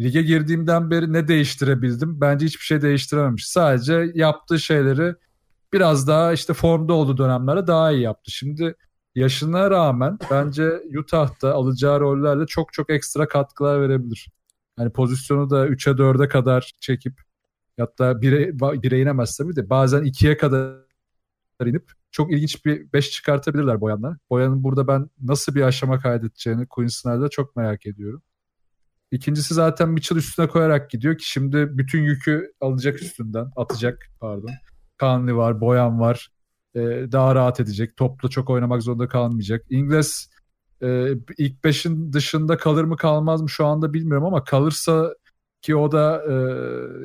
[0.00, 2.20] lige girdiğimden beri ne değiştirebildim?
[2.20, 3.48] Bence hiçbir şey değiştirememiş.
[3.48, 5.14] Sadece yaptığı şeyleri
[5.74, 8.30] biraz daha işte formda olduğu dönemlerde daha iyi yaptı.
[8.30, 8.74] Şimdi
[9.14, 14.28] yaşına rağmen bence Utah'ta alacağı rollerle çok çok ekstra katkılar verebilir.
[14.78, 17.20] Yani pozisyonu da 3'e 4'e kadar çekip
[17.78, 20.74] hatta 1'e 1'e inemez tabii de bazen 2'ye kadar
[21.66, 24.18] inip çok ilginç bir 5 çıkartabilirler Boyan'la.
[24.30, 28.22] Boyan'ın burada ben nasıl bir aşama kaydedeceğini Quinn Snyder'da çok merak ediyorum.
[29.10, 33.50] İkincisi zaten Mitchell üstüne koyarak gidiyor ki şimdi bütün yükü alacak üstünden.
[33.56, 34.50] Atacak pardon.
[35.04, 36.28] Conley var, Boyan var.
[36.74, 36.80] Ee,
[37.12, 37.96] daha rahat edecek.
[37.96, 39.64] Topla çok oynamak zorunda kalmayacak.
[39.70, 40.30] İngiliz
[40.82, 41.08] e,
[41.38, 45.14] ilk beşin dışında kalır mı kalmaz mı şu anda bilmiyorum ama kalırsa
[45.62, 46.34] ki o da e,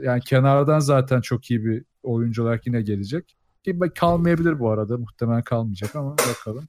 [0.05, 3.35] yani kenardan zaten çok iyi bir oyuncu olarak yine gelecek.
[3.63, 4.97] Ki kalmayabilir bu arada.
[4.97, 6.63] Muhtemelen kalmayacak ama bakalım.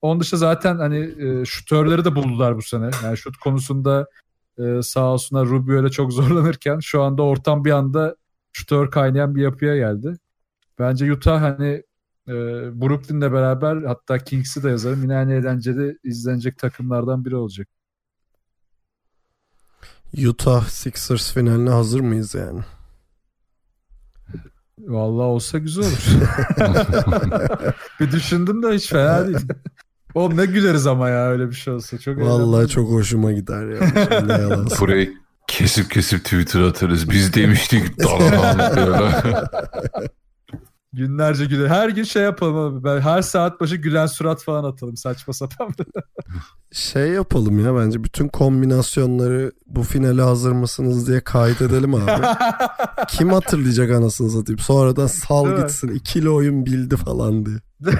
[0.00, 2.90] Onun dışında zaten hani e, şutörleri de buldular bu sene.
[3.04, 4.06] Yani şut konusunda
[4.58, 8.16] e, sağ olsunlar Rubio ile çok zorlanırken şu anda ortam bir anda
[8.52, 10.18] şutör kaynayan bir yapıya geldi.
[10.78, 11.82] Bence Utah hani
[12.28, 12.32] e,
[12.80, 15.02] Brooklyn'le beraber hatta Kings'i de yazarım.
[15.02, 17.68] Yine en eğlenceli izlenecek takımlardan biri olacak.
[20.26, 22.60] Utah Sixers finaline hazır mıyız yani?
[24.78, 26.08] Vallahi olsa güzel olur.
[28.00, 29.38] bir düşündüm de hiç fena değil.
[30.14, 31.98] Oğlum ne güleriz ama ya öyle bir şey olsa.
[31.98, 32.68] Çok Vallahi eğlenceli.
[32.68, 33.80] çok hoşuma gider ya.
[34.80, 35.14] Burayı
[35.46, 37.10] kesip kesip Twitter atarız.
[37.10, 37.84] Biz demiştik.
[40.92, 41.68] Günlerce güler.
[41.68, 42.84] Her gün şey yapalım abi.
[42.84, 45.68] Ben her saat başı gülen surat falan atalım saçma sapan.
[46.72, 52.26] Şey yapalım ya bence bütün kombinasyonları bu finale hazır mısınız diye kaydedelim abi.
[53.08, 54.58] Kim hatırlayacak anasını satayım.
[54.58, 55.62] Sonradan sal Değil mi?
[55.62, 55.88] gitsin.
[55.88, 57.56] İkili oyun bildi falan diye.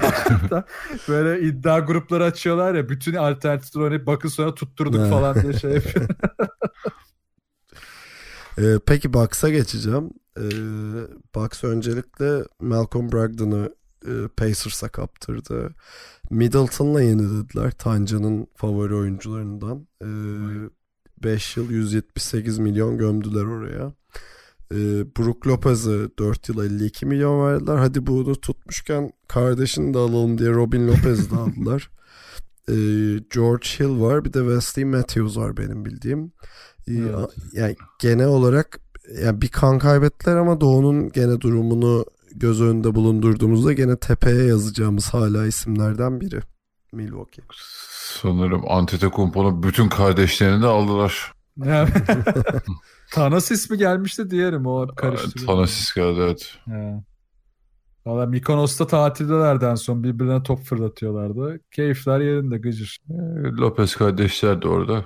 [1.09, 6.07] Böyle iddia grupları açıyorlar ya bütün alternatifleri oynayıp bakın sonra tutturduk falan diye şey yapıyor.
[8.59, 10.09] Ee, peki Bucks'a geçeceğim.
[10.37, 10.41] Ee,
[11.35, 13.75] Bucks öncelikle Malcolm Brogdon'ı
[14.07, 15.75] e, Pacers'a kaptırdı.
[16.29, 17.71] Middleton'la yenilediler.
[17.71, 19.87] Tanca'nın favori oyuncularından.
[21.23, 23.93] 5 yıl 178 milyon gömdüler oraya.
[24.71, 27.75] Ee, Brook Lopez'e 4 yıl 52 milyon verdiler.
[27.77, 31.89] Hadi bunu tutmuşken kardeşini de alalım diye Robin Lopez'i de aldılar.
[32.69, 32.73] Ee,
[33.33, 36.31] George Hill var bir de Wesley Matthews var benim bildiğim.
[36.89, 37.15] Ee, Evet.
[37.15, 38.79] a- Yani genel olarak
[39.23, 42.05] yani bir kan kaybettiler ama Doğu'nun gene durumunu
[42.35, 46.39] göz önünde bulundurduğumuzda gene tepeye yazacağımız hala isimlerden biri.
[46.93, 47.41] Milwaukee.
[48.21, 51.33] Sanırım Antetokounmpo'nun bütün kardeşlerini de aldılar.
[53.11, 55.47] Thanos ismi gelmişti diyelim o karıştırıyor.
[55.47, 56.57] Thanasis geldi evet.
[56.65, 57.03] He.
[58.05, 61.59] Valla Mikonos'ta tatildelerden son birbirine top fırlatıyorlardı.
[61.71, 62.97] Keyifler yerinde gıcır.
[63.09, 63.13] Ee,
[63.57, 65.05] Lopez kardeşler de orada.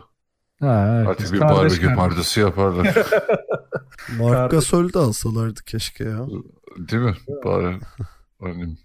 [0.64, 1.96] Ha, Biz bir barbekü kardeş.
[1.98, 2.98] partisi yaparlar.
[4.20, 4.52] Mark.
[4.52, 6.26] Gasol'ü de alsalardı keşke ya.
[6.78, 7.14] Değil mi?
[7.46, 7.80] Bari.
[8.42, 8.78] Hani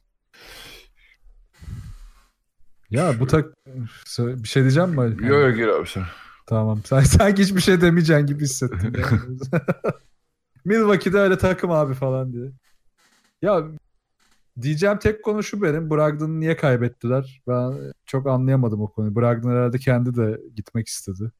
[2.90, 3.46] Ya bu tak
[4.18, 5.00] bir şey diyeceğim mi?
[5.00, 5.26] Ali?
[5.26, 6.04] Yo yo gir abi sen.
[6.46, 6.80] Tamam.
[6.84, 8.92] Sen sanki hiçbir şey demeyeceksin gibi hissettim.
[10.64, 12.50] Milwaukee'de öyle takım abi falan diye.
[13.42, 13.62] Ya
[14.62, 15.90] diyeceğim tek konu şu benim.
[15.90, 17.42] Brogdon'u niye kaybettiler?
[17.48, 19.16] Ben çok anlayamadım o konuyu.
[19.16, 21.30] Brogdon herhalde kendi de gitmek istedi.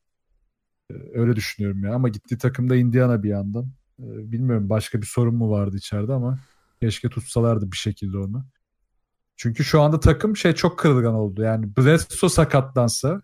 [0.90, 1.94] Ee, Öyle düşünüyorum ya.
[1.94, 3.64] Ama gittiği takım da Indiana bir yandan.
[4.00, 6.38] Ee, Bilmiyorum başka bir sorun mu vardı içeride ama
[6.80, 8.44] keşke tutsalardı bir şekilde onu.
[9.36, 11.42] Çünkü şu anda takım şey çok kırılgan oldu.
[11.42, 13.22] Yani Bledsoe sakatlansa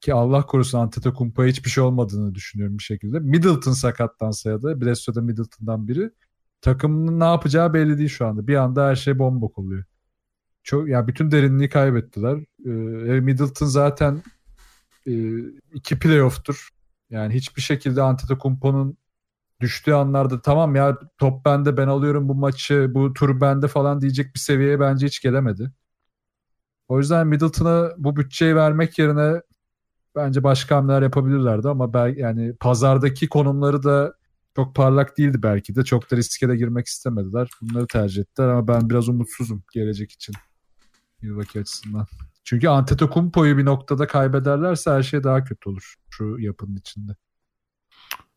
[0.00, 3.18] ki Allah korusun Antetokounmpo'ya hiçbir şey olmadığını düşünüyorum bir şekilde.
[3.20, 6.10] Middleton sakatlansa ya da Bledsoe da Middleton'dan biri
[6.60, 8.46] takımın ne yapacağı belli değil şu anda.
[8.46, 9.84] Bir anda her şey bombok oluyor.
[10.62, 12.38] Çok ya bütün derinliği kaybettiler.
[12.66, 14.22] Ee, Middleton zaten
[15.06, 15.12] e,
[15.74, 16.68] iki playoff'tur.
[17.10, 18.96] Yani hiçbir şekilde Antetokounmpo'nun
[19.60, 24.34] düştüğü anlarda tamam ya top bende ben alıyorum bu maçı bu tur bende falan diyecek
[24.34, 25.72] bir seviyeye bence hiç gelemedi.
[26.88, 29.40] O yüzden Middleton'a bu bütçeyi vermek yerine
[30.16, 34.14] bence başka hamleler yapabilirlerdi ama ben yani pazardaki konumları da
[34.56, 35.84] çok parlak değildi belki de.
[35.84, 37.50] Çok da riske de girmek istemediler.
[37.62, 40.34] Bunları tercih ettiler ama ben biraz umutsuzum gelecek için.
[41.22, 42.06] Milwaukee açısından.
[42.48, 47.12] Çünkü Antetokounmpo'yu bir noktada kaybederlerse her şey daha kötü olur şu yapının içinde.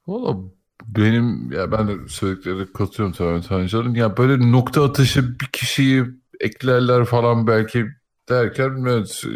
[0.07, 0.37] Valla
[0.85, 3.93] benim ya ben de söyledikleri katılıyorum tamamen Tancan'ın.
[3.93, 6.05] Ya böyle nokta atışı bir kişiyi
[6.39, 7.87] eklerler falan belki
[8.29, 9.31] derken evet, e,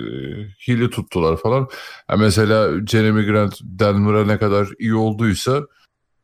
[0.68, 1.68] hile tuttular falan.
[2.10, 5.62] Ya mesela Jeremy Grant Denver'a ne kadar iyi olduysa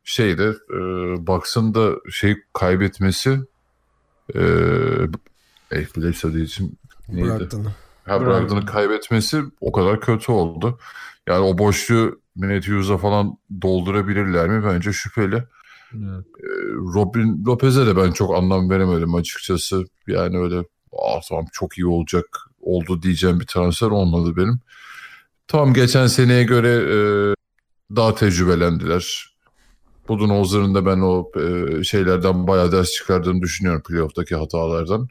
[0.04, 0.78] şeyde e,
[1.26, 3.40] Bucks'ın da şey kaybetmesi
[4.34, 4.40] e,
[5.72, 7.28] e, Bledsoe değil için neydi?
[7.28, 7.72] Brogdon'u.
[8.06, 10.78] Ha Brogdon'u kaybetmesi o kadar kötü oldu.
[11.26, 14.64] Yani o boşluğu Matthews'a falan doldurabilirler mi?
[14.64, 15.44] Bence şüpheli.
[15.94, 16.26] Evet.
[16.40, 16.46] Ee,
[16.94, 19.84] Robin Lopez'e de ben çok anlam veremedim açıkçası.
[20.06, 22.24] Yani öyle Aa, tamam çok iyi olacak
[22.60, 24.60] oldu diyeceğim bir transfer olmadı benim.
[25.48, 26.96] Tam geçen seneye göre e,
[27.96, 29.32] daha tecrübelendiler.
[30.08, 35.08] Budenholzer'ın da ben o e, şeylerden bayağı ders çıkardığını düşünüyorum playoff'taki hatalardan.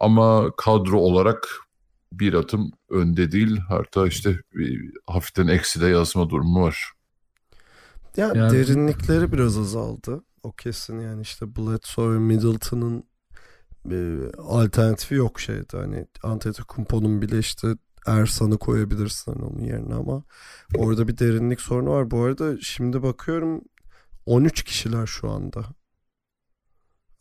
[0.00, 1.48] Ama kadro olarak
[2.12, 3.56] bir atım önde değil.
[3.68, 6.92] Hatta işte bir, hafiften eksi de yazma durumu var.
[8.16, 10.24] Ya Yani- derinlikleri biraz azaldı.
[10.42, 13.04] O kesin yani işte Bledsoe ve Middleton'ın
[13.90, 15.76] e, alternatifi yok şeydi.
[15.76, 17.68] Hani Antetokounmpo'nun bile işte
[18.06, 20.22] Ersan'ı koyabilirsin hani onun yerine ama
[20.76, 22.10] orada bir derinlik sorunu var.
[22.10, 23.60] Bu arada şimdi bakıyorum
[24.26, 25.64] 13 kişiler şu anda.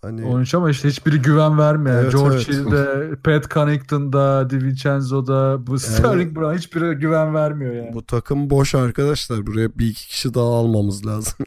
[0.02, 2.04] Hani 13 ama işte hiçbiri güven vermiyor.
[2.04, 2.48] Evet, George evet.
[2.50, 7.94] Hill'de, Pat Connaughton'da, DiVincenzo'da, bu Sterling Brown hiçbiri güven vermiyor yani.
[7.94, 9.48] bu takım boş arkadaşlar.
[9.48, 11.46] Buraya bir iki kişi daha almamız lazım.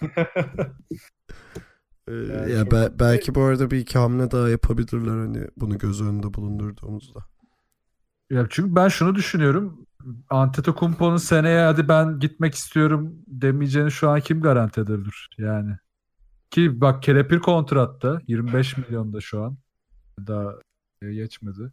[2.08, 6.02] Ee, Yani ya be- belki bu arada bir iki hamle daha yapabilirler hani bunu göz
[6.02, 7.20] önünde bulundurduğumuzda.
[8.30, 9.86] Ya çünkü ben şunu düşünüyorum.
[10.30, 15.76] Antetokounmpo'nun seneye hadi ben gitmek istiyorum demeyeceğini şu an kim garanti edebilir yani.
[16.52, 19.56] Ki bak kelepir kontratta 25 milyonda şu an.
[20.26, 20.52] Daha
[21.00, 21.72] geçmedi.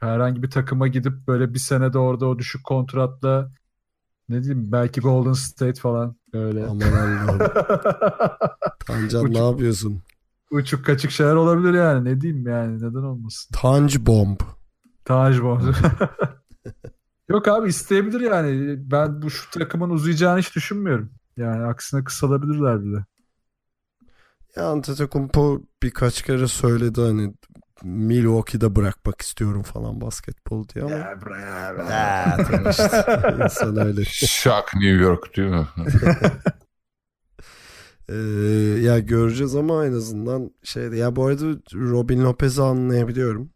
[0.00, 3.52] Herhangi bir takıma gidip böyle bir senede orada o düşük kontratla
[4.28, 6.66] ne diyeyim belki Golden State falan böyle.
[6.66, 7.38] Aman Allah'ım.
[8.86, 10.02] Tancan ne yapıyorsun?
[10.50, 12.04] Uçuk kaçık şeyler olabilir yani.
[12.04, 13.54] Ne diyeyim yani neden olmasın.
[13.54, 14.40] Tanc bomb.
[15.04, 15.62] Taj bomb.
[17.28, 18.76] Yok abi isteyebilir yani.
[18.90, 21.10] Ben bu şu takımın uzayacağını hiç düşünmüyorum.
[21.36, 23.04] Yani aksine kısalabilirler bile.
[24.56, 27.34] Ya Antetokounmpo birkaç kere söyledi hani
[27.82, 30.94] Milwaukee'de bırakmak istiyorum falan basketbol diye ama.
[30.94, 33.36] Ya bre tabii işte.
[33.44, 34.04] İnsan öyle.
[34.04, 35.66] Şak New York değil mi?
[38.08, 38.14] Ee,
[38.82, 41.44] ya göreceğiz ama en azından şeyde ya bu arada
[41.74, 43.50] Robin Lopez'i anlayabiliyorum.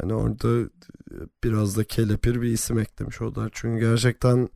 [0.00, 0.70] Hani orada
[1.44, 3.50] biraz da kelepir bir isim eklemiş oldular.
[3.52, 4.48] Çünkü gerçekten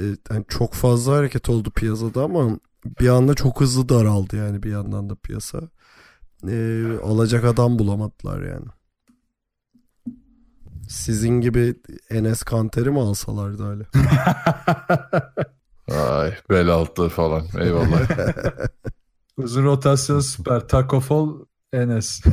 [0.00, 2.58] e, yani çok fazla hareket oldu piyasada ama
[3.00, 5.60] bir anda çok hızlı daraldı yani bir yandan da piyasa.
[6.48, 8.66] E, alacak adam bulamadılar yani.
[10.88, 11.74] Sizin gibi
[12.10, 13.84] Enes Kanter'i mi alsalardı öyle?
[15.90, 18.00] Ay bel altı falan eyvallah.
[19.36, 20.68] Uzun rotasyon süper.
[20.68, 21.30] Taco Fall
[21.72, 22.22] Enes.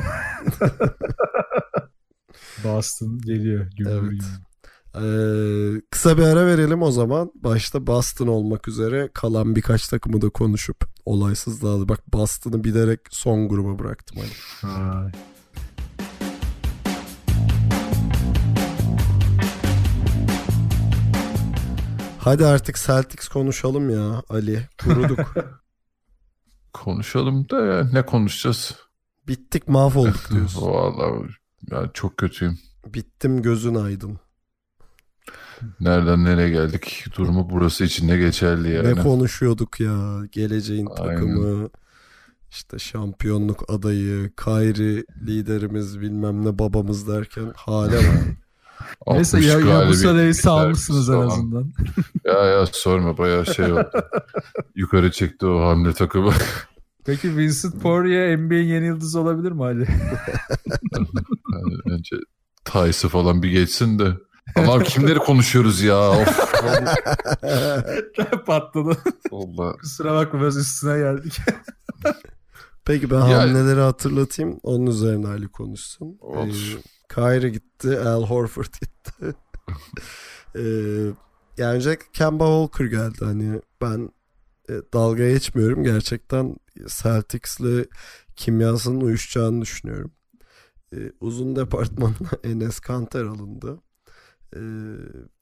[2.63, 3.67] Boston geliyor.
[3.87, 4.21] Evet.
[5.01, 7.31] Ee, kısa bir ara verelim o zaman.
[7.35, 11.89] Başta Boston olmak üzere kalan birkaç takımı da konuşup olaysız dağıldı.
[11.89, 14.17] Bak Boston'ı bilerek son gruba bıraktım.
[14.61, 15.11] Hani.
[22.19, 24.67] Hadi artık Celtics konuşalım ya Ali.
[24.83, 25.19] Kuruduk.
[26.73, 28.75] Konuşalım da ya, ne konuşacağız?
[29.27, 30.61] Bittik mahvolduk diyorsun.
[30.61, 31.29] Vallahi
[31.71, 32.57] ya çok kötüyüm.
[32.85, 34.19] Bittim gözün aydın.
[35.79, 37.05] Nereden nereye geldik?
[37.17, 38.95] Durumu burası için ne geçerli yani.
[38.95, 40.25] Ne konuşuyorduk ya?
[40.31, 41.15] Geleceğin Aynen.
[41.15, 41.69] takımı.
[42.51, 48.23] işte şampiyonluk adayı, Kayri liderimiz bilmem ne babamız derken hale bak.
[49.07, 51.73] Neyse 60 ya, ya bu biter salmışsınız en azından.
[52.25, 53.91] Ya ya sorma bayağı şey oldu.
[54.75, 56.33] Yukarı çekti o hamle takımı.
[57.05, 59.87] Peki Vincent Poirier NBA'in yeni yıldızı olabilir mi Ali?
[61.53, 62.15] Yani önce
[62.65, 64.13] Tyce'ı falan bir geçsin de.
[64.55, 66.09] Ama kimleri konuşuyoruz ya?
[66.11, 66.53] Of,
[68.45, 68.97] Patladı.
[69.31, 69.73] Allah.
[69.77, 71.39] Kusura bakma biraz üstüne geldik.
[72.85, 74.59] Peki ben Ya- hamleleri hatırlatayım.
[74.63, 76.17] Onun üzerine Ali konuşsun.
[76.21, 76.77] Olur.
[76.77, 76.81] Ee,
[77.13, 77.99] Kyrie gitti.
[77.99, 79.11] Al Horford gitti.
[80.55, 80.61] ee,
[81.57, 83.17] yani önce Kemba Walker geldi.
[83.25, 84.09] Hani ben
[84.69, 85.83] e, dalga geçmiyorum.
[85.83, 86.55] Gerçekten
[86.87, 87.85] Celtics'le
[88.35, 90.11] kimyasının uyuşacağını düşünüyorum.
[90.93, 93.79] Ee, uzun departmanına Enes Kanter alındı.
[94.55, 94.59] Ee,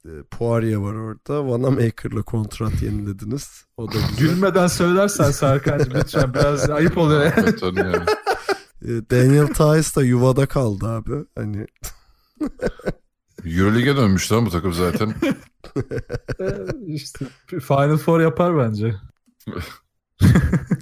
[0.05, 1.47] e, Poirier var orada.
[1.47, 3.65] Vanamaker'la kontrat yenilediniz.
[3.77, 4.17] O da güzel.
[4.17, 7.23] Gülmeden söylersen Serkan'cığım lütfen biraz ayıp oluyor.
[7.23, 8.05] Yani.
[8.81, 11.25] Ee, Daniel Tice da yuvada kaldı abi.
[11.35, 11.65] Hani
[13.45, 15.15] Euroleague'e dönmüş lan bu takım zaten.
[16.87, 18.95] işte Final Four yapar bence.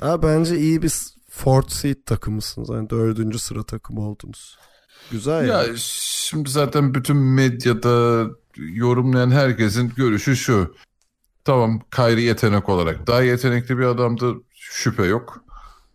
[0.01, 0.93] ha, bence iyi bir
[1.29, 2.69] fourth seed takımısınız.
[2.69, 4.57] Hani dördüncü sıra takımı oldunuz.
[5.11, 5.63] Güzel ya.
[5.63, 8.27] Ya şimdi zaten bütün medyada
[8.57, 10.75] yorumlayan herkesin görüşü şu.
[11.45, 15.43] Tamam Kyrie yetenek olarak daha yetenekli bir adamdı şüphe yok.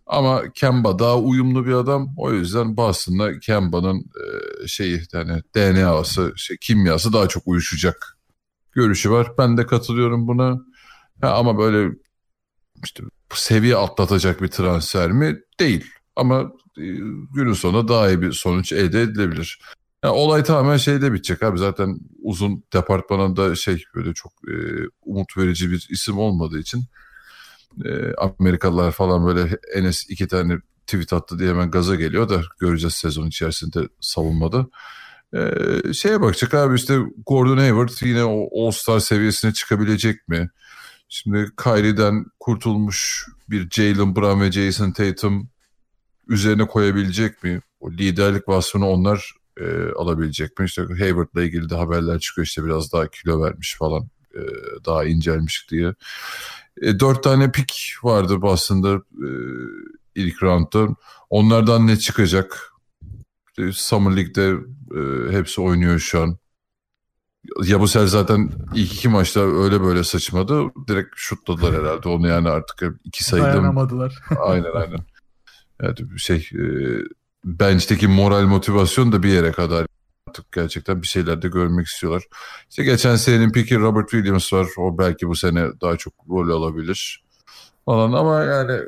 [0.07, 2.15] Ama Kemba daha uyumlu bir adam.
[2.17, 8.19] O yüzden Boston'la Kemba'nın e, şeyi yani DNA'sı, şey, kimyası daha çok uyuşacak
[8.73, 9.33] görüşü var.
[9.39, 10.61] Ben de katılıyorum buna.
[11.21, 11.95] Ha, ama böyle
[12.85, 13.03] işte
[13.35, 15.39] seviye atlatacak bir transfer mi?
[15.61, 15.85] Değil.
[16.17, 16.53] Ama
[17.35, 19.59] günün sonunda daha iyi bir sonuç elde edilebilir.
[20.05, 21.59] Ya olay tamamen şeyde bitecek abi.
[21.59, 24.55] Zaten uzun departmanında şey böyle çok e,
[25.03, 26.85] umut verici bir isim olmadığı için
[27.85, 32.95] e, Amerikalılar falan böyle Enes iki tane tweet attı diye hemen gaza geliyor da göreceğiz
[32.95, 34.67] sezon içerisinde savunmada.
[35.35, 40.51] E, şeye bakacak abi işte Gordon Hayward yine o All-Star seviyesine çıkabilecek mi?
[41.09, 45.51] Şimdi Kyrie'den kurtulmuş bir Jalen Brown ve Jason Tatum
[46.29, 47.61] üzerine koyabilecek mi?
[47.81, 50.67] O liderlik vasfını onlar e, alabilecek mi?
[50.67, 54.41] İşte Hayward'la ilgili de haberler çıkıyor işte biraz daha kilo vermiş falan e,
[54.85, 55.95] daha incelmiş diye.
[56.83, 59.29] E, dört tane pik vardı aslında e,
[60.15, 60.89] ilk roundda.
[61.31, 62.73] Onlardan ne çıkacak?
[63.49, 64.57] İşte Summer League'de
[64.97, 66.37] e, hepsi oynuyor şu an.
[67.65, 70.63] Yabusel zaten ilk iki maçta öyle böyle sıçmadı.
[70.89, 74.19] Direkt şutladılar herhalde onu yani artık iki sayıda Dayanamadılar.
[74.41, 75.01] aynen aynen.
[75.83, 76.63] Yani şey e,
[77.45, 79.87] bench'teki moral motivasyon da bir yere kadar
[80.29, 82.23] artık gerçekten bir şeyler de görmek istiyorlar.
[82.71, 84.67] İşte geçen senenin peki Robert Williams var.
[84.79, 87.25] O belki bu sene daha çok rol alabilir
[87.85, 88.81] falan ama yani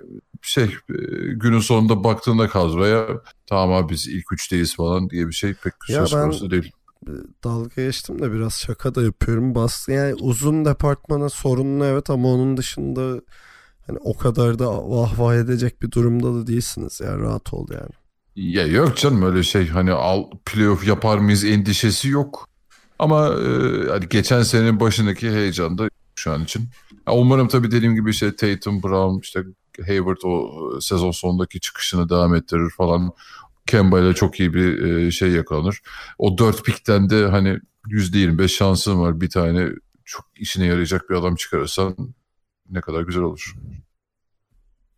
[0.42, 0.94] şey e,
[1.32, 3.06] günün sonunda baktığında kadroya
[3.46, 6.72] tamam abi biz ilk üçteyiz falan diye bir şey pek Ya söz ben- konusu değil.
[7.44, 9.54] dalga geçtim de biraz şaka da yapıyorum.
[9.54, 13.20] Boston yani uzun departmana sorunlu evet ama onun dışında
[13.86, 18.00] hani o kadar da vah vah edecek bir durumda da değilsiniz ya rahat ol yani.
[18.36, 22.48] Ya yok canım öyle şey hani al playoff yapar mıyız endişesi yok.
[22.98, 23.48] Ama e,
[23.88, 26.68] hani geçen senenin başındaki heyecan da şu an için.
[27.06, 29.44] Ya umarım tabii dediğim gibi işte Tatum, Brown, işte
[29.86, 33.12] Hayward o e, sezon sonundaki çıkışını devam ettirir falan.
[33.66, 35.80] Kemba ile çok iyi bir e, şey yakalanır.
[36.18, 37.58] O dört pikten de hani
[37.88, 39.68] %25 şansın var bir tane
[40.04, 41.96] çok işine yarayacak bir adam çıkarırsan
[42.70, 43.54] ne kadar güzel olur.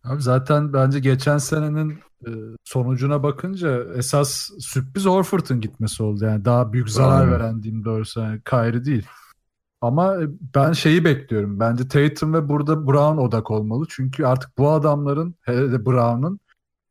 [0.03, 2.29] Abi zaten bence geçen senenin e,
[2.63, 6.25] sonucuna bakınca esas sürpriz Horford'un gitmesi oldu.
[6.25, 7.31] Yani daha büyük zarar Aynen.
[7.31, 8.19] veren diyeyim doğrusu.
[8.19, 9.07] Yani Kyrie değil.
[9.81, 11.59] Ama e, ben şeyi bekliyorum.
[11.59, 13.85] Bence Tatum ve burada Brown odak olmalı.
[13.89, 16.39] Çünkü artık bu adamların hele de Brown'un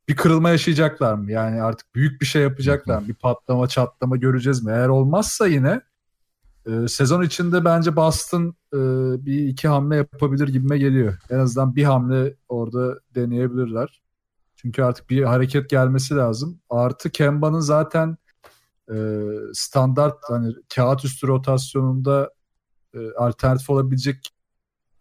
[0.07, 1.31] bir kırılma yaşayacaklar mı?
[1.31, 3.07] Yani artık büyük bir şey yapacaklar mı?
[3.07, 4.71] Bir patlama çatlama göreceğiz mi?
[4.71, 5.81] Eğer olmazsa yine
[6.67, 8.77] e, sezon içinde bence Boston e,
[9.25, 11.17] bir iki hamle yapabilir gibime geliyor.
[11.29, 14.01] En azından bir hamle orada deneyebilirler.
[14.55, 16.59] Çünkü artık bir hareket gelmesi lazım.
[16.69, 18.17] Artı Kemba'nın zaten
[18.91, 18.95] e,
[19.53, 22.29] standart hani kağıt üstü rotasyonunda
[22.93, 24.29] e, alternatif olabilecek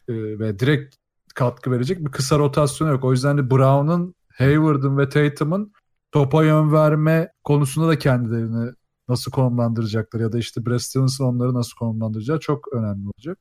[0.08, 0.96] e, ve direkt
[1.34, 3.04] katkı verecek bir kısa rotasyonu yok.
[3.04, 5.72] O yüzden de Brown'un, Hayward'ın ve Tatum'un
[6.12, 8.72] topa yön verme konusunda da kendilerini
[9.12, 13.38] nasıl konumlandıracaklar ya da işte Brad Stevens'ın onları nasıl konumlandıracağı çok önemli olacak.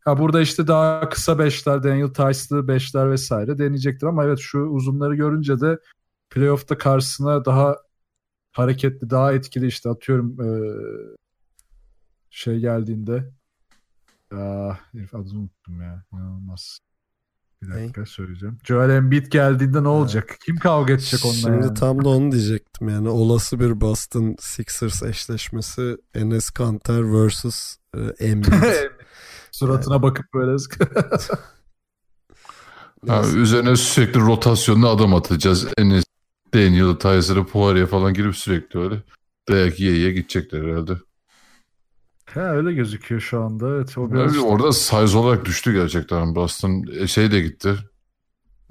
[0.00, 5.14] Ha burada işte daha kısa beşler, Daniel Tice'lı beşler vesaire deneyecektir ama evet şu uzunları
[5.14, 5.78] görünce de
[6.30, 7.76] playoff'ta karşısına daha
[8.52, 11.16] hareketli, daha etkili işte atıyorum eee,
[12.30, 13.32] şey geldiğinde
[14.34, 16.04] ah, herif adını unuttum ya.
[16.12, 16.78] İnanılmaz.
[17.62, 18.58] Bir dakika söyleyeceğim.
[18.64, 20.36] Joel Embiid geldiğinde ne olacak?
[20.44, 21.74] Kim kavga edecek onunla Şimdi yani?
[21.74, 27.76] tam da onu diyecektim yani olası bir Boston Sixers eşleşmesi Enes Kanter vs.
[27.94, 28.52] e, Embiid.
[29.50, 30.56] Suratına bakıp böyle
[33.08, 35.66] Ha, üzerine sürekli rotasyonlu adam atacağız.
[35.78, 36.04] Enes,
[36.54, 39.02] Daniel, Tyser'ı, Poirier falan girip sürekli öyle
[39.48, 40.92] dayak yiye yiye gidecekler herhalde.
[42.34, 43.68] Ha, öyle gözüküyor şu anda.
[43.76, 44.36] Evet, o biraz...
[44.36, 46.84] Yani orada size olarak düştü gerçekten Boston.
[47.00, 47.74] E, Şey de gitti.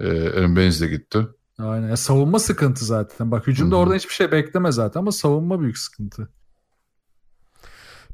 [0.00, 1.26] E, Aaron Baines de gitti.
[1.58, 1.94] Aynen.
[1.94, 3.30] Savunma sıkıntı zaten.
[3.30, 3.82] Bak hücumda Hı hı.
[3.82, 6.28] oradan hiçbir şey bekleme zaten ama savunma büyük sıkıntı.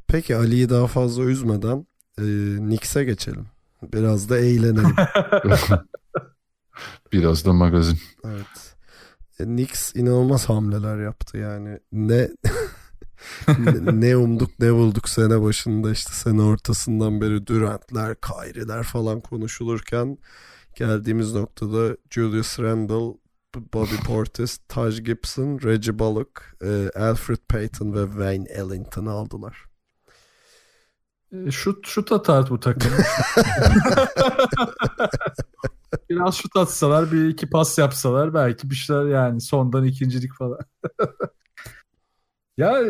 [0.09, 1.87] Peki Ali'yi daha fazla üzmeden
[2.19, 2.23] e,
[2.59, 3.47] Knicks'e geçelim.
[3.83, 4.95] Biraz da eğlenelim.
[7.13, 7.99] Biraz da magazin.
[8.25, 8.75] Evet.
[9.41, 11.79] E, Knicks inanılmaz hamleler yaptı yani.
[11.93, 12.29] Ne
[13.93, 20.19] ne- umduk ne bulduk sene başında işte sene ortasından beri Durant'ler, Kyrie'ler falan konuşulurken
[20.75, 23.19] geldiğimiz noktada Julius Randle,
[23.55, 29.65] Bobby Portis, Taj Gibson, Reggie Bullock, e, Alfred Payton ve Wayne Ellington aldılar.
[31.33, 32.93] E, Şut, şut atar bu takım.
[36.11, 40.59] Biraz şut atsalar bir iki pas yapsalar belki bir şeyler yani sondan ikincilik falan.
[42.59, 42.83] Ya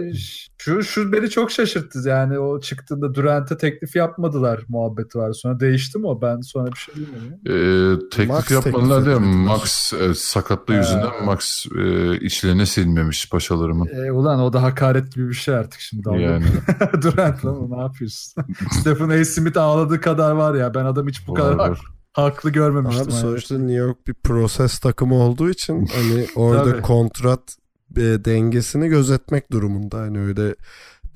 [0.58, 5.32] şu, şu beni çok şaşırttı yani o çıktığında Durant'e teklif yapmadılar muhabbeti var.
[5.32, 6.22] Sonra değişti mi o?
[6.22, 8.02] Ben sonra bir şey bilmiyorum.
[8.04, 9.26] E, teklif Max yapmadılar teklif değil mi?
[9.26, 9.56] etmediler.
[9.56, 10.80] Max e, sakatlığı Ha.
[10.80, 13.86] yüzünden Max e, içlerine silmemiş paşalarımın.
[14.06, 16.08] E, ulan o da hakaret gibi bir şey artık şimdi.
[16.22, 16.44] Yani.
[17.02, 18.44] Durant lan ne yapıyorsun?
[18.80, 19.24] Stephen A.
[19.24, 21.80] Smith ağladığı kadar var ya ben adam hiç bu kadar var.
[22.12, 23.02] haklı görmemiştim.
[23.02, 23.20] Abi hayatımda.
[23.30, 27.56] sonuçta New York bir proses takımı olduğu için hani orada kontrat
[27.96, 29.98] e, dengesini gözetmek durumunda.
[29.98, 30.54] Hani öyle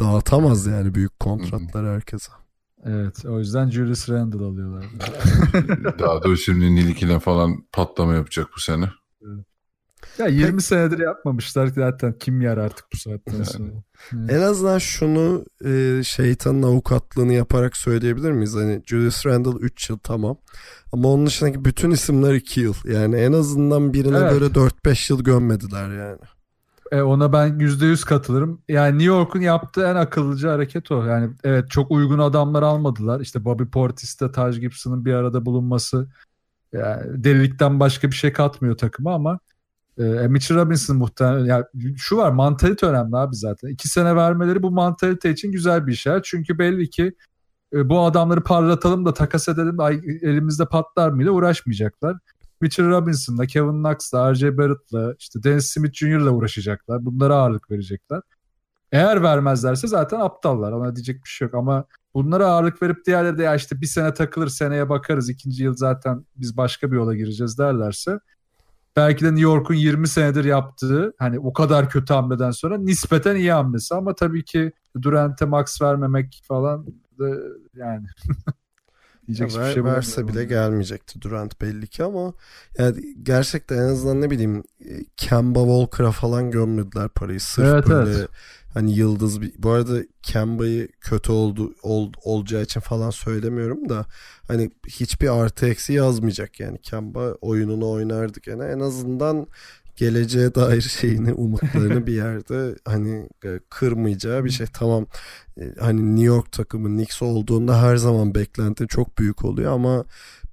[0.01, 2.33] dağıtamaz yani büyük kontratlar herkese.
[2.85, 4.85] Evet o yüzden Julius Randle alıyorlar.
[5.99, 8.89] Daha da şimdi Niliki'ne falan patlama yapacak bu sene.
[10.19, 13.45] ya 20 senedir yapmamışlar ki zaten kim yer artık bu saatten Yani.
[13.47, 13.71] sonra.
[14.13, 18.55] En azından şunu e, şeytanın avukatlığını yaparak söyleyebilir miyiz?
[18.55, 20.37] Hani Julius Randle 3 yıl tamam.
[20.93, 22.75] Ama onun dışındaki bütün isimler 2 yıl.
[22.85, 24.33] Yani en azından birine Evet.
[24.33, 26.19] böyle 4-5 yıl gömmediler yani.
[26.91, 28.63] E, ona ben %100 katılırım.
[28.69, 31.05] Yani New York'un yaptığı en akıllıca hareket o.
[31.05, 33.21] Yani evet çok uygun adamlar almadılar.
[33.21, 36.09] İşte Bobby Portis'te Taj Gibson'ın bir arada bulunması
[36.73, 39.39] yani delilikten başka bir şey katmıyor takıma ama
[39.99, 41.65] e, Mitchell Robinson muhtemelen yani
[41.97, 43.69] şu var mantalite önemli abi zaten.
[43.69, 46.25] İki sene vermeleri bu mantalite için güzel bir işaret.
[46.25, 47.15] Çünkü belli ki
[47.75, 52.17] e, bu adamları parlatalım da takas edelim de ay, elimizde patlar mıyla uğraşmayacaklar.
[52.61, 54.59] Mitchell Robinson'la, Kevin Knox'la, R.J.
[54.59, 57.05] Barrett'la, işte Dennis Smith Jr.'la uğraşacaklar.
[57.05, 58.21] Bunlara ağırlık verecekler.
[58.93, 60.73] Eğer vermezlerse zaten aptallar.
[60.73, 61.85] Ona diyecek bir şey yok ama
[62.15, 66.27] bunlara ağırlık verip diğerleri de ya işte bir sene takılır seneye bakarız ikinci yıl zaten
[66.37, 68.21] biz başka bir yola gireceğiz derlerse
[68.97, 73.53] belki de New York'un 20 senedir yaptığı hani o kadar kötü hamleden sonra nispeten iyi
[73.53, 74.73] hamlesi ama tabii ki
[75.03, 76.87] Durant'e max vermemek falan
[77.19, 77.29] da
[77.75, 78.07] yani
[79.31, 82.33] Diyecek ya ver, şey verse bile gelmeyecekti Durant belli ki ama
[82.79, 87.41] yani gerçekten en azından ne bileyim e, Kemba Walker'a falan gömmediler parayı.
[87.41, 88.29] Sırf evet, böyle evet.
[88.75, 94.07] hani yıldız bir bu arada Kemba'yı kötü oldu ol, olacağı için falan söylemiyorum da
[94.49, 99.47] hani hiçbir artı eksi yazmayacak yani Kemba oyununu oynardı gene en azından
[100.01, 104.67] geleceğe dair şeyini umutlarını bir yerde hani e, kırmayacağı bir şey.
[104.73, 105.07] Tamam
[105.61, 110.05] e, hani New York takımı Knicks olduğunda her zaman beklenti çok büyük oluyor ama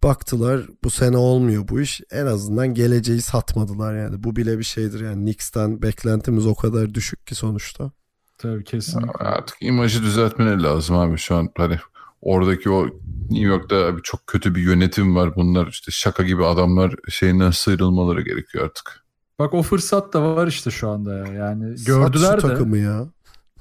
[0.04, 2.02] baktılar bu sene olmuyor bu iş.
[2.12, 4.24] En azından geleceği satmadılar yani.
[4.24, 7.92] Bu bile bir şeydir yani Knicks'ten beklentimiz o kadar düşük ki sonuçta.
[8.38, 9.26] Tabii kesinlikle.
[9.26, 11.78] Artık imajı düzeltmeleri lazım abi şu an hani
[12.22, 12.86] oradaki o
[13.30, 15.36] New York'ta çok kötü bir yönetim var.
[15.36, 19.07] Bunlar işte şaka gibi adamlar şeyinden sıyrılmaları gerekiyor artık.
[19.40, 21.28] Bak o fırsat da var işte şu anda ya.
[21.34, 22.48] Yani gördüler Sat de.
[22.48, 23.08] takımı ya.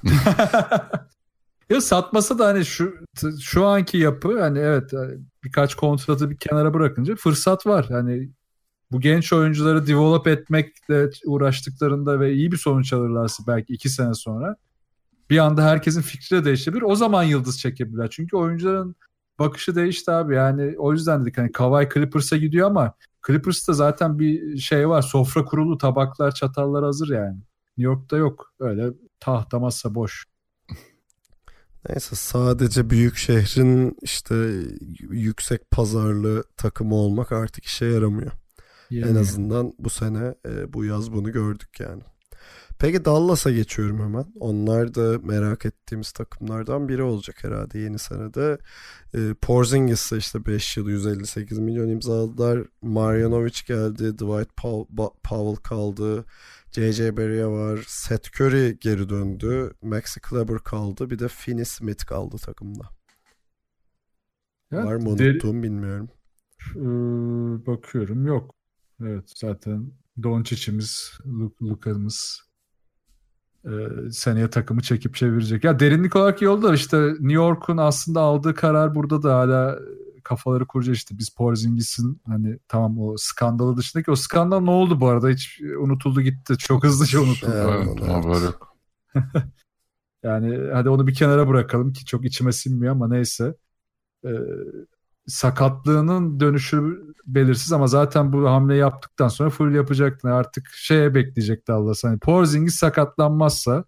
[1.70, 2.94] ya satmasa da hani şu
[3.40, 4.92] şu anki yapı hani evet
[5.44, 7.86] birkaç kontratı bir kenara bırakınca fırsat var.
[7.90, 8.30] Yani
[8.92, 14.56] bu genç oyuncuları develop etmekle uğraştıklarında ve iyi bir sonuç alırlarsa belki iki sene sonra
[15.30, 16.82] bir anda herkesin fikri de değişebilir.
[16.82, 18.10] O zaman yıldız çekebilirler.
[18.10, 18.96] Çünkü oyuncuların
[19.38, 20.34] bakışı değişti abi.
[20.34, 22.94] Yani o yüzden dedik hani Kawhi Clippers'a gidiyor ama
[23.26, 25.02] Clippers'ta zaten bir şey var.
[25.02, 27.36] Sofra kurulu, tabaklar, çatallar hazır yani.
[27.78, 28.54] New York'ta yok.
[28.60, 28.90] Öyle
[29.20, 30.24] tahta masa boş.
[31.88, 34.34] Neyse sadece büyük şehrin işte
[35.10, 38.32] yüksek pazarlı takımı olmak artık işe yaramıyor.
[38.90, 39.10] Yani.
[39.10, 42.02] En azından bu sene e, bu yaz bunu gördük yani.
[42.78, 44.24] Peki Dallas'a geçiyorum hemen.
[44.40, 48.58] Onlar da merak ettiğimiz takımlardan biri olacak herhalde yeni senede.
[49.14, 52.66] E, Porzingis'e işte 5 yıl 158 milyon imzaladılar.
[52.82, 54.12] Marjanovic geldi.
[54.12, 54.56] Dwight
[55.22, 56.24] Powell kaldı.
[56.72, 57.16] J.J.
[57.16, 57.84] Barry'e var.
[57.86, 59.72] Seth Curry geri döndü.
[59.82, 61.10] Maxi Kleber kaldı.
[61.10, 62.84] Bir de Finney Smith kaldı takımda.
[64.70, 66.08] Ya, var mı unuttuğum bilmiyorum.
[66.76, 68.54] Ee, bakıyorum yok.
[69.00, 69.92] Evet zaten
[70.22, 71.18] Doncic'imiz,
[71.62, 72.45] Luka'mız
[73.66, 73.70] e,
[74.10, 75.64] seneye takımı çekip çevirecek.
[75.64, 79.78] Ya derinlik olarak iyi oldu da işte New York'un aslında aldığı karar burada da hala
[80.24, 85.08] kafaları kuracak işte biz Porzingis'in hani tamam o skandalı dışındaki o skandal ne oldu bu
[85.08, 87.52] arada hiç unutuldu gitti çok hızlıca unutuldu.
[87.56, 87.88] Evet,
[88.26, 88.54] evet.
[90.22, 93.54] yani hadi onu bir kenara bırakalım ki çok içime sinmiyor ama neyse.
[94.24, 94.30] Ee,
[95.26, 100.28] sakatlığının dönüşü belirsiz ama zaten bu hamle yaptıktan sonra full yapacaktı.
[100.34, 101.92] Artık şeye bekleyecekti Allah.
[102.02, 103.84] Hani Porzingis sakatlanmazsa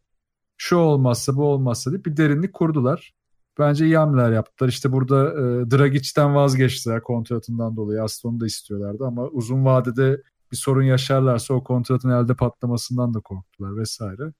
[0.56, 3.12] şu olmazsa bu olmazsa diye bir derinlik kurdular.
[3.58, 4.68] Bence iyi hamleler yaptılar.
[4.68, 8.02] İşte burada e, Dragic'ten vazgeçtiler kontratından dolayı.
[8.02, 13.20] Aslında onu da istiyorlardı ama uzun vadede bir sorun yaşarlarsa o kontratın elde patlamasından da
[13.20, 14.32] korktular vesaire.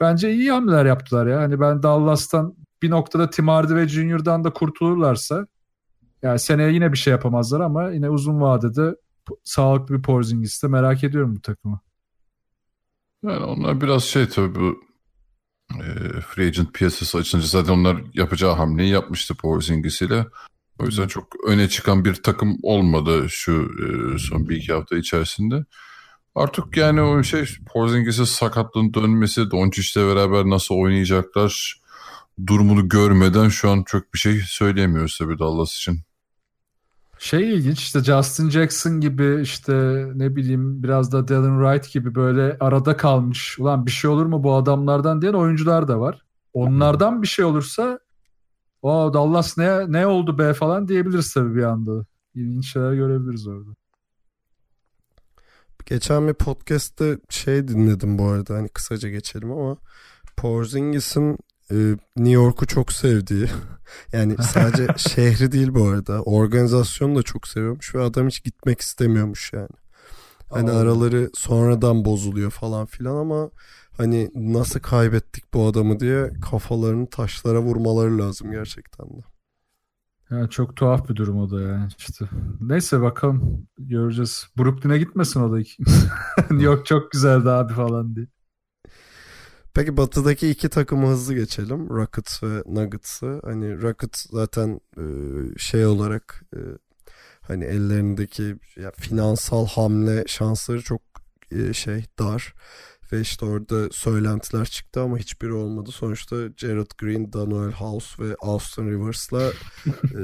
[0.00, 1.40] Bence iyi hamleler yaptılar ya.
[1.40, 5.46] Hani ben Dallas'tan bir noktada Tim Hardaway Junior'dan da kurtulurlarsa
[6.22, 8.94] yani seneye yine bir şey yapamazlar ama yine uzun vadede
[9.44, 11.80] sağlıklı bir Porzingis'te merak ediyorum bu takımı.
[13.24, 14.80] Yani onlar biraz şey tabii bu
[15.80, 20.26] e, free agent piyasası açılınca zaten onlar yapacağı hamleyi yapmıştı Porzingis ile.
[20.78, 25.64] O yüzden çok öne çıkan bir takım olmadı şu e, son bir iki hafta içerisinde.
[26.34, 31.82] Artık yani o şey Porzingis'in sakatlığın dönmesi, Doncic'le beraber nasıl oynayacaklar
[32.46, 36.00] durumunu görmeden şu an çok bir şey söyleyemiyoruz tabii Dallas için.
[37.22, 39.72] Şey ilginç işte Justin Jackson gibi işte
[40.14, 43.58] ne bileyim biraz da Dylan Wright gibi böyle arada kalmış.
[43.58, 46.22] Ulan bir şey olur mu bu adamlardan diyen oyuncular da var.
[46.52, 47.98] Onlardan bir şey olursa
[48.82, 52.06] o Dallas ne ne oldu be falan diyebiliriz tabii bir anda.
[52.34, 53.70] İlginç şeyler görebiliriz orada.
[55.86, 59.76] Geçen bir podcast'te şey dinledim bu arada hani kısaca geçelim ama
[60.36, 61.38] Porzingis'in
[61.72, 63.46] e, New York'u çok sevdiği
[64.12, 69.52] yani sadece şehri değil bu arada organizasyonu da çok seviyormuş ve adam hiç gitmek istemiyormuş
[69.52, 69.68] yani.
[70.50, 70.78] Hani Aa.
[70.78, 73.50] araları sonradan bozuluyor falan filan ama
[73.96, 79.22] hani nasıl kaybettik bu adamı diye kafalarını taşlara vurmaları lazım gerçekten de.
[80.30, 82.24] Yani çok tuhaf bir durum o da yani işte.
[82.60, 84.46] Neyse bakalım göreceğiz.
[84.58, 85.56] Brooklyn'e gitmesin o da.
[86.50, 88.26] New York çok güzeldi abi falan diye.
[89.74, 91.88] Peki batıdaki iki takımı hızlı geçelim.
[91.90, 93.40] Rockets ve Nuggets'ı.
[93.44, 95.04] Hani Rockets zaten e,
[95.58, 96.60] şey olarak e,
[97.40, 101.00] hani ellerindeki ya, finansal hamle şansları çok
[101.50, 102.54] e, şey dar
[103.12, 105.90] ve işte orada söylentiler çıktı ama hiçbiri olmadı.
[105.90, 109.52] Sonuçta Jared Green, Daniel House ve Austin Rivers'la
[109.86, 110.22] e,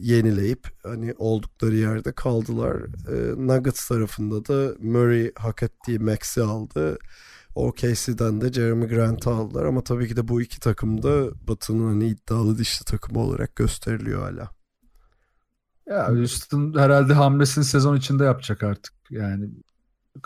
[0.00, 2.76] yenileyip hani oldukları yerde kaldılar.
[3.08, 6.98] E, Nuggets tarafında da Murray hak ettiği max'i aldı.
[7.56, 12.06] OKC'den de Jeremy Grant'ı aldılar ama tabii ki de bu iki takım da Batı'nın hani
[12.08, 14.50] iddialı dişli takımı olarak gösteriliyor hala.
[15.86, 18.94] Ya Houston herhalde hamlesini sezon içinde yapacak artık.
[19.10, 19.50] Yani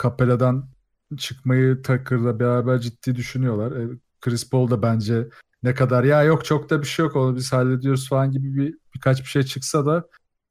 [0.03, 0.69] Capella'dan
[1.17, 3.73] çıkmayı Tucker'la beraber ciddi düşünüyorlar.
[3.73, 3.89] E,
[4.21, 5.29] Chris Paul da bence
[5.63, 8.79] ne kadar ya yok çok da bir şey yok onu biz hallediyoruz falan gibi bir
[8.95, 10.09] birkaç bir şey çıksa da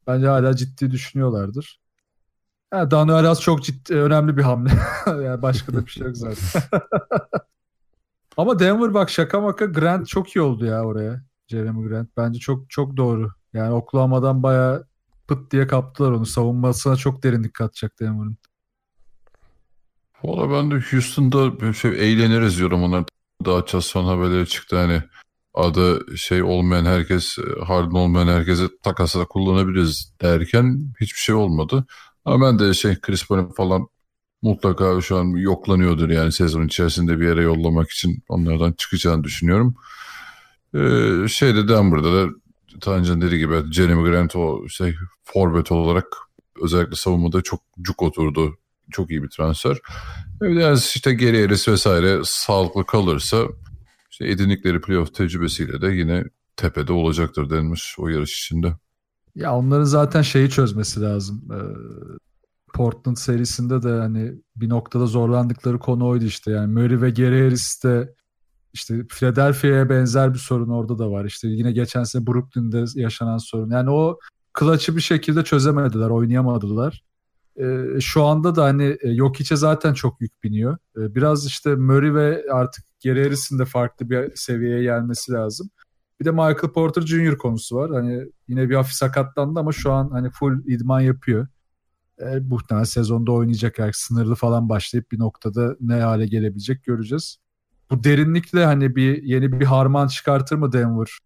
[0.08, 1.80] bence hala ciddi düşünüyorlardır.
[2.74, 4.72] Yani Daniel House çok ciddi önemli bir hamle.
[5.06, 6.62] yani başka da bir şey yok zaten.
[8.38, 11.22] Ama Denver bak şaka maka Grant çok iyi oldu ya oraya.
[11.48, 13.32] Jeremy Grant bence çok çok doğru.
[13.54, 14.88] Yani Oklahoma'dan bayağı
[15.28, 16.26] pıt diye kaptılar onu.
[16.26, 18.38] Savunmasına çok derinlik katacak Denver'ın.
[20.24, 23.04] Valla ben de Houston'da bir şey eğleniriz diyorum onlar.
[23.46, 25.04] Daha son haberleri çıktı hani
[25.54, 31.86] adı şey olmayan herkes, Harden olmayan herkese takasla kullanabiliriz derken hiçbir şey olmadı.
[32.30, 33.88] Ama ben de şey Chris Paul'un falan
[34.42, 39.76] mutlaka şu an yoklanıyordur yani sezon içerisinde bir yere yollamak için onlardan çıkacağını düşünüyorum.
[40.76, 42.30] Ee, şeyde Denver'da da
[42.82, 46.06] Tancan dediği gibi Jeremy Grant o şey forvet olarak
[46.62, 48.58] özellikle savunmada çok cuk oturdu.
[48.92, 49.78] Çok iyi bir transfer.
[50.42, 53.48] Yani işte geri eris vesaire sağlıklı kalırsa
[54.12, 56.24] işte edindikleri playoff tecrübesiyle de yine
[56.56, 58.74] tepede olacaktır denmiş o yarış içinde.
[59.36, 61.42] Ya onların zaten şeyi çözmesi lazım.
[61.52, 61.60] Ee,
[62.74, 66.52] Portland serisinde de hani bir noktada zorlandıkları konu oydu işte.
[66.52, 67.84] Yani Murray ve Gary Harris
[68.74, 71.26] işte Philadelphia'ya benzer bir sorun orada da var.
[71.26, 73.72] İşte yine geçen sene Brooklyn'de yaşanan sorun.
[73.72, 74.20] Yani o
[74.60, 77.04] clutch'ı bir şekilde çözemediler, oynayamadılar.
[77.60, 80.78] Ee, şu anda da hani yok içe zaten çok yük biniyor.
[80.98, 85.70] Ee, biraz işte Murray ve artık Gary de farklı bir seviyeye gelmesi lazım.
[86.20, 87.38] Bir de Michael Porter Jr.
[87.38, 87.92] konusu var.
[87.92, 91.48] Hani yine bir hafif sakatlandı ama şu an hani full idman yapıyor.
[92.20, 93.80] E, muhtemelen sezonda oynayacak.
[93.80, 97.38] Yani sınırlı falan başlayıp bir noktada ne hale gelebilecek göreceğiz.
[97.92, 101.20] Bu derinlikle hani bir yeni bir harman çıkartır mı Denver?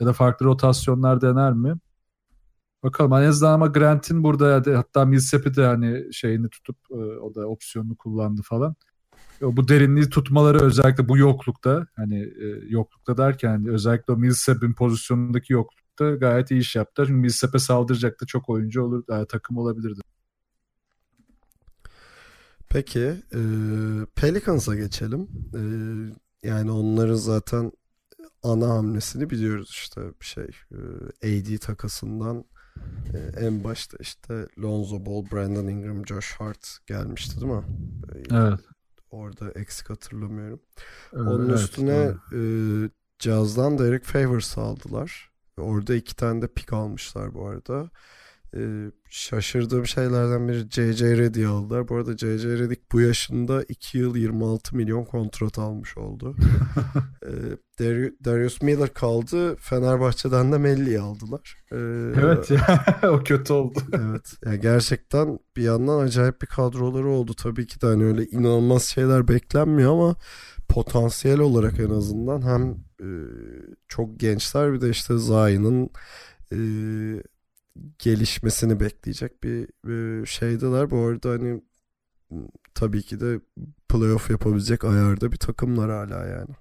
[0.00, 1.74] Ya da farklı rotasyonlar dener mi?
[2.82, 7.46] Bakalım en azından ama Grant'in burada hatta Millsap'i de hani şeyini tutup e, o da
[7.46, 8.74] opsiyonunu kullandı falan
[9.40, 15.52] bu derinliği tutmaları özellikle bu yoklukta hani e, yoklukta derken hani özellikle o Millsap'in pozisyonundaki
[15.52, 17.06] yoklukta gayet iyi iş yaptılar.
[17.06, 20.00] Çünkü Millsap'e saldıracak da çok oyuncu olur, e, takım olabilirdi.
[22.68, 23.00] Peki
[23.34, 23.40] e,
[24.14, 25.28] Pelicans'a geçelim.
[25.54, 25.62] E,
[26.48, 27.72] yani onların zaten
[28.42, 30.50] ana hamlesini biliyoruz işte bir şey
[31.22, 32.44] e, AD takasından
[33.14, 37.64] e, en başta işte Lonzo Ball, Brandon Ingram, Josh Hart gelmişti değil mi?
[38.14, 38.60] E, evet
[39.10, 40.60] orada eksik hatırlamıyorum.
[41.12, 42.16] Evet, Onun üstüne evet.
[42.32, 45.30] e, Caz'dan da Eric Favors aldılar.
[45.56, 47.90] Orada iki tane de pik almışlar bu arada.
[48.56, 51.16] E, şaşırdığım şeylerden biri J.J.
[51.16, 51.88] Reddy aldılar.
[51.88, 52.48] Bu arada J.J.
[52.48, 56.36] Redick bu yaşında 2 yıl 26 milyon kontrat almış oldu.
[57.26, 57.30] e,
[58.24, 59.56] Darius Miller kaldı.
[59.56, 61.56] Fenerbahçe'den de Melli'yi aldılar.
[61.72, 61.76] E,
[62.20, 63.78] evet ya o kötü oldu.
[63.92, 64.32] evet.
[64.44, 67.34] Yani gerçekten bir yandan acayip bir kadroları oldu.
[67.34, 70.16] Tabii ki de hani öyle inanılmaz şeyler beklenmiyor ama
[70.68, 72.70] potansiyel olarak en azından hem
[73.00, 73.08] e,
[73.88, 75.90] çok gençler bir de işte Zayn'ın
[76.52, 76.58] e,
[77.98, 80.90] gelişmesini bekleyecek bir, bir şeydeler.
[80.90, 81.62] Bu arada hani
[82.74, 83.40] tabii ki de
[83.88, 86.54] playoff yapabilecek ayarda bir takımlar hala yani.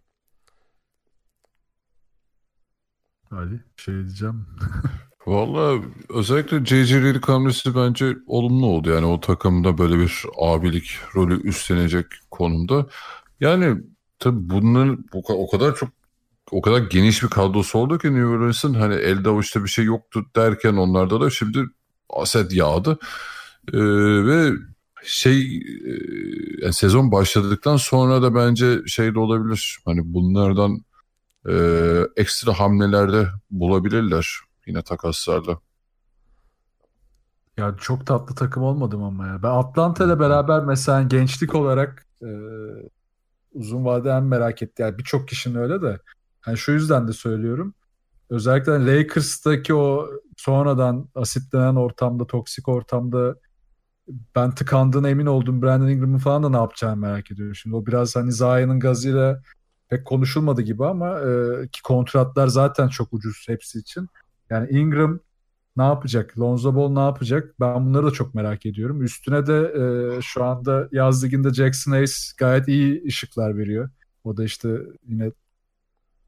[3.32, 4.46] Ali şey diyeceğim.
[5.28, 8.90] Valla özellikle JJ Redick hamlesi bence olumlu oldu.
[8.90, 12.88] Yani o takımda böyle bir abilik rolü üstlenecek konumda.
[13.40, 13.82] Yani
[14.20, 15.90] tabii bunların o kadar çok
[16.52, 20.26] o kadar geniş bir kadrosu oldu ki New Orleans'ın hani elde avuçta bir şey yoktu
[20.36, 21.66] derken onlarda da şimdi
[22.10, 23.00] aset yağdı.
[23.74, 23.80] Ee,
[24.26, 24.52] ve
[25.04, 25.94] şey e,
[26.62, 29.80] yani sezon başladıktan sonra da bence şey de olabilir.
[29.86, 30.86] Hani bunlardan
[31.50, 31.54] e,
[32.16, 35.60] ekstra hamlelerde bulabilirler yine takaslarla.
[37.58, 39.44] Ya çok tatlı takım olmadım ama ya.
[39.44, 42.30] Ben Atlanta ile beraber mesela gençlik olarak e,
[43.54, 44.82] uzun vadeden merak etti.
[44.82, 46.00] Yani birçok kişinin öyle de
[46.48, 47.74] yani şu yüzden de söylüyorum.
[48.30, 53.36] Özellikle Lakers'taki o sonradan asitlenen ortamda, toksik ortamda
[54.36, 55.62] ben tıkandığına emin oldum.
[55.62, 57.56] Brandon Ingram'ın falan da ne yapacağını merak ediyorum.
[57.56, 59.42] Şimdi o biraz hani Zion'ın gazıyla
[59.90, 64.08] pek konuşulmadı gibi ama e, ki kontratlar zaten çok ucuz hepsi için.
[64.50, 65.20] Yani Ingram
[65.78, 66.40] ne yapacak?
[66.40, 67.56] Lonzo Ball ne yapacak?
[67.60, 69.04] Ben bunları da çok merak ediyorum.
[69.04, 69.74] Üstüne de
[70.18, 73.90] e, şu anda yaz liginde Jackson Hayes gayet iyi ışıklar veriyor.
[74.24, 75.32] O da işte yine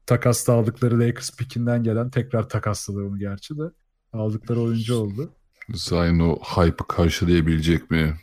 [0.06, 3.62] takasla aldıkları Lakers pikinden gelen tekrar takasladı onu gerçi de
[4.12, 5.30] aldıkları oyuncu oldu.
[5.74, 8.14] Zion o hype'ı karşılayabilecek mi?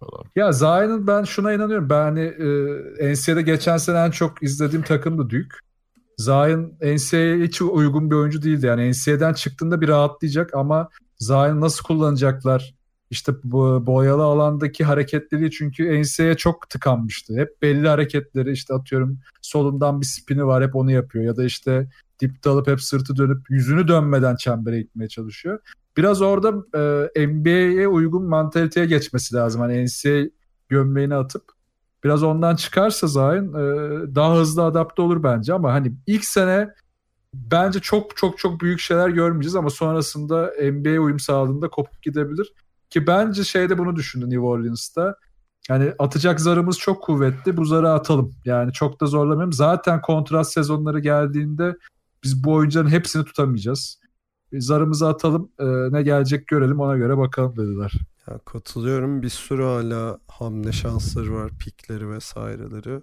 [0.00, 0.24] Falan.
[0.36, 1.90] Ya Zion'ın ben şuna inanıyorum.
[1.90, 5.56] Ben hani e, NCAA'de geçen sene en çok izlediğim takım da Duke.
[6.18, 8.66] Zion NCAA'ye hiç uygun bir oyuncu değildi.
[8.66, 10.88] Yani NCAA'den çıktığında bir rahatlayacak ama
[11.18, 12.74] Zion nasıl kullanacaklar?
[13.10, 17.36] İşte bu boyalı alandaki hareketleri çünkü NCAA'ye çok tıkanmıştı.
[17.36, 21.24] Hep belli hareketleri işte atıyorum solundan bir spini var hep onu yapıyor.
[21.24, 21.88] Ya da işte
[22.20, 25.58] dipte alıp hep sırtı dönüp yüzünü dönmeden çembere gitmeye çalışıyor.
[25.96, 26.48] Biraz orada
[27.16, 29.60] e, NBA'ye uygun mantaliteye geçmesi lazım.
[29.60, 30.24] Hani NCAA
[30.68, 31.42] gömleğini atıp
[32.04, 36.68] biraz ondan çıkarsa Zion e, daha hızlı adapte olur bence ama hani ilk sene
[37.34, 42.52] bence çok çok çok büyük şeyler görmeyeceğiz ama sonrasında NBA uyum sağladığında kopup gidebilir.
[42.90, 45.14] Ki bence şeyde bunu düşündü New Orleans'ta.
[45.68, 47.56] Yani atacak zarımız çok kuvvetli.
[47.56, 48.34] Bu zarı atalım.
[48.44, 49.52] Yani çok da zorlamayalım.
[49.52, 51.76] Zaten kontrat sezonları geldiğinde
[52.24, 54.00] biz bu oyuncuların hepsini tutamayacağız.
[54.52, 55.52] Zarımızı atalım.
[55.58, 57.92] E, ne gelecek görelim ona göre bakalım dediler.
[58.30, 59.22] Ya katılıyorum.
[59.22, 61.50] Bir sürü hala hamle şansları var.
[61.58, 63.00] Pikleri vesaireleri.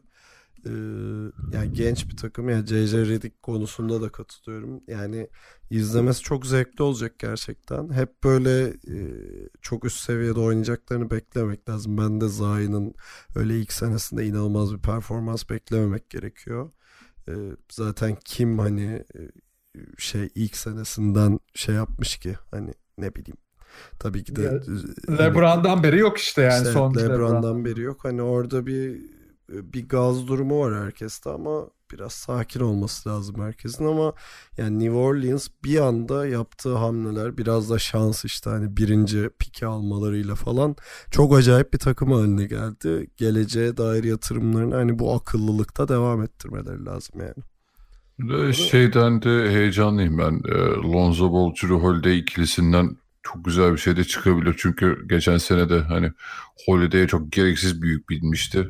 [0.65, 0.69] Ee,
[1.53, 2.49] yani genç bir takım.
[2.49, 4.81] Yani JJ Redick konusunda da katılıyorum.
[4.87, 5.29] Yani
[5.69, 7.89] izlemesi çok zevkli olacak gerçekten.
[7.93, 8.97] Hep böyle e,
[9.61, 11.97] çok üst seviyede oynayacaklarını beklemek lazım.
[11.97, 12.93] Ben de Zion'ın
[13.35, 16.71] öyle ilk senesinde inanılmaz bir performans beklememek gerekiyor.
[17.29, 17.33] Ee,
[17.71, 19.19] zaten kim hani e,
[19.97, 23.37] şey ilk senesinden şey yapmış ki hani ne bileyim
[23.99, 27.65] tabii ki de Ya, hani- LeBron'dan beri yok işte yani işte son LeBron'dan LeBron.
[27.65, 28.05] beri yok.
[28.05, 29.01] Hani orada bir
[29.49, 34.13] bir gaz durumu var herkeste ama biraz sakin olması lazım herkesin ama
[34.57, 40.35] yani New Orleans bir anda yaptığı hamleler biraz da şans işte hani birinci piki almalarıyla
[40.35, 40.75] falan
[41.11, 43.07] çok acayip bir takım haline geldi.
[43.17, 47.43] Geleceğe dair yatırımlarını hani bu akıllılıkta devam ettirmeleri lazım yani.
[48.19, 50.41] Ve şeyden de heyecanlıyım ben.
[50.51, 50.57] E,
[50.93, 54.55] Lonzo Ball, Drew Holiday ikilisinden çok güzel bir şey de çıkabilir.
[54.57, 56.11] Çünkü geçen sene de hani
[56.65, 58.69] Holiday'e çok gereksiz büyük bilmişti.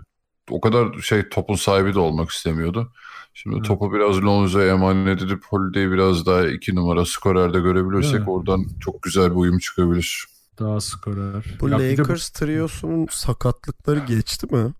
[0.51, 2.91] O kadar şey topun sahibi de olmak istemiyordu.
[3.33, 3.65] Şimdi Evet.
[3.65, 8.29] topu biraz Lonzo'ya emanet edip Holiday'i biraz daha iki numara skorerde görebilirsek mi?
[8.29, 10.25] oradan çok güzel bir uyum çıkabilir.
[10.59, 11.57] Daha skorer.
[11.61, 14.73] Bu Ya bir de Lakers triosunun sakatlıkları geçti mi?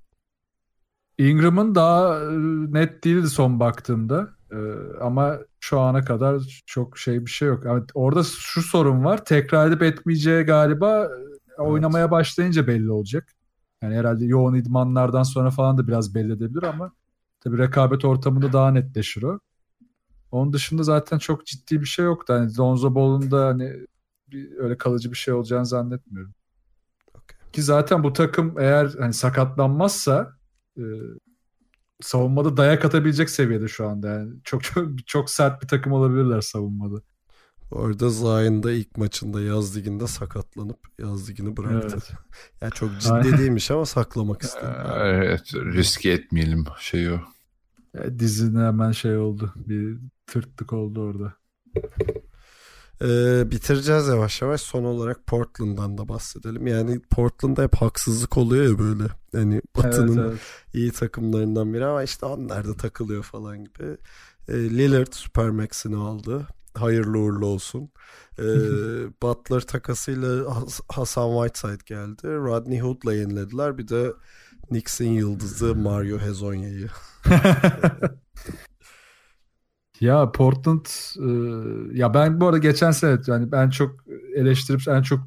[1.17, 2.25] Ingram'ın daha e,
[2.73, 4.29] net değildi son baktığımda.
[4.51, 4.57] E,
[5.01, 7.65] ama şu ana kadar çok şey bir şey yok.
[7.65, 9.25] Ama orada şu sorun var.
[9.25, 11.09] Tekrar edip etmeyeceği galiba
[11.57, 13.34] e, oynamaya başlayınca belli olacak.
[13.85, 16.91] Yani herhalde yoğun idmanlardan sonra falan da biraz belli edebilir ama
[17.39, 19.39] tabii rekabet ortamında daha netleşir o.
[20.31, 22.33] Onun dışında zaten çok ciddi bir şey yoktu.
[22.33, 23.73] Hani Lonzo Ball'un da hani
[24.27, 26.33] bir, öyle kalıcı bir şey olacağını zannetmiyorum.
[27.53, 30.37] Ki zaten bu takım eğer hani sakatlanmazsa
[30.77, 30.83] e,
[32.01, 34.07] savunmada dayak atabilecek seviyede şu anda.
[34.07, 37.01] Yani çok çok çok sert bir takım olabilirler savunmada.
[37.71, 41.87] Bu arada Zion da ilk maçında yaz liginde sakatlanıp yaz ligini bıraktı.
[41.93, 42.11] Evet.
[42.61, 44.65] Yani çok ciddi değilmiş ama saklamak Ee, istedi.
[44.95, 47.19] Evet riske etmeyelim şey o.
[47.97, 49.53] E, Dizine hemen şey oldu.
[49.55, 49.97] Bir
[50.27, 51.33] tırtlık oldu orada.
[53.01, 54.61] Ee, bitireceğiz yavaş yavaş.
[54.61, 56.67] Son olarak Portland'dan da bahsedelim.
[56.67, 59.03] Yani Portland'da hep haksızlık oluyor ya böyle.
[59.33, 60.39] Yani Batı'nın Evet, evet.
[60.73, 63.97] iyi takımlarından biri ama işte onlar da takılıyor falan gibi.
[64.47, 66.47] Ee, Lillard Supermax'ini aldı.
[66.76, 67.91] Hayırlı uğurlu olsun.
[68.39, 68.43] Ee,
[69.22, 72.27] Butler takasıyla Has- Hasan Whiteside geldi.
[72.27, 73.77] Rodney Hood'la yenilediler.
[73.77, 74.14] Bir de
[74.69, 76.88] Knicks'in yıldızı Mario Hezonya'yı.
[79.99, 80.85] Ya Portland
[81.19, 85.19] e, ya ben bu arada geçen sene yani ben çok eleştirip en çok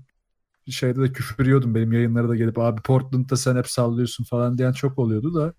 [0.71, 4.73] şeyde de küfür yiyordum benim yayınlara da gelip abi Portland'da sen hep sallıyorsun falan diyen
[4.73, 5.55] çok oluyordu da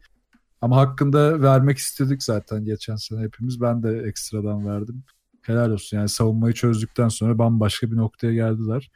[0.61, 5.03] ama hakkında vermek istedik zaten geçen sene hepimiz ben de ekstradan verdim.
[5.49, 8.91] Helal olsun yani savunmayı çözdükten sonra bambaşka bir noktaya geldiler.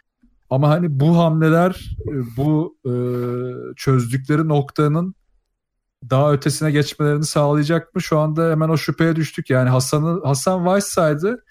[0.50, 2.94] Ama hani bu hamleler e, bu e,
[3.76, 5.16] çözdükleri noktanın
[6.10, 8.02] daha ötesine geçmelerini sağlayacak mı?
[8.02, 9.50] Şu anda hemen o şüpheye düştük.
[9.50, 11.44] Yani Hasan'ı Hasan Whiteside'ı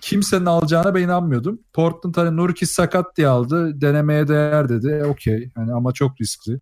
[0.00, 1.60] kimsenin alacağına ben inanmıyordum.
[1.72, 3.80] Portland hani Nurkic sakat diye aldı.
[3.80, 4.88] Denemeye değer dedi.
[4.88, 5.50] E, Okey.
[5.56, 6.60] Yani ama çok riskli.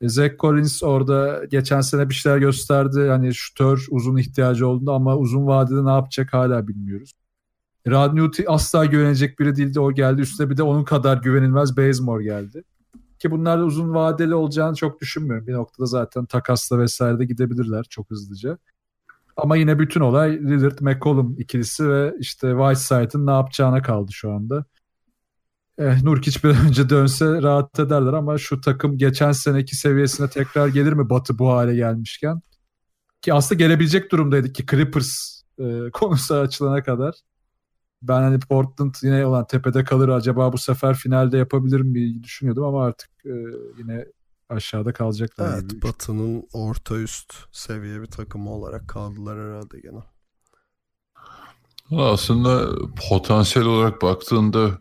[0.00, 3.08] E, Zach Collins orada geçen sene bir şeyler gösterdi.
[3.08, 7.12] Hani şutör uzun ihtiyacı olduğunda ama uzun vadede ne yapacak hala bilmiyoruz.
[7.88, 9.80] Radnewt asla güvenecek biri değildi.
[9.80, 10.20] O geldi.
[10.20, 12.64] Üstüne bir de onun kadar güvenilmez Bazemore geldi.
[13.18, 15.46] Ki bunlar da uzun vadeli olacağını çok düşünmüyorum.
[15.46, 18.58] Bir noktada zaten takasla vesaire de gidebilirler çok hızlıca.
[19.36, 24.64] Ama yine bütün olay Lillard McCollum ikilisi ve işte Whiteside'ın ne yapacağına kaldı şu anda.
[25.78, 30.92] Eh, Nurkic bir önce dönse rahat ederler ama şu takım geçen seneki seviyesine tekrar gelir
[30.92, 32.40] mi Batı bu hale gelmişken?
[33.22, 37.14] Ki aslında gelebilecek durumdaydık ki Clippers e, konusu açılana kadar.
[38.08, 42.84] Ben hani Portland yine olan tepede kalır acaba bu sefer finalde yapabilir mi düşünüyordum ama
[42.84, 43.34] artık e,
[43.78, 44.06] yine
[44.48, 45.52] aşağıda kalacaklar.
[45.54, 50.02] Evet Batı'nın orta üst seviye bir takımı olarak kaldılar herhalde gene.
[51.90, 52.68] Aslında
[53.08, 54.78] potansiyel olarak baktığında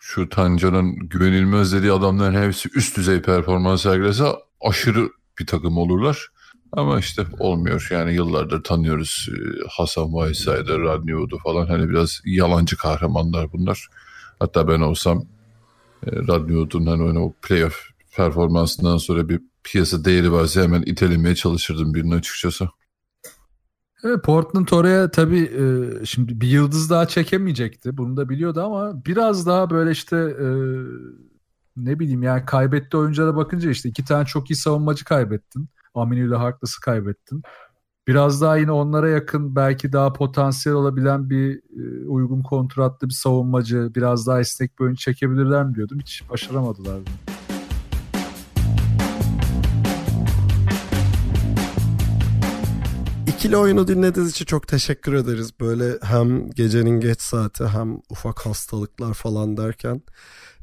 [0.00, 4.24] şu Tancan'ın güvenilmez dediği adamların hepsi üst düzey performans sergilese
[4.60, 6.31] aşırı bir takım olurlar.
[6.72, 9.38] Ama işte olmuyor yani yıllardır tanıyoruz e,
[9.68, 10.12] Hasan
[10.80, 13.88] Rodney Hood'u falan hani biraz yalancı kahramanlar bunlar.
[14.38, 15.24] Hatta ben olsam
[16.06, 17.76] e, Rodney Hood'un hani o playoff
[18.16, 22.68] performansından sonra bir piyasa değeri varsa hemen itelemeye çalışırdım birini açıkçası.
[24.04, 25.64] Evet, Portland oraya tabii e,
[26.04, 27.96] şimdi bir yıldız daha çekemeyecekti.
[27.96, 30.36] Bunu da biliyordu ama biraz daha böyle işte
[31.76, 35.68] ne bileyim yani kaybetti oyunculara bakınca işte iki tane çok iyi savunmacı kaybettin.
[35.94, 37.42] Aminu ile Harkless'ı kaybettin.
[38.08, 43.90] Biraz daha yine onlara yakın belki daha potansiyel olabilen bir e, uygun kontratlı bir savunmacı,
[43.94, 45.98] biraz daha esnek bir oyuncu çekebilirler mi diyordum.
[46.00, 46.98] Hiç başaramadılar.
[53.26, 55.60] İkili oyunu dinlediğiniz için çok teşekkür ederiz.
[55.60, 60.02] Böyle hem gecenin geç saati hem ufak hastalıklar falan derken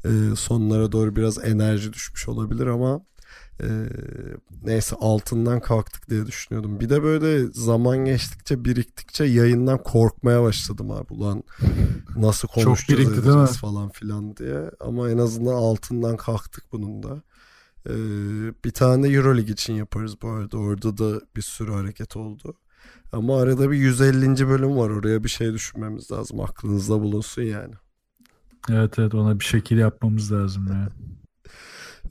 [0.04, 3.00] e, sonlara doğru biraz enerji düşmüş olabilir ama
[3.62, 3.68] e,
[4.62, 6.80] neyse altından kalktık diye düşünüyordum.
[6.80, 11.12] Bir de böyle zaman geçtikçe biriktikçe yayından korkmaya başladım abi.
[11.12, 11.42] Ulan
[12.16, 13.46] nasıl konuşacağız birikti, değil mi?
[13.46, 14.70] falan filan diye.
[14.80, 17.22] Ama en azından altından kalktık bunun da.
[17.86, 17.92] Ee,
[18.64, 20.58] bir tane Euroleague için yaparız bu arada.
[20.58, 22.54] Orada da bir sürü hareket oldu.
[23.12, 24.48] Ama arada bir 150.
[24.48, 24.90] bölüm var.
[24.90, 26.40] Oraya bir şey düşünmemiz lazım.
[26.40, 27.74] Aklınızda bulunsun yani.
[28.70, 30.88] Evet evet ona bir şekil yapmamız lazım ya.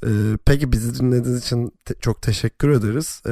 [0.05, 3.21] Ee, peki bizi dinlediğiniz için te- çok teşekkür ederiz.
[3.25, 3.31] Ee,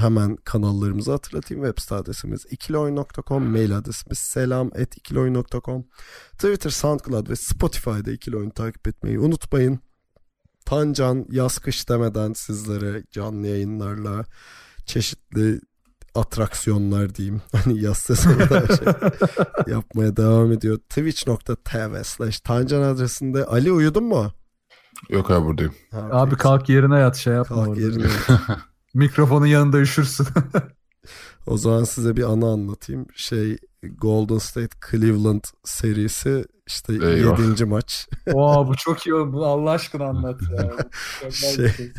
[0.00, 1.64] hemen kanallarımızı hatırlatayım.
[1.64, 5.84] Web site adresimiz ikiloyun.com, mail adresimiz selam et ikiloyun.com,
[6.32, 9.78] Twitter, SoundCloud ve Spotify'da ikili oyun takip etmeyi unutmayın.
[10.64, 14.24] Tancan yaz kış demeden sizlere canlı yayınlarla
[14.86, 15.60] çeşitli
[16.14, 17.42] atraksiyonlar diyeyim.
[17.52, 18.86] Hani yaz sezonunda her şey
[19.74, 20.78] yapmaya devam ediyor.
[20.78, 23.44] Twitch.tv slash Tancan adresinde.
[23.44, 24.32] Ali uyudun mu?
[25.10, 25.74] Yok abi buradayım.
[25.90, 26.42] Ha, Abi peki.
[26.42, 28.06] kalk yerine yat şey yapma Kalk yerine.
[28.94, 30.26] Mikrofonun yanında üşürsün.
[31.46, 33.06] O zaman size bir anı anlatayım.
[33.14, 33.58] Şey
[33.98, 37.38] Golden State Cleveland serisi işte Eyvah.
[37.50, 37.64] 7.
[37.64, 38.08] maç.
[38.32, 39.12] Oo bu çok iyi.
[39.12, 40.70] Bunu Allah aşkına anlat ya.
[41.26, 41.92] Bir Şey-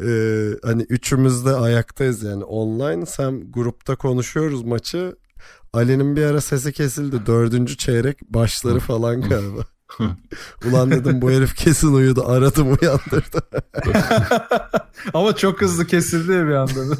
[0.00, 3.04] Ee, hani üçümüz de ayaktayız yani online.
[3.16, 5.16] Hem grupta konuşuyoruz maçı.
[5.72, 7.26] Ali'nin bir ara sesi kesildi.
[7.26, 9.60] Dördüncü çeyrek başları falan galiba.
[10.68, 12.24] Ulan dedim bu herif kesin uyudu.
[12.26, 13.42] Aradım uyandırdı.
[15.14, 16.72] Ama çok hızlı kesildi bir anda.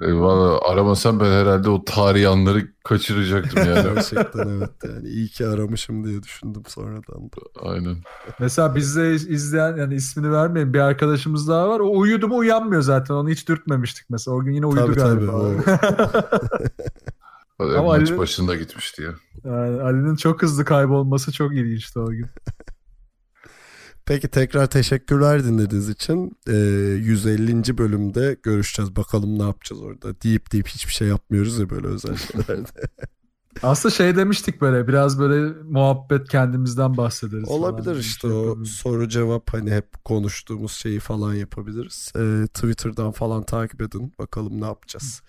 [0.00, 3.94] E, Valla aramasam ben herhalde o tarihi anları kaçıracaktım yani.
[3.94, 5.08] Gerçekten evet yani.
[5.08, 7.60] iyi ki aramışım diye düşündüm sonradan da.
[7.62, 7.96] Aynen.
[8.38, 11.80] Mesela bizde izleyen yani ismini vermeyin bir arkadaşımız daha var.
[11.80, 13.14] O uyudu mu uyanmıyor zaten.
[13.14, 14.34] Onu hiç dürtmemiştik mesela.
[14.34, 15.26] O gün yine uyudu Tabii tabii.
[15.26, 15.62] galiba.
[15.66, 17.15] Hadi
[17.58, 19.14] Ama maç Ali- başında gitmişti ya.
[19.44, 22.26] Yani Ali'nin çok hızlı kaybolması çok ilginçti o gün.
[24.06, 26.38] Peki tekrar teşekkürler dinlediğiniz için.
[26.48, 27.78] Ee, 150.
[27.78, 28.96] bölümde görüşeceğiz.
[28.96, 30.20] Bakalım ne yapacağız orada.
[30.20, 32.70] Deyip deyip hiçbir şey yapmıyoruz ya böyle özel şeylerde.
[33.62, 37.48] Aslında şey demiştik böyle biraz böyle muhabbet kendimizden bahsederiz.
[37.48, 42.12] falan Olabilir bir işte şey o soru cevap hani hep konuştuğumuz şeyi falan yapabiliriz.
[42.16, 44.14] Ee, Twitter'dan falan takip edin.
[44.18, 45.22] Bakalım ne yapacağız.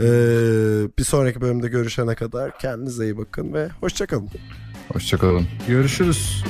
[0.00, 4.28] Ee, bir sonraki bölümde görüşene kadar kendinize iyi bakın ve hoşçakalın.
[4.92, 5.46] Hoşçakalın.
[5.68, 6.44] Görüşürüz.